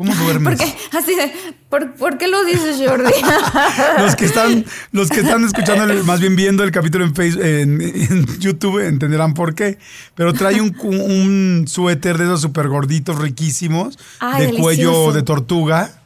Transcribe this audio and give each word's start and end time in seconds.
¿Cómo 0.00 0.14
duermes? 0.14 0.56
¿Por 0.56 0.66
qué? 0.66 0.74
Así 0.96 1.14
de, 1.14 1.30
¿por, 1.68 1.92
por 1.92 2.16
qué 2.16 2.26
lo 2.26 2.42
dices, 2.46 2.78
Jordi? 2.78 3.12
los 3.98 4.16
que 4.16 4.24
están, 4.24 4.64
los 4.92 5.10
que 5.10 5.20
están 5.20 5.44
escuchando, 5.44 6.04
más 6.04 6.20
bien 6.20 6.36
viendo 6.36 6.64
el 6.64 6.70
capítulo 6.70 7.04
en, 7.04 7.14
Facebook, 7.14 7.44
en, 7.44 7.82
en 7.82 8.26
YouTube, 8.38 8.78
entenderán 8.78 9.34
por 9.34 9.54
qué. 9.54 9.76
Pero 10.14 10.32
trae 10.32 10.58
un, 10.62 10.74
un 10.80 11.68
suéter 11.68 12.16
de 12.16 12.24
esos 12.24 12.40
súper 12.40 12.68
gorditos, 12.68 13.18
riquísimos, 13.18 13.98
Ay, 14.20 14.46
de 14.46 14.58
cuello 14.58 15.12
de 15.12 15.22
tortuga. 15.22 16.00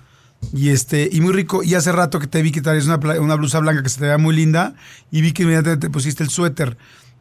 Y 0.52 0.70
este, 0.70 1.08
y 1.12 1.20
muy 1.20 1.32
rico. 1.32 1.62
Y 1.62 1.76
hace 1.76 1.92
rato 1.92 2.18
que 2.18 2.26
te 2.26 2.42
vi 2.42 2.50
que 2.50 2.62
traes 2.62 2.86
una, 2.86 2.96
una 3.20 3.36
blusa 3.36 3.60
blanca 3.60 3.84
que 3.84 3.90
se 3.90 4.00
te 4.00 4.06
veía 4.06 4.18
muy 4.18 4.34
linda. 4.34 4.74
Y 5.12 5.20
vi 5.20 5.30
que 5.30 5.44
inmediatamente 5.44 5.86
te 5.86 5.92
pusiste 5.92 6.24
el 6.24 6.30
suéter. 6.30 6.76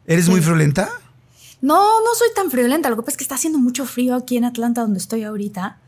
¿Eres 0.08 0.28
muy 0.28 0.40
friolenta? 0.40 0.90
No, 1.60 2.00
no 2.00 2.14
soy 2.18 2.30
tan 2.34 2.50
friolenta. 2.50 2.90
Lo 2.90 2.96
que 2.96 3.02
pasa 3.02 3.12
es 3.12 3.16
que 3.18 3.24
está 3.24 3.36
haciendo 3.36 3.60
mucho 3.60 3.86
frío 3.86 4.16
aquí 4.16 4.36
en 4.36 4.44
Atlanta, 4.44 4.80
donde 4.80 4.98
estoy 4.98 5.22
ahorita. 5.22 5.78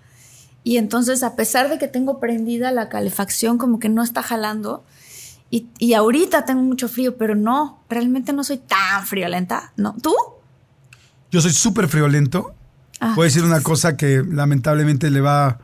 Y 0.67 0.78
entonces, 0.78 1.22
a 1.22 1.36
pesar 1.36 1.69
de 1.70 1.78
que 1.78 1.86
tengo 1.86 2.19
prendida 2.19 2.72
la 2.72 2.89
calefacción, 2.89 3.56
como 3.56 3.78
que 3.78 3.89
no 3.89 4.03
está 4.03 4.20
jalando. 4.20 4.84
Y, 5.48 5.69
y 5.78 5.95
ahorita 5.95 6.45
tengo 6.45 6.61
mucho 6.62 6.89
frío, 6.89 7.17
pero 7.17 7.36
no, 7.36 7.84
realmente 7.89 8.33
no 8.33 8.42
soy 8.42 8.59
tan 8.59 9.06
friolenta. 9.06 9.72
¿No? 9.77 9.94
¿Tú? 10.03 10.12
Yo 11.31 11.41
soy 11.41 11.53
súper 11.53 11.87
friolento. 11.87 12.53
Ah, 12.98 13.12
Voy 13.14 13.27
a 13.27 13.28
decir 13.28 13.44
una 13.44 13.61
cosa 13.62 13.97
que 13.97 14.25
lamentablemente 14.28 15.09
le 15.09 15.20
va 15.20 15.61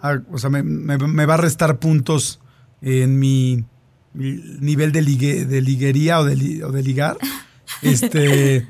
a, 0.00 0.20
o 0.32 0.38
sea, 0.38 0.48
me, 0.48 0.62
me- 0.62 0.96
me 0.96 1.26
va 1.26 1.34
a 1.34 1.36
restar 1.36 1.78
puntos 1.78 2.40
en 2.80 3.18
mi, 3.18 3.62
mi 4.14 4.40
nivel 4.60 4.90
de, 4.90 5.02
ligue- 5.02 5.44
de 5.44 5.60
liguería 5.60 6.18
o 6.18 6.24
de, 6.24 6.34
li- 6.34 6.62
o 6.62 6.72
de 6.72 6.82
ligar. 6.82 7.18
Este, 7.82 8.66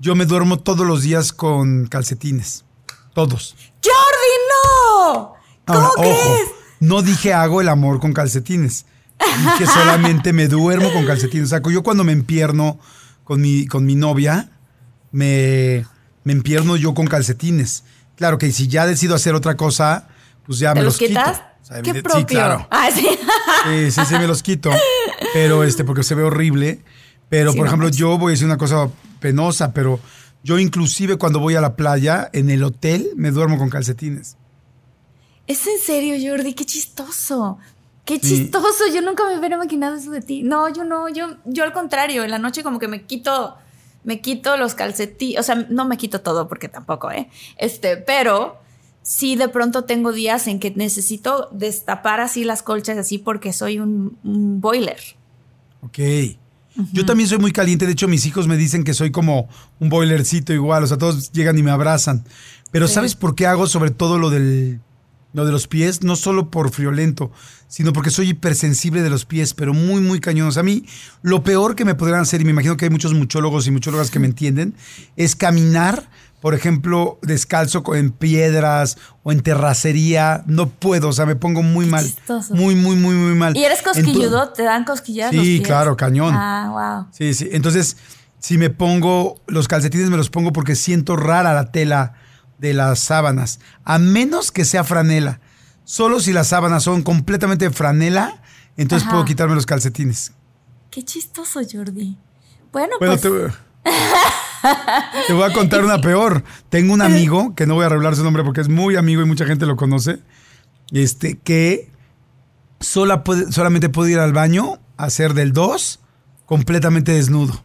yo 0.00 0.14
me 0.16 0.26
duermo 0.26 0.58
todos 0.58 0.86
los 0.86 1.00
días 1.02 1.32
con 1.32 1.86
calcetines. 1.86 2.64
Todos. 3.14 3.54
¡Jordi, 3.82 4.03
no! 5.12 5.34
¿Cómo 5.66 5.78
Ahora, 5.80 5.90
crees? 5.96 6.16
ojo, 6.16 6.36
no 6.80 7.02
dije 7.02 7.32
hago 7.32 7.60
el 7.60 7.68
amor 7.68 8.00
con 8.00 8.12
calcetines. 8.12 8.86
Dije 9.18 9.66
solamente 9.72 10.32
me 10.32 10.48
duermo 10.48 10.92
con 10.92 11.06
calcetines. 11.06 11.46
O 11.46 11.50
sea, 11.50 11.62
yo 11.72 11.82
cuando 11.82 12.04
me 12.04 12.12
empierno 12.12 12.78
con 13.24 13.40
mi, 13.40 13.66
con 13.66 13.86
mi 13.86 13.94
novia, 13.94 14.50
me, 15.12 15.86
me 16.24 16.32
empierno 16.32 16.76
yo 16.76 16.94
con 16.94 17.06
calcetines. 17.06 17.84
Claro 18.16 18.38
que 18.38 18.50
si 18.52 18.68
ya 18.68 18.86
decido 18.86 19.14
hacer 19.14 19.34
otra 19.34 19.56
cosa, 19.56 20.08
pues 20.46 20.58
ya 20.58 20.74
¿Te 20.74 20.80
me 20.80 20.84
los 20.84 20.94
los, 20.94 20.98
quito. 20.98 21.08
quitas? 21.20 21.42
O 21.62 21.66
sea, 21.66 21.82
¡Qué 21.82 21.94
propio! 22.02 22.18
Sí, 22.20 22.24
claro. 22.26 22.66
Ah, 22.70 22.88
sí. 22.94 23.08
Sí, 23.64 23.90
sí, 23.90 24.00
sí, 24.06 24.14
me 24.14 24.26
los 24.26 24.42
quito. 24.42 24.70
Pero 25.32 25.64
este, 25.64 25.84
porque 25.84 26.02
se 26.02 26.14
ve 26.14 26.22
horrible. 26.22 26.82
Pero, 27.30 27.52
Sí, 27.52 27.56
por 27.56 27.64
no 27.64 27.70
ejemplo, 27.70 27.88
yo 27.88 28.18
voy 28.18 28.30
a 28.30 28.32
decir 28.32 28.44
una 28.46 28.58
cosa 28.58 28.88
penosa, 29.18 29.72
pero 29.72 29.98
yo 30.42 30.58
inclusive 30.58 31.16
cuando 31.16 31.40
voy 31.40 31.54
a 31.54 31.62
la 31.62 31.74
playa, 31.74 32.28
en 32.34 32.50
el 32.50 32.62
hotel, 32.62 33.08
me 33.16 33.30
duermo 33.30 33.56
con 33.56 33.70
calcetines. 33.70 34.36
¿Es 35.46 35.66
en 35.66 35.78
serio, 35.78 36.14
Jordi? 36.20 36.54
Qué 36.54 36.64
chistoso. 36.64 37.58
Qué 38.04 38.18
Sí. 38.22 38.36
chistoso. 38.38 38.84
Yo 38.94 39.00
nunca 39.02 39.24
me 39.28 39.38
hubiera 39.38 39.56
imaginado 39.56 39.96
eso 39.96 40.10
de 40.10 40.20
ti. 40.22 40.42
No, 40.42 40.68
yo 40.72 40.84
no. 40.84 41.08
Yo, 41.08 41.36
yo 41.44 41.64
al 41.64 41.72
contrario, 41.72 42.24
en 42.24 42.30
la 42.30 42.38
noche 42.38 42.62
como 42.62 42.78
que 42.78 42.88
me 42.88 43.04
quito, 43.04 43.56
me 44.04 44.20
quito 44.20 44.56
los 44.56 44.74
calcetines. 44.74 45.40
O 45.40 45.42
sea, 45.42 45.54
no 45.68 45.86
me 45.86 45.96
quito 45.96 46.20
todo 46.20 46.48
porque 46.48 46.68
tampoco, 46.68 47.10
¿eh? 47.10 47.28
Este, 47.56 47.96
pero 47.96 48.58
sí 49.02 49.36
de 49.36 49.48
pronto 49.48 49.84
tengo 49.84 50.12
días 50.12 50.46
en 50.46 50.58
que 50.60 50.70
necesito 50.70 51.48
destapar 51.52 52.20
así 52.20 52.44
las 52.44 52.62
colchas 52.62 52.96
así 52.96 53.18
porque 53.18 53.52
soy 53.52 53.78
un, 53.78 54.16
un 54.24 54.60
boiler. 54.60 54.98
Ok. 55.82 55.98
Yo 56.92 57.06
también 57.06 57.28
soy 57.28 57.38
muy 57.38 57.52
caliente. 57.52 57.86
De 57.86 57.92
hecho, 57.92 58.08
mis 58.08 58.26
hijos 58.26 58.48
me 58.48 58.56
dicen 58.56 58.82
que 58.82 58.94
soy 58.94 59.12
como 59.12 59.48
un 59.78 59.88
boilercito 59.90 60.52
igual. 60.52 60.82
O 60.82 60.86
sea, 60.86 60.98
todos 60.98 61.30
llegan 61.32 61.56
y 61.58 61.62
me 61.62 61.70
abrazan. 61.70 62.24
Pero 62.72 62.88
¿sabes 62.88 63.14
por 63.14 63.34
qué 63.36 63.46
hago 63.46 63.66
sobre 63.68 63.90
todo 63.92 64.18
lo 64.18 64.28
del 64.30 64.80
lo 65.34 65.44
de 65.44 65.52
los 65.52 65.68
pies? 65.68 66.02
No 66.02 66.16
solo 66.16 66.50
por 66.50 66.70
friolento, 66.70 67.30
sino 67.68 67.92
porque 67.92 68.10
soy 68.10 68.30
hipersensible 68.30 69.02
de 69.02 69.10
los 69.10 69.26
pies, 69.26 69.52
pero 69.52 69.74
muy, 69.74 70.00
muy 70.00 70.20
cañones. 70.20 70.56
A 70.56 70.62
mí, 70.62 70.86
lo 71.20 71.42
peor 71.44 71.74
que 71.74 71.84
me 71.84 71.94
podrían 71.94 72.20
hacer, 72.20 72.40
y 72.40 72.44
me 72.44 72.52
imagino 72.52 72.76
que 72.78 72.86
hay 72.86 72.90
muchos 72.90 73.12
muchólogos 73.12 73.66
y 73.66 73.70
muchólogas 73.70 74.10
que 74.10 74.18
me 74.20 74.26
entienden, 74.26 74.74
es 75.16 75.34
caminar, 75.36 76.08
por 76.40 76.54
ejemplo, 76.54 77.18
descalzo 77.22 77.82
en 77.94 78.12
piedras 78.12 78.96
o 79.24 79.32
en 79.32 79.40
terracería. 79.40 80.44
No 80.46 80.68
puedo, 80.68 81.08
o 81.08 81.12
sea, 81.12 81.26
me 81.26 81.36
pongo 81.36 81.62
muy 81.62 81.86
mal. 81.86 82.04
chistoso. 82.04 82.54
Muy, 82.54 82.76
muy, 82.76 82.96
muy, 82.96 83.14
muy 83.14 83.34
mal. 83.34 83.56
¿Y 83.56 83.64
eres 83.64 83.82
cosquilludo? 83.82 84.50
¿Te 84.50 84.62
dan 84.62 84.84
cosquillas 84.84 85.34
los 85.34 85.44
Sí, 85.44 85.56
pies? 85.58 85.66
claro, 85.66 85.96
cañón. 85.96 86.34
Ah, 86.36 87.02
wow. 87.02 87.08
Sí, 87.12 87.34
sí. 87.34 87.48
Entonces, 87.50 87.96
si 88.38 88.58
me 88.58 88.70
pongo 88.70 89.40
los 89.46 89.66
calcetines, 89.68 90.10
me 90.10 90.16
los 90.18 90.30
pongo 90.30 90.52
porque 90.52 90.76
siento 90.76 91.16
rara 91.16 91.54
la 91.54 91.72
tela 91.72 92.14
de 92.58 92.74
las 92.74 92.98
sábanas. 93.00 93.60
A 93.84 93.98
menos 93.98 94.50
que 94.52 94.64
sea 94.64 94.84
franela. 94.84 95.40
Solo 95.84 96.20
si 96.20 96.32
las 96.32 96.48
sábanas 96.48 96.82
son 96.82 97.02
completamente 97.02 97.68
franela, 97.70 98.40
entonces 98.76 99.04
Ajá. 99.06 99.12
puedo 99.12 99.24
quitarme 99.26 99.54
los 99.54 99.66
calcetines. 99.66 100.32
Qué 100.90 101.02
chistoso, 101.04 101.60
Jordi. 101.70 102.16
Bueno, 102.72 102.94
Bueno, 102.98 103.16
pues... 103.18 103.20
te, 103.20 103.28
te 105.26 105.32
voy 105.32 105.42
a 105.48 105.52
contar 105.52 105.84
una 105.84 106.00
peor. 106.00 106.42
Tengo 106.70 106.94
un 106.94 107.02
amigo, 107.02 107.54
que 107.54 107.66
no 107.66 107.74
voy 107.74 107.84
a 107.84 107.88
revelar 107.88 108.16
su 108.16 108.24
nombre 108.24 108.42
porque 108.44 108.60
es 108.62 108.68
muy 108.68 108.96
amigo 108.96 109.20
y 109.22 109.26
mucha 109.26 109.44
gente 109.46 109.66
lo 109.66 109.76
conoce, 109.76 110.20
este, 110.92 111.38
que 111.38 111.90
sola 112.80 113.24
puede- 113.24 113.50
solamente 113.52 113.88
puede 113.88 114.12
ir 114.12 114.18
al 114.18 114.32
baño 114.32 114.78
a 114.96 115.04
hacer 115.04 115.34
del 115.34 115.52
2 115.52 116.00
completamente 116.46 117.12
desnudo. 117.12 117.62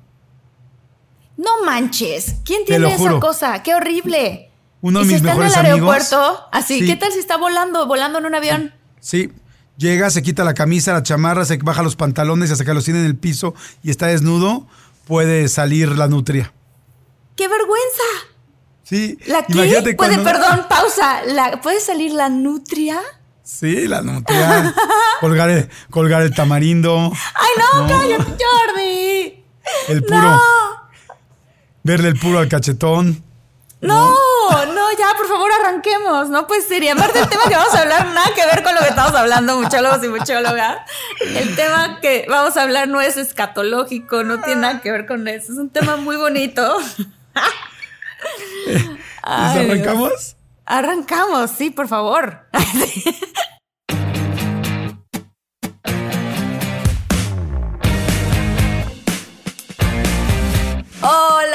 No 1.37 1.63
manches. 1.65 2.35
¿Quién 2.43 2.65
tiene 2.65 2.93
esa 2.93 3.19
cosa? 3.19 3.63
¡Qué 3.63 3.73
horrible! 3.73 4.48
Uno 4.81 4.99
de 4.99 5.05
¿Y 5.05 5.07
si 5.09 5.13
mis 5.15 5.21
está 5.21 5.31
en 5.33 5.37
mejores 5.39 5.57
el 5.57 5.65
amigos. 5.71 5.93
aeropuerto? 5.93 6.47
Así, 6.51 6.79
Sí. 6.79 6.85
¿qué 6.87 6.95
tal 6.95 7.11
si 7.11 7.19
está 7.19 7.37
volando, 7.37 7.85
volando 7.87 8.19
en 8.19 8.25
un 8.25 8.35
avión? 8.35 8.73
Sí. 8.99 9.31
Llega, 9.77 10.09
se 10.09 10.21
quita 10.21 10.43
la 10.43 10.53
camisa, 10.53 10.93
la 10.93 11.03
chamarra, 11.03 11.45
se 11.45 11.57
baja 11.57 11.83
los 11.83 11.95
pantalones 11.95 12.49
y 12.49 12.53
hasta 12.53 12.65
que 12.65 12.73
los 12.73 12.83
tiene 12.85 12.99
en 13.01 13.05
el 13.05 13.15
piso 13.17 13.53
y 13.83 13.89
está 13.91 14.07
desnudo, 14.07 14.67
puede 15.05 15.47
salir 15.47 15.89
la 15.97 16.07
nutria. 16.07 16.53
¡Qué 17.35 17.47
vergüenza! 17.47 18.03
Sí. 18.83 19.17
¿La 19.27 19.43
qué? 19.45 19.53
Imagínate 19.53 19.93
Puede, 19.95 20.15
cuando- 20.15 20.23
perdón, 20.23 20.65
pausa. 20.69 21.23
La, 21.25 21.61
¿Puede 21.61 21.79
salir 21.79 22.11
la 22.11 22.27
nutria? 22.29 22.99
Sí, 23.43 23.87
la 23.87 24.01
nutria. 24.01 24.73
colgar, 25.21 25.49
el, 25.49 25.69
colgar 25.89 26.21
el 26.23 26.33
tamarindo. 26.35 27.11
¡Ay, 27.35 27.49
no! 27.57 27.81
No. 27.81 27.87
¡Cállate, 27.87 28.23
Jordi! 28.43 29.43
El 29.87 30.03
puro. 30.03 30.21
¡No! 30.21 30.41
Verle 31.83 32.09
el 32.09 32.19
puro 32.19 32.39
al 32.39 32.47
cachetón. 32.49 33.23
No, 33.81 34.11
no, 34.65 34.91
ya, 34.97 35.13
por 35.15 35.27
favor, 35.27 35.49
arranquemos. 35.61 36.29
No 36.29 36.47
puede 36.47 36.61
ser. 36.61 36.83
Y 36.83 36.89
aparte, 36.89 37.19
el 37.19 37.29
tema 37.29 37.43
que 37.47 37.55
vamos 37.55 37.73
a 37.73 37.81
hablar, 37.81 38.07
nada 38.07 38.33
que 38.35 38.45
ver 38.45 38.61
con 38.63 38.75
lo 38.75 38.81
que 38.81 38.87
estamos 38.89 39.13
hablando, 39.13 39.55
muchólogos 39.61 40.03
y 40.03 40.07
muchólogas. 40.09 40.79
El 41.21 41.55
tema 41.55 41.99
que 42.01 42.25
vamos 42.29 42.57
a 42.57 42.63
hablar 42.63 42.87
no 42.89 42.99
es 42.99 43.15
escatológico, 43.17 44.23
no 44.23 44.41
tiene 44.41 44.61
nada 44.61 44.81
que 44.81 44.91
ver 44.91 45.05
con 45.05 45.27
eso. 45.27 45.53
Es 45.53 45.57
un 45.57 45.69
tema 45.69 45.95
muy 45.95 46.17
bonito. 46.17 46.77
Ay, 49.23 49.65
¿Nos 49.67 49.77
Dios. 49.77 49.87
arrancamos? 49.87 50.35
Arrancamos, 50.65 51.51
sí, 51.51 51.69
por 51.69 51.87
favor. 51.87 52.45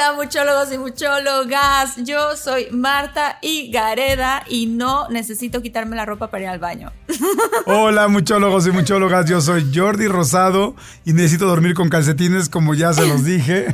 Hola, 0.05 0.17
muchólogos 0.17 0.71
y 0.71 0.77
muchólogas, 0.77 1.95
yo 1.97 2.37
soy 2.37 2.67
Marta 2.69 3.39
y 3.41 3.71
Gareda 3.71 4.43
y 4.47 4.67
no 4.67 5.09
necesito 5.09 5.63
quitarme 5.63 5.95
la 5.95 6.05
ropa 6.05 6.29
para 6.29 6.43
ir 6.43 6.49
al 6.49 6.59
baño. 6.59 6.91
Hola 7.65 8.07
muchólogos 8.07 8.67
y 8.67 8.71
muchólogas, 8.71 9.27
yo 9.27 9.41
soy 9.41 9.71
Jordi 9.73 10.07
Rosado 10.07 10.75
y 11.05 11.13
necesito 11.13 11.47
dormir 11.47 11.73
con 11.73 11.89
calcetines 11.89 12.49
como 12.49 12.75
ya 12.75 12.93
se 12.93 13.07
los 13.07 13.25
dije. 13.25 13.73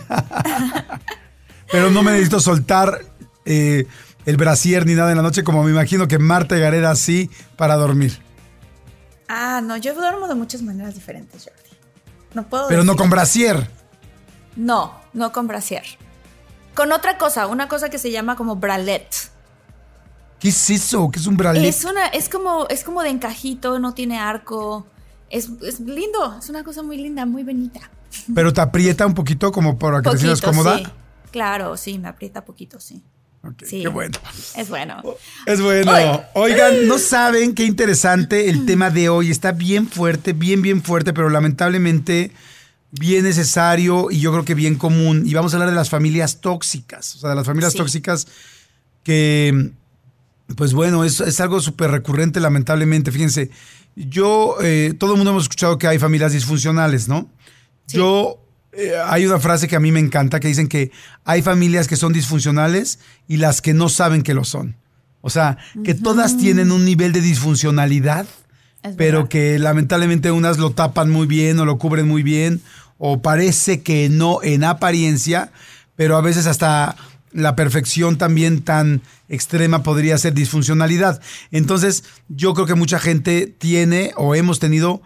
Pero 1.72 1.92
no 1.92 2.02
me 2.02 2.12
necesito 2.12 2.40
soltar 2.40 3.02
eh, 3.44 3.86
el 4.26 4.38
brasier 4.38 4.86
ni 4.86 4.94
nada 4.94 5.12
en 5.12 5.18
la 5.18 5.24
noche 5.24 5.44
como 5.44 5.64
me 5.64 5.72
imagino 5.72 6.08
que 6.08 6.18
Marta 6.18 6.56
y 6.56 6.62
Gareda 6.62 6.96
sí 6.96 7.30
para 7.58 7.76
dormir. 7.76 8.22
Ah, 9.28 9.60
no, 9.62 9.76
yo 9.76 9.94
duermo 9.94 10.30
de 10.30 10.36
muchas 10.36 10.62
maneras 10.62 10.94
diferentes, 10.94 11.44
Jordi. 11.44 11.78
No 12.36 12.48
puedo 12.48 12.70
Pero 12.70 12.86
no 12.86 12.96
con 12.96 13.10
brasier. 13.10 13.70
No, 14.56 14.94
no 15.12 15.34
con 15.34 15.48
brasier. 15.48 15.84
Con 16.82 16.92
otra 16.94 17.16
cosa, 17.20 17.46
una 17.46 17.68
cosa 17.68 17.92
que 17.92 18.00
se 18.00 18.10
llama 18.10 18.36
como 18.36 18.56
bralet. 18.56 19.06
¿Qué 20.40 20.50
es 20.50 20.70
eso? 20.72 21.12
¿Qué 21.12 21.20
es 21.20 21.28
un 21.28 21.38
bralet? 21.38 21.64
Es 21.64 21.86
una, 21.86 22.08
es 22.08 22.28
como, 22.28 22.68
es 22.70 22.84
como 22.84 23.04
de 23.04 23.10
encajito, 23.10 23.78
no 23.78 23.94
tiene 23.94 24.18
arco. 24.18 24.88
Es, 25.30 25.48
es 25.62 25.80
lindo, 25.80 26.40
es 26.40 26.50
una 26.50 26.64
cosa 26.64 26.82
muy 26.82 26.98
linda, 26.98 27.28
muy 27.28 27.44
bonita. 27.44 27.82
Pero 28.34 28.52
te 28.52 28.62
aprieta 28.62 29.06
un 29.06 29.14
poquito 29.14 29.52
como 29.52 29.78
para 29.78 30.02
que 30.02 30.10
te 30.10 30.18
sientas 30.18 30.42
cómoda. 30.42 30.80
sí. 30.80 30.88
Claro, 31.30 31.78
sí, 31.78 32.00
me 32.00 32.08
aprieta 32.08 32.44
poquito, 32.44 32.80
sí. 32.80 33.04
Sí. 33.64 33.84
Qué 33.84 33.88
bueno. 33.88 34.18
Es 34.56 34.68
bueno. 34.68 35.04
Es 35.46 35.62
bueno. 35.62 36.24
Oigan, 36.34 36.88
no 36.88 36.98
saben 36.98 37.54
qué 37.54 37.66
interesante 37.66 38.50
el 38.50 38.66
tema 38.66 38.90
de 38.90 39.08
hoy. 39.08 39.30
Está 39.30 39.52
bien 39.52 39.88
fuerte, 39.88 40.34
bien, 40.34 40.64
bien 40.64 40.82
fuerte, 40.82 41.14
pero 41.14 41.30
lamentablemente 41.30 42.32
bien 42.92 43.24
necesario 43.24 44.12
y 44.12 44.20
yo 44.20 44.32
creo 44.32 44.46
que 44.46 44.56
bien 44.56 44.76
común. 44.76 45.24
Y 45.26 45.34
vamos 45.34 45.54
a 45.54 45.58
hablar 45.58 45.70
de 45.70 45.76
las 45.76 45.90
familias 45.90 46.42
tóxicas. 46.42 47.16
O 47.16 47.20
sea, 47.20 47.30
de 47.30 47.36
las 47.36 47.46
familias 47.46 47.72
Sí. 47.74 47.78
tóxicas 47.78 48.28
que, 49.04 49.72
pues 50.56 50.74
bueno, 50.74 51.04
es, 51.04 51.20
es 51.22 51.40
algo 51.40 51.60
súper 51.62 51.92
recurrente, 51.92 52.40
lamentablemente. 52.40 53.12
Fíjense, 53.12 53.50
yo, 53.96 54.58
eh, 54.62 54.94
todo 54.98 55.12
el 55.14 55.18
mundo 55.18 55.32
hemos 55.32 55.44
escuchado 55.44 55.78
que 55.78 55.88
hay 55.88 56.00
familias 56.00 56.34
disfuncionales, 56.34 57.08
¿no? 57.08 57.30
Yo, 57.88 58.38
eh, 58.74 58.94
hay 59.06 59.26
una 59.26 59.40
frase 59.40 59.68
que 59.68 59.76
a 59.76 59.80
mí 59.80 59.92
me 59.92 60.00
encanta 60.00 60.40
que 60.40 60.48
dicen 60.48 60.68
que 60.68 60.92
hay 61.26 61.42
familias 61.42 61.88
que 61.88 61.98
son 61.98 62.14
disfuncionales 62.14 63.00
y 63.28 63.38
las 63.38 63.62
que 63.62 63.74
no 63.74 63.90
saben 63.90 64.22
que 64.22 64.34
lo 64.34 64.44
son. 64.46 64.76
O 65.22 65.30
sea, 65.30 65.58
que 65.84 65.94
todas 65.94 66.38
tienen 66.38 66.72
un 66.72 66.84
nivel 66.86 67.12
de 67.12 67.22
disfuncionalidad, 67.22 68.26
pero 68.98 69.30
que 69.30 69.60
lamentablemente 69.60 70.32
unas 70.32 70.58
lo 70.58 70.72
tapan 70.72 71.12
muy 71.12 71.28
bien 71.28 71.60
o 71.60 71.66
lo 71.66 71.78
cubren 71.78 72.08
muy 72.08 72.24
bien, 72.24 72.62
o 73.04 73.24
parece 73.24 73.82
que 73.82 74.10
no 74.10 74.44
en 74.44 74.64
apariencia, 74.64 75.52
pero 75.96 76.18
a 76.18 76.22
veces 76.22 76.46
hasta 76.46 76.96
la 77.32 77.56
perfección 77.56 78.20
también 78.20 78.62
tan 78.62 79.02
extrema 79.28 79.82
podría 79.82 80.20
ser 80.20 80.36
disfuncionalidad. 80.36 81.20
Entonces, 81.50 82.04
yo 82.28 82.54
creo 82.54 82.68
que 82.68 82.76
mucha 82.76 83.00
gente 83.00 83.48
tiene 83.48 84.12
o 84.18 84.36
hemos 84.36 84.60
tenido 84.60 85.02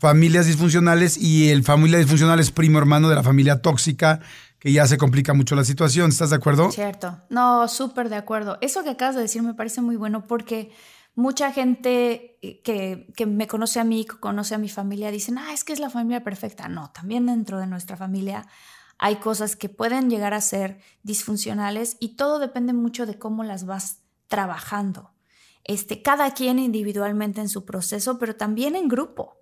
familias 0.00 0.46
disfuncionales 0.46 1.16
y 1.16 1.50
el 1.50 1.62
familia 1.62 1.98
disfuncional 1.98 2.40
es 2.40 2.50
primo 2.50 2.78
hermano 2.78 3.08
de 3.08 3.14
la 3.14 3.22
familia 3.22 3.62
tóxica, 3.62 4.18
que 4.58 4.72
ya 4.72 4.88
se 4.88 4.98
complica 4.98 5.32
mucho 5.32 5.54
la 5.54 5.64
situación. 5.64 6.10
¿Estás 6.10 6.30
de 6.30 6.36
acuerdo? 6.36 6.72
Cierto. 6.72 7.16
No, 7.30 7.68
súper 7.68 8.08
de 8.08 8.16
acuerdo. 8.16 8.58
Eso 8.60 8.82
que 8.82 8.90
acabas 8.90 9.14
de 9.14 9.22
decir 9.22 9.44
me 9.44 9.54
parece 9.54 9.82
muy 9.82 9.94
bueno 9.94 10.24
porque 10.26 10.72
mucha 11.16 11.50
gente 11.52 12.38
que, 12.62 13.12
que 13.16 13.26
me 13.26 13.48
conoce 13.48 13.80
a 13.80 13.84
mí, 13.84 14.04
que 14.04 14.20
conoce 14.20 14.54
a 14.54 14.58
mi 14.58 14.68
familia, 14.68 15.10
dicen, 15.10 15.38
ah, 15.38 15.52
es 15.52 15.64
que 15.64 15.72
es 15.72 15.80
la 15.80 15.90
familia 15.90 16.22
perfecta. 16.22 16.68
No, 16.68 16.90
también 16.92 17.26
dentro 17.26 17.58
de 17.58 17.66
nuestra 17.66 17.96
familia 17.96 18.46
hay 18.98 19.16
cosas 19.16 19.56
que 19.56 19.68
pueden 19.68 20.08
llegar 20.08 20.32
a 20.34 20.40
ser 20.40 20.78
disfuncionales 21.02 21.96
y 22.00 22.16
todo 22.16 22.38
depende 22.38 22.72
mucho 22.72 23.04
de 23.06 23.18
cómo 23.18 23.42
las 23.44 23.66
vas 23.66 24.02
trabajando. 24.28 25.10
Este, 25.64 26.00
cada 26.02 26.30
quien 26.32 26.58
individualmente 26.58 27.40
en 27.40 27.48
su 27.48 27.64
proceso, 27.64 28.18
pero 28.18 28.36
también 28.36 28.76
en 28.76 28.86
grupo. 28.88 29.38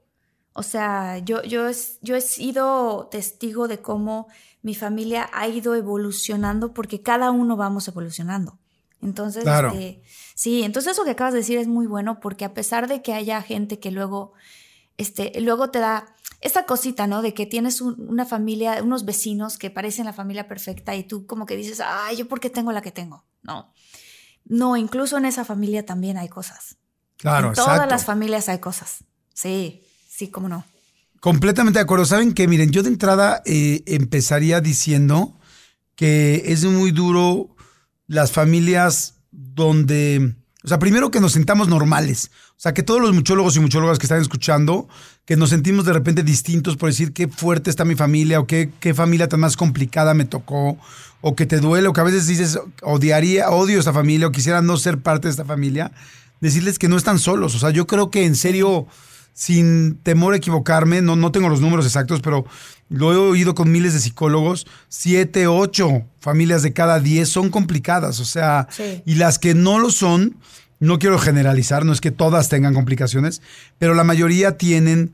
O 0.55 0.63
sea, 0.63 1.19
yo, 1.19 1.43
yo, 1.43 1.69
es- 1.69 1.99
yo 2.01 2.17
he 2.17 2.21
sido 2.21 3.09
testigo 3.11 3.69
de 3.69 3.83
cómo 3.83 4.29
mi 4.63 4.75
familia 4.75 5.29
ha 5.33 5.49
ido 5.49 5.75
evolucionando 5.75 6.73
porque 6.73 7.03
cada 7.03 7.31
uno 7.31 7.57
vamos 7.57 7.89
evolucionando. 7.89 8.59
Entonces, 9.03 9.43
Claro. 9.43 9.69
este, 9.69 10.03
sí, 10.35 10.63
entonces 10.63 10.93
eso 10.93 11.05
que 11.05 11.11
acabas 11.13 11.33
de 11.33 11.41
decir 11.41 11.59
es 11.59 11.67
muy 11.67 11.87
bueno 11.87 12.21
porque 12.21 12.45
a 12.45 12.55
pesar 12.55 12.89
de 12.89 13.03
que 13.03 13.13
haya 13.15 13.41
gente 13.43 13.79
que 13.79 13.91
luego, 13.91 14.33
este, 14.97 15.33
luego 15.41 15.71
te 15.71 15.79
da 15.79 16.07
esta 16.41 16.67
cosita, 16.67 17.07
¿no? 17.07 17.23
De 17.23 17.33
que 17.33 17.47
tienes 17.47 17.81
un- 17.81 17.97
una 18.09 18.27
familia, 18.27 18.83
unos 18.83 19.05
vecinos 19.07 19.57
que 19.57 19.71
parecen 19.71 20.05
la 20.05 20.13
familia 20.13 20.47
perfecta 20.47 20.95
y 20.95 21.05
tú 21.05 21.27
como 21.27 21.47
que 21.47 21.57
dices, 21.57 21.81
ay, 21.81 22.17
¿yo 22.17 22.29
por 22.29 22.41
qué 22.41 22.51
tengo 22.51 22.71
la 22.73 22.83
que 22.83 22.93
tengo? 22.93 23.25
No. 23.43 23.73
No, 24.45 24.77
incluso 24.77 25.17
en 25.17 25.25
esa 25.25 25.45
familia 25.45 25.87
también 25.87 26.19
hay 26.19 26.29
cosas. 26.29 26.77
Claro, 27.17 27.49
en 27.49 27.55
todas 27.55 27.71
exacto. 27.77 27.95
las 27.95 28.05
familias 28.05 28.49
hay 28.51 28.59
cosas. 28.59 29.05
Sí, 29.33 29.83
sí, 30.07 30.29
cómo 30.29 30.49
no. 30.51 30.65
Completamente 31.21 31.79
de 31.79 31.83
acuerdo. 31.85 32.05
¿Saben 32.05 32.35
qué? 32.35 32.47
Miren, 32.47 32.71
yo 32.71 32.83
de 32.83 32.91
entrada 32.91 33.41
eh, 33.47 33.83
empezaría 33.87 34.61
diciendo 34.61 35.39
que 35.97 36.43
es 36.53 36.65
muy 36.65 36.91
duro 36.91 37.57
las 38.07 38.33
familias 38.33 39.15
donde, 39.35 40.35
o 40.63 40.69
sea, 40.69 40.79
primero 40.79 41.11
que 41.11 41.21
nos 41.21 41.33
sentamos 41.33 41.69
normales. 41.69 42.31
O 42.51 42.61
sea, 42.61 42.73
que 42.73 42.83
todos 42.83 43.01
los 43.01 43.13
muchólogos 43.13 43.57
y 43.57 43.61
muchólogas 43.61 43.99
que 43.99 44.07
están 44.07 44.21
escuchando, 44.21 44.89
que 45.25 45.37
nos 45.37 45.51
sentimos 45.51 45.85
de 45.85 45.93
repente 45.93 46.23
distintos 46.23 46.77
por 46.77 46.89
decir 46.89 47.13
qué 47.13 47.29
fuerte 47.29 47.71
está 47.71 47.85
mi 47.85 47.97
familia 47.97 48.41
o 48.41 48.47
qué, 48.47 48.71
qué 48.81 48.95
familia 48.95 49.29
tan 49.29 49.41
más 49.41 49.57
complicada 49.57 50.15
me 50.15 50.25
tocó, 50.25 50.79
o 51.21 51.35
que 51.35 51.47
te 51.47 51.59
duele, 51.59 51.89
o 51.89 51.93
que 51.93 52.01
a 52.01 52.05
veces 52.05 52.27
dices, 52.27 52.59
odiaría, 52.83 53.51
odio 53.51 53.79
esta 53.79 53.93
familia 53.93 54.27
o 54.27 54.33
quisiera 54.33 54.63
no 54.63 54.77
ser 54.77 54.99
parte 54.99 55.29
de 55.29 55.33
esta 55.33 55.45
familia, 55.45 55.91
decirles 56.41 56.79
que 56.79 56.89
no 56.89 56.97
están 56.97 57.19
solos. 57.19 57.55
O 57.55 57.59
sea, 57.59 57.71
yo 57.71 57.87
creo 57.87 58.11
que 58.11 58.25
en 58.25 58.37
serio 58.37 58.87
sin 59.35 59.97
temor 59.97 60.33
a 60.33 60.37
equivocarme, 60.37 61.03
no, 61.03 61.17
no 61.17 61.33
tengo 61.33 61.49
los 61.49 61.61
números 61.61 61.85
exactos, 61.85 62.21
pero 62.23 62.47
lo 62.89 63.13
he 63.13 63.17
oído 63.17 63.55
con 63.55 63.73
miles 63.73 63.93
de 63.95 64.01
psicólogos, 64.01 64.67
siete, 64.89 65.47
ocho 65.47 66.05
familias 66.21 66.63
de 66.63 66.73
cada 66.73 67.01
diez 67.01 67.29
son 67.29 67.51
complicadas, 67.51 68.21
o 68.21 68.25
sea, 68.25 68.69
Sí. 68.71 69.03
y 69.07 69.15
las 69.17 69.39
que 69.39 69.55
no 69.55 69.79
lo 69.79 69.91
son, 69.91 70.37
no 70.81 70.99
quiero 70.99 71.19
generalizar, 71.19 71.85
no 71.85 71.93
es 71.93 72.01
que 72.01 72.11
todas 72.11 72.49
tengan 72.49 72.75
complicaciones, 72.75 73.41
pero 73.79 73.95
la 73.95 74.05
mayoría 74.05 74.59
tienen 74.59 75.13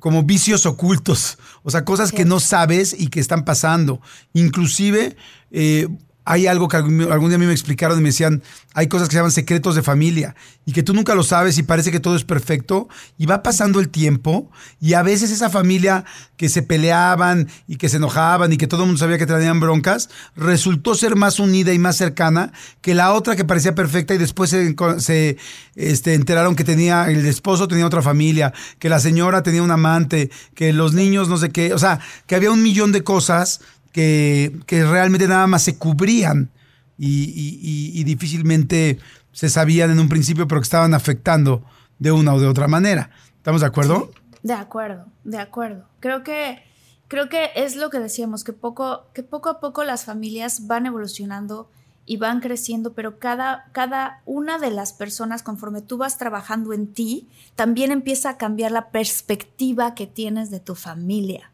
como 0.00 0.22
vicios 0.24 0.66
ocultos, 0.66 1.38
o 1.62 1.70
sea, 1.70 1.84
cosas 1.84 2.12
que 2.12 2.24
no 2.24 2.40
sabes 2.40 2.94
y 2.98 3.08
que 3.08 3.20
están 3.20 3.44
pasando. 3.44 4.00
Inclusive, 4.32 5.16
eh, 5.50 5.88
hay 6.28 6.48
algo 6.48 6.66
que 6.66 6.76
algún, 6.76 6.98
día 6.98 7.36
a 7.36 7.38
mí 7.38 7.46
me 7.46 7.52
explicaron 7.52 7.98
y 7.98 8.02
me 8.02 8.08
decían, 8.08 8.42
hay 8.74 8.88
cosas 8.88 9.08
que 9.08 9.12
se 9.12 9.18
llaman 9.18 9.30
secretos 9.30 9.76
de 9.76 9.82
familia 9.82 10.34
y 10.66 10.72
que 10.72 10.82
tú 10.82 10.92
nunca 10.92 11.14
lo 11.14 11.22
sabes 11.22 11.56
y 11.56 11.62
parece 11.62 11.92
que 11.92 12.00
todo 12.00 12.16
es 12.16 12.24
perfecto 12.24 12.88
y 13.16 13.26
va 13.26 13.44
pasando 13.44 13.78
el 13.78 13.90
tiempo 13.90 14.50
y 14.80 14.94
a 14.94 15.04
veces 15.04 15.30
esa 15.30 15.50
familia 15.50 16.04
que 16.36 16.48
se 16.48 16.62
peleaban 16.62 17.48
y 17.68 17.76
que 17.76 17.88
se 17.88 17.98
enojaban 17.98 18.52
y 18.52 18.56
que 18.56 18.66
todo 18.66 18.82
el 18.82 18.88
mundo 18.88 18.98
sabía 18.98 19.18
que 19.18 19.26
tenían 19.26 19.60
broncas, 19.60 20.10
resultó 20.34 20.96
ser 20.96 21.14
más 21.14 21.38
unida 21.38 21.72
y 21.72 21.78
más 21.78 21.96
cercana 21.96 22.52
que 22.80 22.96
la 22.96 23.12
otra 23.12 23.36
que 23.36 23.44
parecía 23.44 23.76
perfecta 23.76 24.12
y 24.12 24.18
después 24.18 24.50
se, 24.50 24.74
se, 24.98 25.36
este, 25.76 26.14
enteraron 26.14 26.56
que 26.56 26.64
tenía, 26.64 27.08
el 27.08 27.24
esposo 27.24 27.68
tenía 27.68 27.86
otra 27.86 28.02
familia, 28.02 28.52
que 28.80 28.88
la 28.88 28.98
señora 28.98 29.44
tenía 29.44 29.62
un 29.62 29.70
amante, 29.70 30.30
que 30.56 30.72
los 30.72 30.92
niños 30.92 31.28
no 31.28 31.36
sé 31.36 31.50
qué, 31.50 31.72
o 31.72 31.78
sea, 31.78 32.00
que 32.26 32.34
había 32.34 32.50
un 32.50 32.64
millón 32.64 32.90
de 32.90 33.04
cosas 33.04 33.60
que, 33.96 34.84
realmente 34.88 35.26
nada 35.26 35.46
más 35.46 35.62
se 35.62 35.78
cubrían 35.78 36.50
y 36.98 38.04
difícilmente 38.04 38.98
se 39.36 39.50
sabían 39.50 39.90
en 39.90 40.00
un 40.00 40.08
principio, 40.08 40.48
pero 40.48 40.62
que 40.62 40.64
estaban 40.64 40.94
afectando 40.94 41.62
de 41.98 42.10
una 42.10 42.32
o 42.32 42.40
de 42.40 42.46
otra 42.46 42.68
manera. 42.68 43.10
¿Estamos 43.36 43.60
de 43.60 43.66
acuerdo? 43.66 44.10
De 44.42 44.54
acuerdo, 44.54 45.06
de 45.24 45.38
acuerdo. 45.38 45.84
Creo 46.00 46.22
que, 46.22 46.62
creo 47.06 47.28
que 47.28 47.50
es 47.54 47.76
lo 47.76 47.90
que 47.90 47.98
decíamos, 47.98 48.44
que 48.44 48.52
poco, 48.52 49.06
que 49.12 49.22
poco 49.22 49.50
a 49.50 49.60
poco 49.60 49.84
las 49.84 50.04
familias 50.04 50.66
van 50.66 50.86
evolucionando 50.86 51.70
y 52.06 52.16
van 52.16 52.40
creciendo, 52.40 52.94
pero 52.94 53.18
cada, 53.18 53.68
cada 53.72 54.22
una 54.24 54.58
de 54.58 54.70
las 54.70 54.92
personas, 54.92 55.42
conforme 55.42 55.82
tú 55.82 55.98
vas 55.98 56.16
trabajando 56.16 56.72
en 56.72 56.86
ti, 56.92 57.28
también 57.56 57.92
empieza 57.92 58.30
a 58.30 58.36
cambiar 58.38 58.72
la 58.72 58.90
perspectiva 58.90 59.94
que 59.94 60.06
tienes 60.06 60.50
de 60.50 60.60
tu 60.60 60.74
familia. 60.74 61.50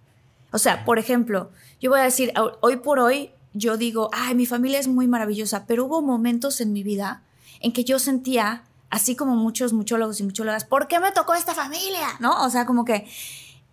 O 0.52 0.59
sea, 0.59 0.85
por 0.85 0.99
ejemplo, 0.99 1.50
yo 1.80 1.90
voy 1.90 2.00
a 2.00 2.04
decir, 2.04 2.32
ho- 2.38 2.59
hoy 2.61 2.76
por 2.76 2.99
hoy 2.99 3.30
yo 3.54 3.76
digo, 3.76 4.09
ay, 4.12 4.35
mi 4.35 4.47
familia 4.47 4.78
es 4.78 4.88
muy 4.88 5.06
maravillosa, 5.09 5.66
pero 5.66 5.85
hubo 5.87 6.00
momentos 6.02 6.61
en 6.61 6.73
mi 6.73 6.82
vida 6.82 7.23
en 7.61 7.73
que 7.73 7.85
yo 7.85 7.99
sentía, 7.99 8.64
así 8.90 9.14
como 9.16 9.37
muchos 9.37 9.73
muchólogos 9.73 10.21
y 10.21 10.25
muchólogas, 10.25 10.64
¿por 10.64 10.88
qué 10.88 11.00
me 11.00 11.12
tocó 11.12 11.35
esta 11.35 11.54
familia? 11.54 12.06
¿No? 12.21 12.44
O 12.44 12.50
sea, 12.50 12.66
como 12.66 12.85
que 12.85 13.06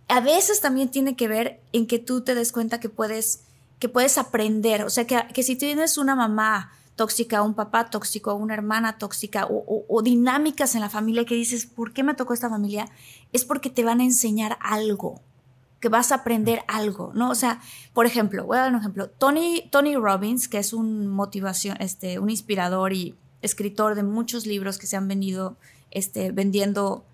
a 0.07 0.19
veces 0.21 0.59
también 0.62 0.89
tiene 0.89 1.15
que 1.15 1.27
ver 1.27 1.59
en 1.74 1.88
que 1.88 2.00
tú 2.00 2.21
te 2.21 2.36
des 2.36 2.51
cuenta 2.51 2.79
que 2.79 2.89
puedes, 2.89 3.41
que 3.79 3.89
puedes 3.89 4.17
aprender. 4.17 4.83
O 4.83 4.89
sea, 4.89 5.05
que, 5.07 5.21
que 5.33 5.43
si 5.43 5.55
tienes 5.55 5.98
una 5.98 6.15
mamá 6.15 6.71
tóxica, 6.95 7.41
un 7.43 7.53
papá 7.53 7.89
tóxico, 7.89 8.33
una 8.36 8.53
hermana 8.55 8.98
tóxica 8.98 9.45
o, 9.45 9.55
o- 9.65 9.86
o 9.88 10.01
dinámicas 10.01 10.75
en 10.75 10.81
la 10.81 10.89
familia 10.89 11.25
que 11.25 11.36
dices, 11.36 11.65
¿por 11.65 11.93
qué 11.93 12.03
me 12.03 12.13
tocó 12.15 12.33
esta 12.33 12.50
familia? 12.50 12.89
Es 13.31 13.45
porque 13.45 13.69
te 13.69 13.83
van 13.86 14.01
a 14.01 14.03
enseñar 14.03 14.57
algo. 14.62 15.21
Que 15.79 15.89
vas 15.89 16.12
a 16.12 16.15
aprender 16.15 16.62
algo, 16.67 17.12
¿no? 17.13 17.29
O 17.29 17.36
sea, 17.36 17.62
por 17.93 18.05
ejemplo, 18.05 18.45
voy 18.45 18.57
a 18.57 18.62
dar 18.62 18.71
un 18.71 18.79
ejemplo. 18.79 19.09
Tony, 19.09 19.67
Tony 19.71 19.95
Robbins, 19.95 20.48
que 20.48 20.57
es 20.57 20.74
un 20.74 21.07
motivación, 21.07 21.77
este, 21.79 22.19
un 22.19 22.29
inspirador 22.29 22.93
y 22.93 23.15
escritor 23.41 23.95
de 23.95 24.03
muchos 24.03 24.45
libros 24.45 24.77
que 24.77 24.88
se 24.88 24.98
han 24.98 25.07
venido 25.07 25.57
este, 25.91 26.31
vendiendo, 26.31 27.05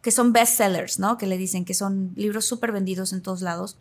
que 0.00 0.10
son 0.10 0.32
bestsellers, 0.32 0.98
¿no? 0.98 1.18
Que 1.18 1.26
le 1.26 1.36
dicen 1.36 1.64
que 1.64 1.74
son 1.74 2.12
libros 2.14 2.44
súper 2.44 2.72
vendidos 2.72 3.12
en 3.12 3.22
todos 3.22 3.42
lados. 3.42 3.76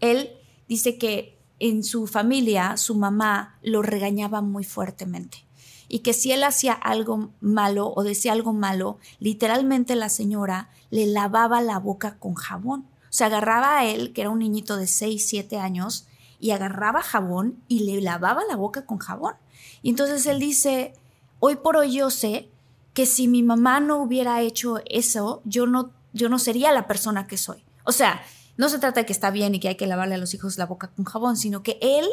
Él 0.00 0.30
dice 0.68 0.98
que 0.98 1.38
en 1.58 1.82
su 1.84 2.06
familia, 2.06 2.76
su 2.76 2.94
mamá 2.94 3.58
lo 3.62 3.80
regañaba 3.80 4.42
muy 4.42 4.64
fuertemente 4.64 5.44
y 5.88 6.00
que 6.00 6.12
si 6.12 6.32
él 6.32 6.42
hacía 6.44 6.72
algo 6.72 7.30
malo 7.40 7.92
o 7.94 8.02
decía 8.02 8.32
algo 8.32 8.52
malo, 8.52 8.98
literalmente 9.20 9.94
la 9.94 10.08
señora 10.08 10.68
le 10.90 11.06
lavaba 11.06 11.60
la 11.60 11.78
boca 11.78 12.16
con 12.18 12.34
jabón. 12.34 12.86
O 13.14 13.16
sea, 13.16 13.28
agarraba 13.28 13.78
a 13.78 13.84
él, 13.84 14.12
que 14.12 14.22
era 14.22 14.30
un 14.30 14.40
niñito 14.40 14.76
de 14.76 14.88
6, 14.88 15.24
7 15.24 15.56
años, 15.56 16.08
y 16.40 16.50
agarraba 16.50 17.00
jabón 17.00 17.62
y 17.68 17.84
le 17.84 18.00
lavaba 18.00 18.42
la 18.48 18.56
boca 18.56 18.86
con 18.86 18.98
jabón. 18.98 19.34
Y 19.82 19.90
entonces 19.90 20.26
él 20.26 20.40
dice, 20.40 20.94
hoy 21.38 21.54
por 21.54 21.76
hoy 21.76 21.92
yo 21.92 22.10
sé 22.10 22.50
que 22.92 23.06
si 23.06 23.28
mi 23.28 23.44
mamá 23.44 23.78
no 23.78 23.98
hubiera 23.98 24.40
hecho 24.40 24.80
eso, 24.86 25.42
yo 25.44 25.68
no, 25.68 25.92
yo 26.12 26.28
no 26.28 26.40
sería 26.40 26.72
la 26.72 26.88
persona 26.88 27.28
que 27.28 27.36
soy. 27.36 27.62
O 27.84 27.92
sea, 27.92 28.20
no 28.56 28.68
se 28.68 28.80
trata 28.80 29.02
de 29.02 29.06
que 29.06 29.12
está 29.12 29.30
bien 29.30 29.54
y 29.54 29.60
que 29.60 29.68
hay 29.68 29.76
que 29.76 29.86
lavarle 29.86 30.16
a 30.16 30.18
los 30.18 30.34
hijos 30.34 30.58
la 30.58 30.66
boca 30.66 30.88
con 30.88 31.04
jabón, 31.04 31.36
sino 31.36 31.62
que 31.62 31.78
él, 31.80 32.08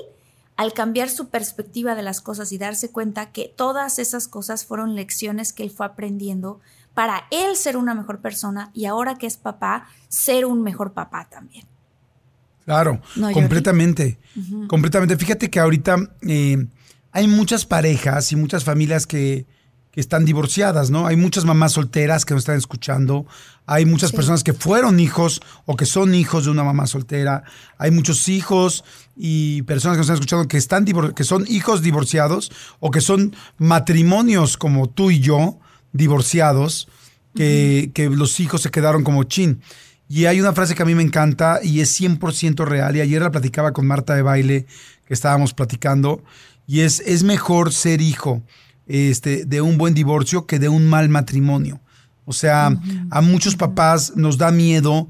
al 0.55 0.71
cambiar 0.71 1.09
su 1.09 1.29
perspectiva 1.29 1.95
de 1.95 2.03
las 2.03 2.21
cosas 2.21 2.51
y 2.51 2.59
darse 2.59 2.91
cuenta 2.91 3.31
que 3.31 3.47
todas 3.47 3.97
esas 3.97 4.27
cosas 4.27 4.65
fueron 4.65 4.93
lecciones 4.93 5.51
que 5.51 5.63
él 5.63 5.71
fue 5.71 5.87
aprendiendo 5.87 6.59
para 6.93 7.25
él 7.31 7.55
ser 7.55 7.77
una 7.77 7.93
mejor 7.93 8.19
persona 8.19 8.69
y 8.73 8.85
ahora 8.85 9.15
que 9.15 9.27
es 9.27 9.37
papá, 9.37 9.87
ser 10.07 10.45
un 10.45 10.61
mejor 10.61 10.93
papá 10.93 11.27
también. 11.29 11.65
Claro, 12.65 13.01
completamente. 13.33 14.19
Completamente. 14.67 15.17
Fíjate 15.17 15.49
que 15.49 15.59
ahorita 15.59 15.97
eh, 16.21 16.67
hay 17.11 17.27
muchas 17.27 17.65
parejas 17.65 18.31
y 18.31 18.35
muchas 18.35 18.63
familias 18.63 19.07
que, 19.07 19.45
están 19.93 20.23
divorciadas, 20.23 20.89
¿no? 20.89 21.05
Hay 21.05 21.17
muchas 21.17 21.43
mamás 21.43 21.73
solteras 21.73 22.23
que 22.23 22.33
nos 22.33 22.43
están 22.43 22.55
escuchando, 22.55 23.25
hay 23.65 23.85
muchas 23.85 24.13
personas 24.13 24.41
que 24.41 24.53
fueron 24.53 25.01
hijos 25.01 25.41
o 25.65 25.75
que 25.75 25.85
son 25.85 26.15
hijos 26.15 26.45
de 26.45 26.51
una 26.51 26.63
mamá 26.63 26.87
soltera, 26.87 27.43
hay 27.77 27.91
muchos 27.91 28.29
hijos 28.29 28.85
y 29.17 29.63
personas 29.63 29.95
que 29.95 29.97
nos 29.97 30.05
están 30.05 30.15
escuchando 30.15 30.47
que, 30.47 30.55
están 30.55 30.85
que 31.13 31.25
son 31.25 31.45
hijos 31.49 31.81
divorciados 31.81 32.53
o 32.79 32.89
que 32.89 33.01
son 33.01 33.35
matrimonios 33.57 34.55
como 34.55 34.87
tú 34.87 35.11
y 35.11 35.19
yo, 35.19 35.59
divorciados, 35.93 36.87
que, 37.35 37.91
que 37.93 38.09
los 38.09 38.39
hijos 38.39 38.61
se 38.61 38.71
quedaron 38.71 39.03
como 39.03 39.23
chin. 39.23 39.61
Y 40.09 40.25
hay 40.25 40.41
una 40.41 40.53
frase 40.53 40.75
que 40.75 40.83
a 40.83 40.85
mí 40.85 40.95
me 40.95 41.03
encanta 41.03 41.59
y 41.63 41.79
es 41.79 41.99
100% 41.99 42.65
real, 42.65 42.95
y 42.95 43.01
ayer 43.01 43.21
la 43.21 43.31
platicaba 43.31 43.71
con 43.71 43.87
Marta 43.87 44.13
de 44.15 44.21
Baile, 44.21 44.65
que 45.05 45.13
estábamos 45.13 45.53
platicando, 45.53 46.23
y 46.67 46.81
es, 46.81 47.01
es 47.05 47.23
mejor 47.23 47.71
ser 47.71 48.01
hijo 48.01 48.41
este, 48.87 49.45
de 49.45 49.61
un 49.61 49.77
buen 49.77 49.93
divorcio 49.93 50.45
que 50.45 50.59
de 50.59 50.69
un 50.69 50.87
mal 50.87 51.07
matrimonio. 51.09 51.79
O 52.25 52.33
sea, 52.33 52.77
a 53.09 53.21
muchos 53.21 53.55
papás 53.55 54.13
nos 54.15 54.37
da 54.37 54.51
miedo 54.51 55.07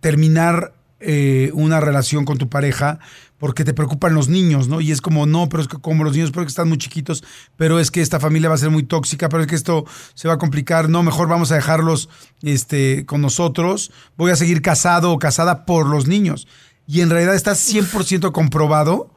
terminar 0.00 0.72
eh, 1.00 1.50
una 1.52 1.80
relación 1.80 2.24
con 2.24 2.38
tu 2.38 2.48
pareja 2.48 2.98
porque 3.38 3.64
te 3.64 3.74
preocupan 3.74 4.14
los 4.14 4.28
niños, 4.28 4.68
¿no? 4.68 4.80
Y 4.80 4.92
es 4.92 5.00
como, 5.00 5.26
no, 5.26 5.48
pero 5.48 5.62
es 5.62 5.68
que 5.68 5.78
como 5.78 6.04
los 6.04 6.14
niños, 6.14 6.30
porque 6.30 6.48
están 6.48 6.68
muy 6.68 6.78
chiquitos, 6.78 7.24
pero 7.56 7.78
es 7.78 7.90
que 7.90 8.00
esta 8.00 8.20
familia 8.20 8.48
va 8.48 8.54
a 8.54 8.58
ser 8.58 8.70
muy 8.70 8.82
tóxica, 8.82 9.28
pero 9.28 9.42
es 9.42 9.48
que 9.48 9.54
esto 9.54 9.84
se 10.14 10.28
va 10.28 10.34
a 10.34 10.38
complicar, 10.38 10.88
no, 10.88 11.02
mejor 11.02 11.28
vamos 11.28 11.52
a 11.52 11.56
dejarlos 11.56 12.08
este, 12.42 13.04
con 13.06 13.20
nosotros, 13.20 13.92
voy 14.16 14.30
a 14.30 14.36
seguir 14.36 14.62
casado 14.62 15.12
o 15.12 15.18
casada 15.18 15.66
por 15.66 15.86
los 15.86 16.06
niños. 16.06 16.46
Y 16.86 17.00
en 17.00 17.10
realidad 17.10 17.34
está 17.34 17.52
100% 17.52 18.32
comprobado 18.32 19.10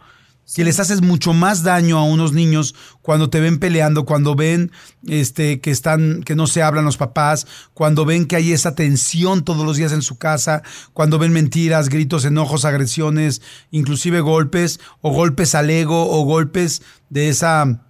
que 0.56 0.63
les 0.63 0.79
haces 0.79 1.01
mucho 1.01 1.34
más 1.34 1.63
daño 1.63 1.98
a 1.98 2.03
unos 2.03 2.34
niños 2.34 2.74
cuando 3.01 3.29
te 3.29 3.39
ven 3.39 3.60
peleando, 3.60 4.06
cuando 4.06 4.36
ven 4.36 4.72
este, 5.08 5.60
que 5.60 5.72
están, 5.72 6.24
que 6.24 6.36
no 6.36 6.48
se 6.48 6.63
hablan 6.63 6.86
los 6.86 6.98
papás, 6.98 7.46
cuando 7.74 8.06
ven 8.06 8.25
que 8.25 8.36
hay 8.36 8.51
esa 8.51 8.74
tensión 8.74 9.44
todos 9.44 9.65
los 9.65 9.77
días 9.77 9.91
en 9.91 10.01
su 10.01 10.18
casa, 10.18 10.63
cuando 10.94 11.20
ven 11.20 11.34
mentiras, 11.34 11.89
gritos, 11.89 12.25
enojos, 12.25 12.65
agresiones, 12.65 13.41
inclusive 13.72 14.22
golpes, 14.22 14.79
o 15.01 15.12
golpes 15.12 15.53
al 15.56 15.70
ego, 15.70 16.10
o 16.10 16.25
golpes 16.25 16.82
de 17.10 17.29
esa 17.29 17.86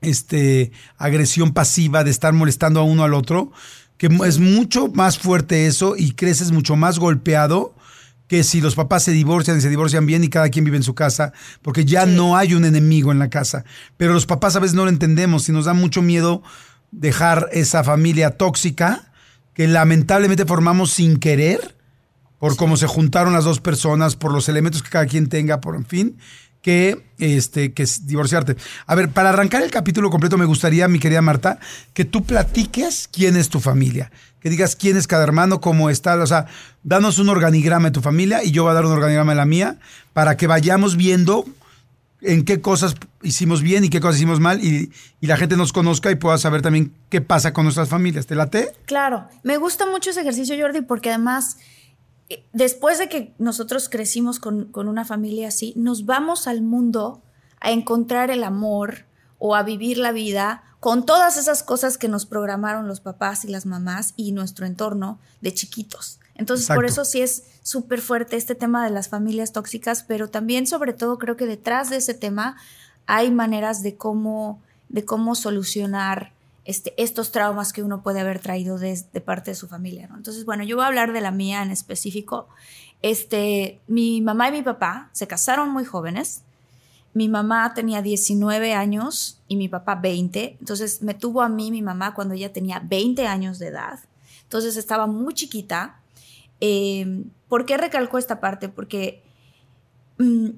este, 0.00 0.72
agresión 0.98 1.52
pasiva 1.52 2.02
de 2.02 2.10
estar 2.10 2.32
molestando 2.32 2.80
a 2.80 2.84
uno 2.84 3.04
al 3.04 3.14
otro, 3.14 3.52
que 3.96 4.08
es 4.26 4.38
mucho 4.40 4.88
más 4.88 5.18
fuerte 5.18 5.66
eso 5.66 5.94
y 5.96 6.12
creces 6.12 6.50
mucho 6.50 6.74
más 6.74 6.98
golpeado 6.98 7.76
que 8.32 8.44
si 8.44 8.62
los 8.62 8.76
papás 8.76 9.02
se 9.02 9.12
divorcian 9.12 9.58
y 9.58 9.60
se 9.60 9.68
divorcian 9.68 10.06
bien 10.06 10.24
y 10.24 10.30
cada 10.30 10.48
quien 10.48 10.64
vive 10.64 10.78
en 10.78 10.82
su 10.82 10.94
casa, 10.94 11.34
porque 11.60 11.84
ya 11.84 12.06
no 12.06 12.34
hay 12.34 12.54
un 12.54 12.64
enemigo 12.64 13.12
en 13.12 13.18
la 13.18 13.28
casa. 13.28 13.66
Pero 13.98 14.14
los 14.14 14.24
papás 14.24 14.56
a 14.56 14.58
veces 14.58 14.74
no 14.74 14.84
lo 14.84 14.88
entendemos 14.88 15.46
y 15.50 15.52
nos 15.52 15.66
da 15.66 15.74
mucho 15.74 16.00
miedo 16.00 16.42
dejar 16.92 17.50
esa 17.52 17.84
familia 17.84 18.38
tóxica 18.38 19.12
que 19.52 19.68
lamentablemente 19.68 20.46
formamos 20.46 20.92
sin 20.92 21.18
querer, 21.18 21.76
por 22.38 22.56
cómo 22.56 22.78
se 22.78 22.86
juntaron 22.86 23.34
las 23.34 23.44
dos 23.44 23.60
personas, 23.60 24.16
por 24.16 24.32
los 24.32 24.48
elementos 24.48 24.82
que 24.82 24.88
cada 24.88 25.04
quien 25.04 25.28
tenga, 25.28 25.60
por 25.60 25.76
en 25.76 25.84
fin, 25.84 26.16
que, 26.62 27.04
este, 27.18 27.72
que 27.72 27.84
divorciarte. 28.02 28.56
A 28.86 28.94
ver, 28.94 29.10
para 29.10 29.30
arrancar 29.30 29.62
el 29.62 29.70
capítulo 29.70 30.10
completo, 30.10 30.38
me 30.38 30.44
gustaría, 30.44 30.88
mi 30.88 31.00
querida 31.00 31.20
Marta, 31.20 31.58
que 31.92 32.04
tú 32.04 32.24
platiques 32.24 33.08
quién 33.12 33.36
es 33.36 33.48
tu 33.48 33.60
familia. 33.60 34.10
Que 34.40 34.48
digas 34.48 34.74
quién 34.74 34.96
es 34.96 35.06
cada 35.06 35.24
hermano, 35.24 35.60
cómo 35.60 35.90
está. 35.90 36.16
O 36.16 36.26
sea, 36.26 36.46
danos 36.82 37.18
un 37.18 37.28
organigrama 37.28 37.88
de 37.88 37.92
tu 37.92 38.00
familia 38.00 38.42
y 38.42 38.52
yo 38.52 38.62
voy 38.62 38.70
a 38.70 38.74
dar 38.74 38.86
un 38.86 38.92
organigrama 38.92 39.32
de 39.32 39.36
la 39.36 39.44
mía 39.44 39.78
para 40.12 40.36
que 40.36 40.46
vayamos 40.46 40.96
viendo 40.96 41.44
en 42.22 42.44
qué 42.44 42.60
cosas 42.60 42.94
hicimos 43.22 43.62
bien 43.62 43.84
y 43.84 43.88
qué 43.88 44.00
cosas 44.00 44.16
hicimos 44.16 44.38
mal 44.38 44.64
y, 44.64 44.92
y, 45.20 45.26
la 45.26 45.36
gente 45.36 45.56
nos 45.56 45.72
conozca 45.72 46.08
y 46.12 46.14
pueda 46.14 46.38
saber 46.38 46.62
también 46.62 46.92
qué 47.08 47.20
pasa 47.20 47.52
con 47.52 47.64
nuestras 47.64 47.88
familias. 47.88 48.26
¿Te 48.26 48.36
late? 48.36 48.72
Claro, 48.84 49.28
me 49.42 49.56
gusta 49.56 49.86
mucho 49.86 50.10
ese 50.10 50.20
ejercicio, 50.20 50.54
Jordi, 50.58 50.82
porque 50.82 51.10
además 51.10 51.56
después 52.52 52.98
de 52.98 53.08
que 53.08 53.34
nosotros 53.38 53.88
crecimos 53.88 54.38
con, 54.38 54.70
una 54.74 55.04
familia 55.04 55.48
así, 55.48 55.72
nos 55.76 56.06
vamos 56.06 56.46
al 56.46 56.62
mundo 56.62 57.22
a 57.60 57.70
encontrar 57.70 58.30
el 58.30 58.44
amor 58.44 59.06
o 59.38 59.54
a 59.54 59.62
vivir 59.62 59.98
la 59.98 60.12
vida 60.12 60.64
con 60.80 61.06
todas 61.06 61.36
esas 61.36 61.62
cosas 61.62 61.96
que 61.98 62.08
nos 62.08 62.26
programaron 62.26 62.88
los 62.88 63.00
papás 63.00 63.44
y 63.44 63.48
las 63.48 63.66
mamás 63.66 64.14
y 64.16 64.32
nuestro 64.32 64.66
entorno 64.66 65.20
de 65.40 65.54
chiquitos. 65.54 66.18
Entonces, 66.34 66.66
por 66.68 66.84
eso 66.84 67.04
sí 67.04 67.20
es 67.20 67.44
súper 67.62 68.00
fuerte 68.00 68.36
este 68.36 68.54
tema 68.54 68.84
de 68.84 68.90
las 68.90 69.08
familias 69.08 69.52
tóxicas, 69.52 70.02
pero 70.02 70.28
también, 70.28 70.66
sobre 70.66 70.92
todo, 70.92 71.18
creo 71.18 71.36
que 71.36 71.46
detrás 71.46 71.90
de 71.90 71.98
ese 71.98 72.14
tema 72.14 72.56
hay 73.06 73.30
maneras 73.30 73.82
de 73.82 73.96
cómo, 73.96 74.60
de 74.88 75.04
cómo 75.04 75.34
solucionar 75.34 76.32
este, 76.64 76.94
estos 77.02 77.32
traumas 77.32 77.72
que 77.72 77.82
uno 77.82 78.02
puede 78.02 78.20
haber 78.20 78.38
traído 78.38 78.78
de, 78.78 78.96
parte 79.24 79.50
de 79.50 79.54
su 79.54 79.68
familia. 79.68 80.08
Entonces, 80.14 80.44
bueno, 80.44 80.62
yo 80.62 80.76
voy 80.76 80.84
a 80.84 80.88
hablar 80.88 81.12
de 81.12 81.20
la 81.20 81.30
mía 81.30 81.62
en 81.62 81.70
específico. 81.70 82.48
Este, 83.02 83.80
mi 83.88 84.20
mamá 84.20 84.48
y 84.48 84.52
mi 84.52 84.62
papá 84.62 85.10
se 85.12 85.26
casaron 85.26 85.70
muy 85.70 85.84
jóvenes. 85.84 86.42
Mi 87.14 87.28
mamá 87.28 87.74
tenía 87.74 88.00
19 88.00 88.74
años 88.74 89.40
y 89.48 89.56
mi 89.56 89.68
papá 89.68 89.96
20. 89.96 90.56
Entonces 90.60 91.02
me 91.02 91.14
tuvo 91.14 91.42
a 91.42 91.48
mí 91.48 91.70
mi 91.70 91.82
mamá 91.82 92.14
cuando 92.14 92.34
ella 92.34 92.52
tenía 92.52 92.80
20 92.80 93.26
años 93.26 93.58
de 93.58 93.66
edad. 93.68 93.98
Entonces 94.44 94.76
estaba 94.76 95.06
muy 95.06 95.34
chiquita. 95.34 96.00
Eh, 96.60 97.24
¿Por 97.48 97.66
qué 97.66 97.76
recalco 97.76 98.18
esta 98.18 98.40
parte? 98.40 98.68
Porque 98.68 99.22
mm, 100.18 100.50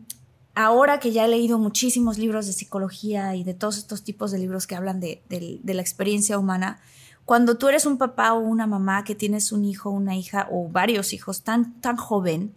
ahora 0.54 1.00
que 1.00 1.12
ya 1.12 1.24
he 1.24 1.28
leído 1.28 1.58
muchísimos 1.58 2.18
libros 2.18 2.46
de 2.46 2.52
psicología 2.52 3.34
y 3.34 3.44
de 3.44 3.54
todos 3.54 3.78
estos 3.78 4.04
tipos 4.04 4.30
de 4.30 4.38
libros 4.38 4.66
que 4.66 4.76
hablan 4.76 5.00
de, 5.00 5.22
la 5.64 5.82
experiencia 5.82 6.38
humana, 6.38 6.80
cuando 7.24 7.56
tú 7.56 7.68
eres 7.68 7.86
un 7.86 7.98
papá 7.98 8.34
o 8.34 8.40
una 8.40 8.66
mamá 8.66 9.04
que 9.04 9.14
tienes 9.14 9.50
un 9.50 9.64
hijo, 9.64 9.90
una 9.90 10.16
hija 10.16 10.48
o 10.50 10.68
varios 10.68 11.12
hijos 11.12 11.42
tan, 11.42 11.80
tan 11.80 11.96
joven, 11.96 12.54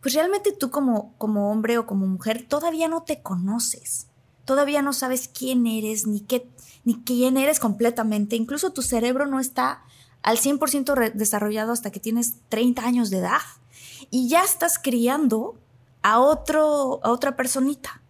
pues 0.00 0.14
realmente 0.14 0.52
tú 0.52 0.70
como, 0.70 1.14
hombre 1.18 1.78
o 1.78 1.86
como 1.86 2.06
mujer 2.06 2.44
todavía 2.46 2.88
no 2.88 3.02
te 3.02 3.22
conoces. 3.22 4.08
Todavía 4.44 4.82
no 4.82 4.92
sabes 4.92 5.28
quién 5.28 5.66
eres 5.66 6.06
ni, 6.06 6.20
qué, 6.20 6.48
ni 6.84 7.02
quién 7.02 7.36
eres 7.36 7.60
completamente. 7.60 8.34
Incluso 8.36 8.72
tu 8.72 8.82
cerebro 8.82 9.26
no 9.26 9.38
está 9.38 9.84
al 10.22 10.38
100% 10.38 11.12
desarrollado 11.12 11.72
hasta 11.72 11.90
que 11.90 12.00
tienes 12.00 12.34
30 12.48 12.84
años 12.84 13.10
de 13.10 13.18
edad. 13.18 13.40
Y 14.10 14.28
ya 14.28 14.42
estás 14.42 14.78
criando 14.78 15.61
a, 16.02 16.20
otro, 16.20 17.00
a 17.02 17.10
otra 17.10 17.36
personita. 17.36 18.02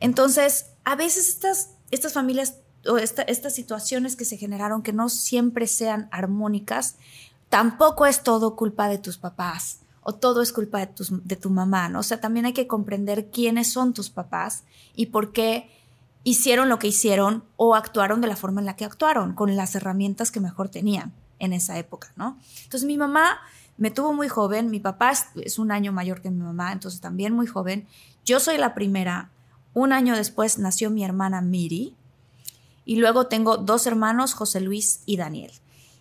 Entonces, 0.00 0.66
a 0.84 0.96
veces 0.96 1.28
estas, 1.28 1.70
estas 1.90 2.12
familias 2.12 2.54
o 2.86 2.96
estas 2.96 3.54
situaciones 3.54 4.16
que 4.16 4.24
se 4.24 4.36
generaron 4.36 4.82
que 4.82 4.92
no 4.92 5.08
siempre 5.08 5.66
sean 5.66 6.08
armónicas, 6.10 6.96
tampoco 7.48 8.06
es 8.06 8.22
todo 8.22 8.56
culpa 8.56 8.88
de 8.88 8.98
tus 8.98 9.18
papás 9.18 9.80
o 10.02 10.14
todo 10.14 10.40
es 10.40 10.52
culpa 10.52 10.78
de, 10.78 10.86
tus, 10.86 11.26
de 11.26 11.36
tu 11.36 11.50
mamá, 11.50 11.88
¿no? 11.88 12.00
O 12.00 12.02
sea, 12.02 12.20
también 12.20 12.46
hay 12.46 12.54
que 12.54 12.66
comprender 12.66 13.30
quiénes 13.30 13.70
son 13.70 13.92
tus 13.92 14.08
papás 14.08 14.64
y 14.94 15.06
por 15.06 15.32
qué 15.32 15.70
hicieron 16.24 16.68
lo 16.68 16.78
que 16.78 16.86
hicieron 16.86 17.44
o 17.56 17.74
actuaron 17.74 18.20
de 18.20 18.28
la 18.28 18.36
forma 18.36 18.60
en 18.60 18.66
la 18.66 18.76
que 18.76 18.84
actuaron, 18.84 19.34
con 19.34 19.54
las 19.56 19.74
herramientas 19.74 20.30
que 20.30 20.40
mejor 20.40 20.68
tenían 20.68 21.12
en 21.38 21.52
esa 21.52 21.78
época, 21.78 22.12
¿no? 22.16 22.38
Entonces 22.64 22.86
mi 22.86 22.96
mamá 22.96 23.38
me 23.78 23.92
tuvo 23.92 24.12
muy 24.12 24.28
joven, 24.28 24.70
mi 24.70 24.80
papá 24.80 25.12
es, 25.36 25.58
un 25.58 25.70
año 25.70 25.92
mayor 25.92 26.20
que 26.20 26.30
mi 26.30 26.42
mamá, 26.42 26.72
entonces 26.72 27.00
también 27.00 27.32
muy 27.32 27.46
joven. 27.46 27.86
Yo 28.24 28.40
soy 28.40 28.58
la 28.58 28.74
primera. 28.74 29.30
Un 29.72 29.92
año 29.92 30.16
después 30.16 30.58
nació 30.58 30.90
mi 30.90 31.04
hermana 31.04 31.40
Miri 31.40 31.94
y 32.84 32.96
luego 32.96 33.28
tengo 33.28 33.56
dos 33.56 33.86
hermanos, 33.86 34.34
José 34.34 34.60
Luis 34.60 35.02
y 35.06 35.16
Daniel. 35.16 35.52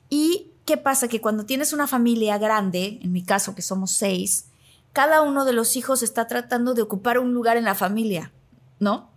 ¿Y 0.10 0.48
qué 0.66 0.78
pasa? 0.78 1.08
Que 1.08 1.22
cuando 1.22 1.46
tienes 1.46 1.72
una 1.72 1.86
familia 1.86 2.40
grande, 2.40 3.00
en 3.02 3.12
mi 3.12 3.24
caso 3.24 3.54
que 3.54 3.62
somos 3.62 3.92
seis, 3.92 4.46
cada 4.92 5.22
uno 5.22 5.46
de 5.46 5.54
los 5.54 5.76
hijos 5.76 6.02
está 6.02 6.26
tratando 6.26 6.74
de 6.74 6.82
ocupar 6.82 7.20
un 7.20 7.34
lugar 7.34 7.58
en 7.58 7.66
la 7.66 7.76
familia, 7.76 8.32
¿no? 8.80 9.12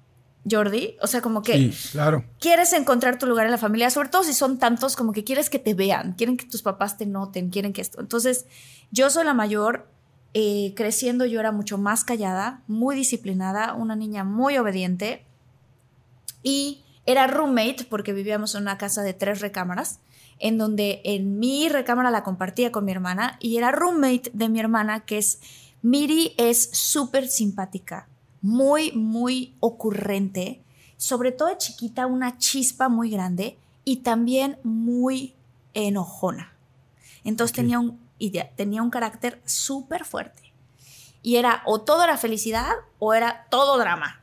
Jordi, 0.48 0.96
o 1.02 1.06
sea, 1.06 1.20
como 1.20 1.42
que 1.42 1.54
Sí, 1.54 1.90
claro. 1.92 2.24
quieres 2.38 2.72
encontrar 2.72 3.18
tu 3.18 3.26
lugar 3.26 3.46
en 3.46 3.52
la 3.52 3.58
familia, 3.58 3.90
sobre 3.90 4.08
todo 4.08 4.24
si 4.24 4.32
son 4.32 4.58
tantos, 4.58 4.96
como 4.96 5.12
que 5.12 5.24
quieres 5.24 5.50
que 5.50 5.58
te 5.58 5.74
vean, 5.74 6.14
quieren 6.14 6.36
que 6.36 6.46
tus 6.46 6.62
papás 6.62 6.96
te 6.96 7.06
noten, 7.06 7.50
quieren 7.50 7.72
que 7.72 7.82
esto. 7.82 8.00
Entonces, 8.00 8.46
yo 8.90 9.10
soy 9.10 9.24
la 9.24 9.34
mayor, 9.34 9.86
eh, 10.32 10.72
creciendo 10.76 11.26
yo 11.26 11.40
era 11.40 11.52
mucho 11.52 11.76
más 11.76 12.04
callada, 12.04 12.62
muy 12.68 12.96
disciplinada, 12.96 13.74
una 13.74 13.96
niña 13.96 14.24
muy 14.24 14.56
obediente 14.58 15.24
y 16.42 16.82
era 17.06 17.26
roommate 17.26 17.86
porque 17.88 18.12
vivíamos 18.12 18.54
en 18.54 18.62
una 18.62 18.78
casa 18.78 19.02
de 19.02 19.12
tres 19.14 19.40
recámaras, 19.40 20.00
en 20.38 20.56
donde 20.56 21.02
en 21.04 21.38
mi 21.38 21.68
recámara 21.68 22.10
la 22.10 22.22
compartía 22.22 22.72
con 22.72 22.84
mi 22.84 22.92
hermana 22.92 23.36
y 23.40 23.56
era 23.56 23.72
roommate 23.72 24.30
de 24.32 24.48
mi 24.48 24.60
hermana 24.60 25.00
que 25.00 25.18
es, 25.18 25.38
Miri 25.82 26.34
es 26.38 26.70
súper 26.72 27.26
simpática, 27.28 28.08
muy, 28.42 28.92
muy 28.92 29.54
ocurrente, 29.60 30.62
sobre 30.96 31.32
todo 31.32 31.48
de 31.48 31.58
chiquita, 31.58 32.06
una 32.06 32.38
chispa 32.38 32.88
muy 32.88 33.10
grande 33.10 33.58
y 33.84 33.98
también 33.98 34.58
muy 34.62 35.34
enojona. 35.74 36.52
Entonces 37.24 37.54
tenía, 37.54 37.78
un, 37.78 37.98
tenía 38.56 38.82
un 38.82 38.90
carácter 38.90 39.40
súper 39.44 40.04
fuerte. 40.04 40.52
Y 41.22 41.36
era 41.36 41.62
o 41.66 41.82
todo 41.82 42.02
era 42.02 42.16
felicidad 42.16 42.72
o 42.98 43.14
era 43.14 43.46
todo 43.50 43.78
drama. 43.78 44.22